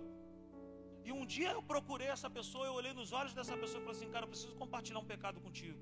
E 1.07 1.11
um 1.19 1.25
dia 1.35 1.51
eu 1.57 1.63
procurei 1.73 2.09
essa 2.15 2.29
pessoa, 2.39 2.65
eu 2.71 2.75
olhei 2.81 2.93
nos 3.01 3.11
olhos 3.19 3.35
dessa 3.39 3.57
pessoa 3.63 3.81
e 3.81 3.85
falei 3.87 3.99
assim, 3.99 4.11
cara, 4.15 4.25
eu 4.27 4.33
preciso 4.35 4.55
compartilhar 4.63 5.01
um 5.05 5.11
pecado 5.15 5.41
contigo. 5.47 5.81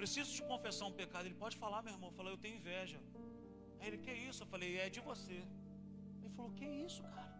Preciso 0.00 0.30
te 0.36 0.42
confessar 0.52 0.86
um 0.90 0.96
pecado. 1.02 1.26
Ele 1.26 1.40
pode 1.44 1.56
falar, 1.64 1.80
meu 1.86 1.94
irmão. 1.94 2.10
Eu 2.10 2.16
falei, 2.20 2.32
eu 2.34 2.40
tenho 2.44 2.56
inveja. 2.60 3.00
Aí 3.80 3.88
ele, 3.88 3.98
que 4.04 4.12
isso? 4.30 4.42
Eu 4.44 4.48
falei, 4.54 4.70
é 4.84 4.88
de 4.96 5.00
você. 5.10 5.38
Ele 6.20 6.32
falou, 6.36 6.52
que 6.60 6.68
isso, 6.86 7.02
cara? 7.16 7.34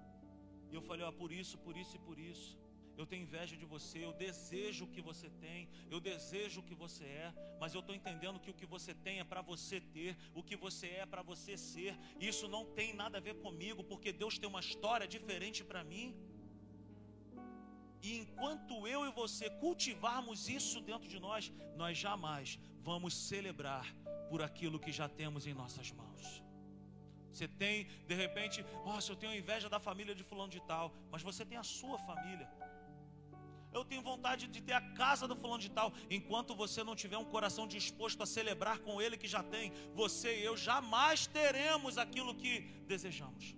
E 0.71 0.75
eu 0.79 0.83
falei, 0.91 1.05
ó, 1.11 1.13
por 1.23 1.31
isso, 1.43 1.57
por 1.67 1.77
isso 1.83 1.95
e 1.99 2.01
por 2.09 2.19
isso. 2.19 2.51
Eu 2.97 3.07
tenho 3.07 3.23
inveja 3.23 3.57
de 3.57 3.65
você, 3.65 4.05
eu 4.05 4.13
desejo 4.13 4.85
o 4.85 4.89
que 4.89 5.01
você 5.01 5.29
tem, 5.45 5.69
eu 5.91 5.99
desejo 5.99 6.61
o 6.61 6.63
que 6.63 6.75
você 6.75 7.05
é, 7.05 7.33
mas 7.61 7.75
eu 7.75 7.81
estou 7.81 7.95
entendendo 7.95 8.41
que 8.41 8.51
o 8.51 8.55
que 8.55 8.67
você 8.67 8.95
tem 8.95 9.19
é 9.19 9.25
para 9.25 9.41
você 9.41 9.81
ter, 9.81 10.17
o 10.35 10.43
que 10.43 10.57
você 10.57 10.89
é 10.89 11.07
para 11.07 11.23
você 11.23 11.57
ser. 11.57 11.99
Isso 12.21 12.47
não 12.49 12.65
tem 12.65 12.95
nada 12.95 13.19
a 13.19 13.21
ver 13.21 13.37
comigo, 13.37 13.83
porque 13.83 14.13
Deus 14.13 14.39
tem 14.39 14.49
uma 14.49 14.61
história 14.61 15.09
diferente 15.09 15.65
para 15.65 15.83
mim. 15.83 16.15
E 18.03 18.19
enquanto 18.19 18.87
eu 18.87 19.07
e 19.07 19.13
você 19.13 19.49
cultivarmos 19.49 20.49
isso 20.49 20.81
dentro 20.81 21.09
de 21.09 21.19
nós, 21.21 21.53
nós 21.77 21.97
jamais 21.97 22.59
vamos 22.81 23.15
celebrar 23.15 23.87
por 24.29 24.43
aquilo 24.43 24.81
que 24.81 24.93
já 24.93 25.09
temos 25.09 25.47
em 25.47 25.55
nossas 25.55 25.91
mãos. 25.93 26.43
Você 27.33 27.49
tem, 27.49 27.87
de 28.07 28.15
repente, 28.15 28.65
nossa, 28.85 29.13
eu 29.13 29.17
tenho 29.17 29.35
inveja 29.35 29.69
da 29.69 29.81
família 29.81 30.15
de 30.15 30.23
fulano 30.23 30.51
de 30.51 30.61
tal, 30.61 30.93
mas 31.11 31.23
você 31.23 31.45
tem 31.47 31.57
a 31.57 31.63
sua 31.63 31.99
família. 31.99 32.49
Eu 33.73 33.85
tenho 33.85 34.03
vontade 34.03 34.47
de 34.47 34.61
ter 34.61 34.75
a 34.75 34.81
casa 34.81 35.27
do 35.27 35.37
fulano 35.37 35.63
de 35.67 35.71
tal. 35.71 35.93
Enquanto 36.11 36.55
você 36.55 36.85
não 36.85 36.95
tiver 36.95 37.19
um 37.19 37.25
coração 37.25 37.67
disposto 37.67 38.23
a 38.23 38.27
celebrar 38.27 38.79
com 38.81 39.01
ele 39.01 39.17
que 39.17 39.27
já 39.27 39.43
tem, 39.43 39.73
você 39.95 40.41
e 40.41 40.45
eu 40.45 40.57
jamais 40.57 41.27
teremos 41.27 41.97
aquilo 41.97 42.35
que 42.35 42.61
desejamos. 42.87 43.55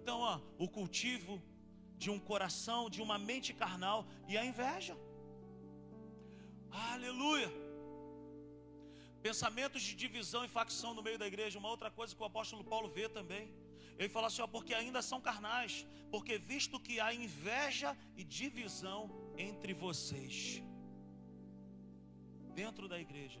Então, 0.00 0.18
ó, 0.20 0.40
o 0.58 0.68
cultivo 0.68 1.40
de 1.96 2.10
um 2.10 2.18
coração, 2.18 2.90
de 2.90 3.00
uma 3.06 3.18
mente 3.18 3.52
carnal 3.52 4.06
e 4.26 4.36
a 4.36 4.44
inveja. 4.44 4.96
Aleluia. 6.70 7.50
Pensamentos 9.22 9.82
de 9.82 9.94
divisão 9.94 10.42
e 10.44 10.48
facção 10.48 10.94
no 10.94 11.02
meio 11.02 11.18
da 11.18 11.26
igreja, 11.26 11.58
uma 11.58 11.68
outra 11.68 11.90
coisa 11.90 12.14
que 12.16 12.22
o 12.22 12.24
apóstolo 12.24 12.64
Paulo 12.64 12.88
vê 12.88 13.06
também. 13.08 13.44
Ele 14.00 14.08
fala 14.08 14.28
assim: 14.28 14.40
ó, 14.40 14.46
porque 14.46 14.72
ainda 14.72 15.00
são 15.02 15.20
carnais, 15.28 15.86
porque 16.10 16.38
visto 16.38 16.80
que 16.86 16.94
há 16.98 17.08
inveja 17.26 17.90
e 18.16 18.24
divisão 18.24 19.00
entre 19.36 19.72
vocês, 19.74 20.62
dentro 22.60 22.88
da 22.92 22.98
igreja. 23.06 23.40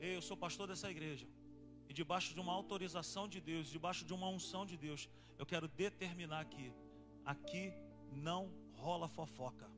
Eu 0.00 0.20
sou 0.28 0.36
pastor 0.36 0.66
dessa 0.66 0.90
igreja, 0.90 1.28
e 1.88 1.92
debaixo 2.00 2.34
de 2.34 2.40
uma 2.44 2.52
autorização 2.52 3.28
de 3.34 3.40
Deus, 3.40 3.68
debaixo 3.76 4.04
de 4.04 4.12
uma 4.12 4.28
unção 4.28 4.66
de 4.66 4.76
Deus, 4.76 5.08
eu 5.38 5.46
quero 5.46 5.68
determinar 5.68 6.40
aqui: 6.40 6.72
aqui 7.24 7.72
não 8.10 8.42
rola 8.74 9.08
fofoca. 9.08 9.71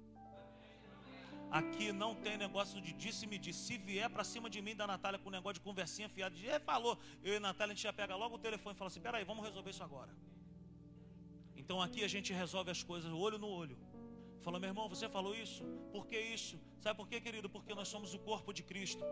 Aqui 1.61 1.93
não 1.93 2.13
tem 2.17 2.37
negócio 2.37 2.81
de 2.85 2.93
disse-me 2.93 3.37
disse. 3.39 3.61
Se 3.67 3.77
vier 3.89 4.09
para 4.15 4.25
cima 4.25 4.49
de 4.55 4.61
mim 4.67 4.75
da 4.81 4.87
Natália 4.93 5.21
com 5.21 5.31
negócio 5.31 5.59
de 5.59 5.61
conversinha 5.61 6.09
fiada, 6.09 6.35
de 6.35 6.49
falou, 6.71 6.99
eu 7.23 7.35
e 7.37 7.39
Natália, 7.39 7.73
a 7.73 7.75
gente 7.77 7.85
já 7.89 7.93
pega 7.93 8.17
logo 8.23 8.35
o 8.35 8.39
telefone 8.47 8.75
e 8.75 8.79
fala 8.79 8.89
assim: 8.91 9.01
peraí, 9.01 9.25
vamos 9.25 9.45
resolver 9.49 9.71
isso 9.71 9.85
agora. 9.89 10.13
Então 11.61 11.81
aqui 11.81 12.03
a 12.03 12.09
gente 12.15 12.33
resolve 12.33 12.73
as 12.73 12.83
coisas 12.83 13.13
olho 13.13 13.39
no 13.39 13.47
olho. 13.47 13.79
Falou, 14.45 14.59
meu 14.59 14.69
irmão, 14.69 14.89
você 14.95 15.09
falou 15.09 15.33
isso? 15.45 15.63
Por 15.93 16.09
que 16.09 16.19
isso? 16.19 16.57
Sabe 16.81 16.97
por 16.97 17.07
quê, 17.09 17.21
querido? 17.21 17.49
Porque 17.49 17.73
nós 17.73 17.87
somos 17.87 18.13
o 18.15 18.19
corpo 18.19 18.53
de 18.53 18.65
Cristo. 18.71 19.05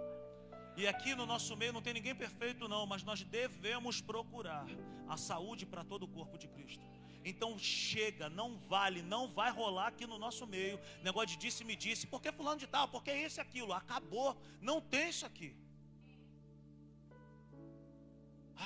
E 0.76 0.88
aqui 0.92 1.14
no 1.14 1.24
nosso 1.24 1.56
meio 1.56 1.72
não 1.72 1.80
tem 1.86 1.94
ninguém 1.94 2.14
perfeito, 2.24 2.66
não, 2.74 2.84
mas 2.86 3.04
nós 3.04 3.22
devemos 3.22 4.00
procurar 4.00 4.66
a 5.06 5.16
saúde 5.16 5.64
para 5.64 5.84
todo 5.84 6.02
o 6.02 6.08
corpo 6.08 6.36
de 6.36 6.48
Cristo. 6.48 6.84
Então 7.24 7.58
chega, 7.58 8.28
não 8.28 8.58
vale, 8.58 9.00
não 9.00 9.28
vai 9.28 9.50
rolar 9.50 9.88
aqui 9.88 10.06
no 10.06 10.18
nosso 10.18 10.46
meio. 10.46 10.78
Negócio 11.02 11.28
de 11.28 11.36
disse 11.36 11.64
me 11.64 11.76
disse, 11.76 12.06
porque 12.06 12.32
fulano 12.32 12.58
de 12.58 12.66
tal, 12.66 12.88
porque 12.88 13.10
esse 13.10 13.40
aquilo, 13.40 13.72
acabou, 13.72 14.36
não 14.60 14.80
tem 14.80 15.08
isso 15.08 15.24
aqui. 15.24 15.56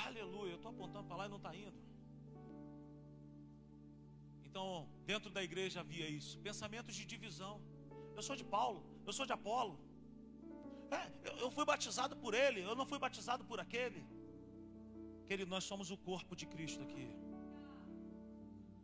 Aleluia, 0.05 0.51
eu 0.51 0.55
estou 0.57 0.71
apontando 0.71 1.07
para 1.07 1.17
lá 1.17 1.25
e 1.25 1.29
não 1.29 1.37
está 1.37 1.55
indo. 1.55 1.77
Então, 4.45 4.87
dentro 5.05 5.29
da 5.29 5.43
igreja 5.43 5.81
havia 5.81 6.07
isso, 6.09 6.39
pensamentos 6.39 6.95
de 6.95 7.05
divisão. 7.05 7.61
Eu 8.15 8.23
sou 8.23 8.35
de 8.35 8.43
Paulo, 8.43 8.83
eu 9.05 9.13
sou 9.13 9.25
de 9.25 9.33
Apolo. 9.33 9.79
É, 10.89 11.29
eu, 11.29 11.37
eu 11.43 11.51
fui 11.51 11.65
batizado 11.65 12.15
por 12.15 12.33
ele, 12.33 12.61
eu 12.61 12.75
não 12.75 12.85
fui 12.85 12.97
batizado 12.97 13.45
por 13.45 13.59
aquele. 13.59 14.03
Querido, 15.27 15.49
nós 15.49 15.63
somos 15.63 15.91
o 15.91 15.97
corpo 15.97 16.35
de 16.35 16.45
Cristo 16.47 16.81
aqui. 16.81 17.07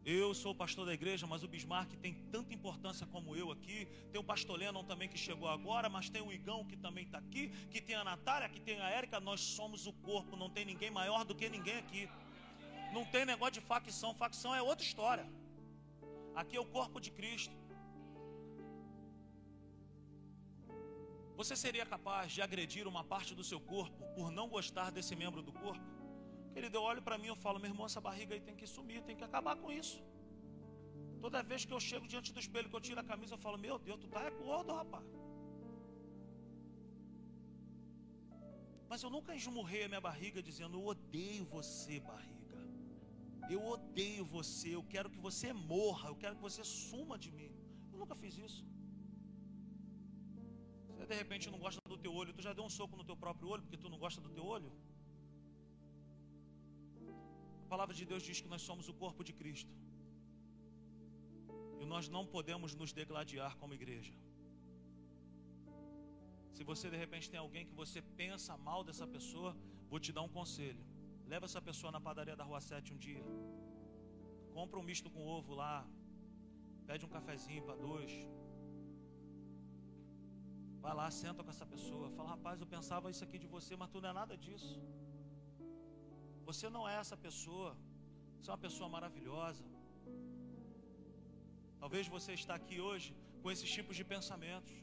Eu 0.06 0.34
sou 0.34 0.54
pastor 0.54 0.86
da 0.86 0.94
igreja, 0.94 1.26
mas 1.26 1.44
o 1.44 1.48
Bismarck 1.48 1.94
tem 1.96 2.14
tanta 2.30 2.54
importância 2.54 3.08
como 3.08 3.38
eu 3.38 3.52
aqui. 3.52 3.88
Tem 4.12 4.20
o 4.20 4.24
pastor 4.24 4.58
Lennon 4.60 4.84
também 4.84 5.08
que 5.08 5.18
chegou 5.18 5.48
agora, 5.48 5.88
mas 5.88 6.10
tem 6.10 6.22
o 6.22 6.32
Igão 6.32 6.66
que 6.66 6.76
também 6.76 7.06
está 7.06 7.20
aqui, 7.20 7.50
que 7.72 7.80
tem 7.80 7.96
a 7.96 8.04
Natália, 8.04 8.50
que 8.50 8.60
tem 8.60 8.82
a 8.82 8.90
Érica. 8.90 9.22
Nós 9.22 9.40
somos 9.40 9.88
o 9.88 9.94
corpo, 9.94 10.36
não 10.36 10.50
tem 10.50 10.66
ninguém 10.66 10.92
maior 10.92 11.24
do 11.24 11.34
que 11.34 11.48
ninguém 11.48 11.78
aqui. 11.78 12.10
Não 12.92 13.06
tem 13.06 13.26
negócio 13.26 13.54
de 13.54 13.62
facção, 13.62 14.14
facção 14.14 14.54
é 14.54 14.62
outra 14.62 14.86
história. 14.86 15.26
Aqui 16.36 16.58
é 16.58 16.60
o 16.60 16.66
corpo 16.66 17.00
de 17.00 17.10
Cristo. 17.10 17.56
Você 21.38 21.56
seria 21.56 21.86
capaz 21.86 22.34
de 22.34 22.42
agredir 22.42 22.88
uma 22.88 23.06
parte 23.06 23.34
do 23.34 23.44
seu 23.44 23.60
corpo 23.60 24.04
por 24.16 24.32
não 24.32 24.50
gostar 24.50 24.92
desse 24.92 25.16
membro 25.16 25.42
do 25.42 25.54
corpo? 25.54 25.93
Querido, 26.54 26.78
eu 26.78 26.84
olho 26.92 27.02
para 27.08 27.18
mim 27.22 27.30
e 27.34 27.36
falo, 27.46 27.60
meu 27.62 27.70
irmão, 27.72 27.86
essa 27.90 28.02
barriga 28.08 28.34
aí 28.36 28.42
tem 28.48 28.56
que 28.60 28.68
sumir, 28.76 29.02
tem 29.10 29.16
que 29.20 29.26
acabar 29.30 29.56
com 29.62 29.72
isso. 29.82 29.98
Toda 31.24 31.42
vez 31.52 31.62
que 31.68 31.74
eu 31.76 31.80
chego 31.90 32.06
diante 32.14 32.32
do 32.36 32.40
espelho, 32.44 32.70
que 32.70 32.78
eu 32.80 32.86
tiro 32.88 33.00
a 33.04 33.10
camisa, 33.12 33.34
eu 33.36 33.44
falo, 33.46 33.58
meu 33.66 33.78
Deus, 33.88 34.00
tu 34.04 34.08
tá 34.16 34.22
é 34.30 34.32
gordo, 34.32 34.74
rapaz. 34.82 35.08
Mas 38.90 39.02
eu 39.06 39.10
nunca 39.16 39.34
esmurrei 39.42 39.84
a 39.86 39.90
minha 39.94 40.02
barriga 40.10 40.40
dizendo, 40.50 40.78
eu 40.78 40.86
odeio 40.94 41.46
você, 41.46 42.00
barriga. 42.12 42.60
Eu 43.54 43.62
odeio 43.76 44.24
você, 44.24 44.70
eu 44.76 44.84
quero 44.94 45.10
que 45.14 45.22
você 45.28 45.52
morra, 45.52 46.10
eu 46.10 46.18
quero 46.24 46.36
que 46.36 46.42
você 46.50 46.64
suma 46.64 47.18
de 47.18 47.32
mim. 47.38 47.52
Eu 47.92 47.98
nunca 48.02 48.16
fiz 48.16 48.38
isso. 48.38 48.62
Você 50.90 51.06
de 51.06 51.16
repente 51.16 51.50
não 51.54 51.60
gosta 51.66 51.80
do 51.94 51.98
teu 51.98 52.14
olho, 52.14 52.34
tu 52.34 52.44
já 52.48 52.54
deu 52.54 52.64
um 52.64 52.74
soco 52.80 52.96
no 53.00 53.06
teu 53.10 53.18
próprio 53.24 53.50
olho 53.54 53.64
porque 53.64 53.78
tu 53.78 53.90
não 53.90 53.98
gosta 54.06 54.22
do 54.22 54.30
teu 54.30 54.46
olho? 54.46 54.72
Palavra 57.74 57.96
de 58.00 58.06
Deus 58.12 58.24
diz 58.28 58.40
que 58.44 58.52
nós 58.54 58.64
somos 58.70 58.88
o 58.92 58.96
corpo 59.04 59.22
de 59.28 59.34
Cristo. 59.40 59.74
E 61.82 61.86
nós 61.94 62.08
não 62.16 62.24
podemos 62.36 62.72
nos 62.82 62.92
degladiar 63.00 63.54
como 63.62 63.78
igreja. 63.80 64.14
Se 66.56 66.64
você 66.70 66.86
de 66.94 67.00
repente 67.04 67.32
tem 67.32 67.40
alguém 67.46 67.64
que 67.70 67.76
você 67.82 68.00
pensa 68.22 68.58
mal 68.68 68.82
dessa 68.88 69.08
pessoa, 69.16 69.52
vou 69.92 70.00
te 70.06 70.12
dar 70.18 70.24
um 70.28 70.34
conselho. 70.40 70.84
Leva 71.34 71.46
essa 71.50 71.62
pessoa 71.70 71.92
na 71.96 72.02
padaria 72.08 72.36
da 72.42 72.46
Rua 72.50 72.62
7 72.72 72.94
um 72.96 73.00
dia. 73.08 73.26
Compra 74.58 74.80
um 74.82 74.88
misto 74.92 75.10
com 75.16 75.24
ovo 75.38 75.54
lá. 75.62 75.76
Pede 76.90 77.06
um 77.08 77.14
cafezinho 77.18 77.64
para 77.68 77.78
dois. 77.88 78.14
Vai 80.86 80.94
lá, 81.00 81.08
senta 81.24 81.42
com 81.44 81.54
essa 81.56 81.68
pessoa. 81.74 82.12
Fala, 82.18 82.30
rapaz, 82.36 82.60
eu 82.64 82.70
pensava 82.76 83.12
isso 83.14 83.24
aqui 83.28 83.40
de 83.44 83.50
você, 83.56 83.74
mas 83.82 83.92
tu 83.94 84.00
não 84.04 84.10
é 84.14 84.16
nada 84.22 84.38
disso. 84.46 84.76
Você 86.50 86.68
não 86.76 86.84
é 86.92 86.96
essa 87.04 87.18
pessoa. 87.26 87.72
Você 88.38 88.50
é 88.50 88.54
uma 88.54 88.64
pessoa 88.68 88.88
maravilhosa. 88.96 89.64
Talvez 91.84 92.08
você 92.16 92.32
está 92.42 92.54
aqui 92.62 92.78
hoje 92.88 93.10
com 93.42 93.52
esses 93.54 93.70
tipos 93.78 93.96
de 94.00 94.04
pensamentos. 94.14 94.76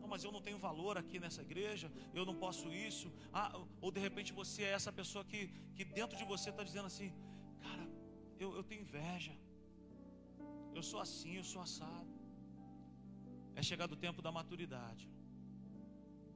Não, 0.00 0.08
mas 0.12 0.24
eu 0.26 0.32
não 0.36 0.42
tenho 0.46 0.58
valor 0.66 0.94
aqui 1.02 1.18
nessa 1.24 1.42
igreja, 1.46 1.88
eu 2.18 2.24
não 2.28 2.36
posso 2.44 2.66
isso. 2.88 3.08
Ah, 3.40 3.48
ou 3.84 3.90
de 3.96 4.00
repente 4.06 4.32
você 4.40 4.62
é 4.68 4.72
essa 4.78 4.92
pessoa 5.00 5.24
que, 5.30 5.40
que 5.76 5.84
dentro 5.98 6.16
de 6.20 6.24
você 6.32 6.48
está 6.50 6.64
dizendo 6.68 6.88
assim: 6.92 7.10
Cara, 7.64 7.86
eu, 8.44 8.50
eu 8.58 8.64
tenho 8.70 8.82
inveja. 8.86 9.34
Eu 10.76 10.82
sou 10.90 11.00
assim, 11.06 11.34
eu 11.40 11.46
sou 11.52 11.62
assado. 11.66 12.12
É 13.60 13.62
chegado 13.70 13.92
o 13.92 14.00
tempo 14.06 14.20
da 14.26 14.30
maturidade. 14.38 15.04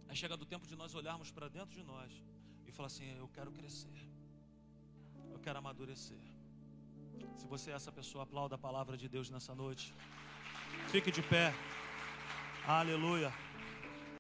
É 0.09 0.15
chegado 0.23 0.43
o 0.43 0.51
tempo 0.53 0.67
de 0.67 0.77
nós 0.83 0.95
olharmos 1.01 1.31
para 1.31 1.49
dentro 1.57 1.75
de 1.79 1.85
nós 1.93 2.13
e 2.71 2.73
falar 2.79 2.87
assim: 2.93 3.09
Eu 3.23 3.29
quero 3.37 3.51
crescer, 3.59 4.01
eu 5.35 5.39
quero 5.45 5.59
amadurecer. 5.59 6.25
Se 7.41 7.47
você 7.47 7.71
é 7.71 7.75
essa 7.75 7.93
pessoa, 8.01 8.25
aplauda 8.25 8.55
a 8.55 8.65
palavra 8.69 8.97
de 9.03 9.09
Deus 9.09 9.29
nessa 9.35 9.55
noite. 9.55 9.95
Fique 10.89 11.11
de 11.11 11.23
pé. 11.23 11.47
Aleluia. 12.67 13.33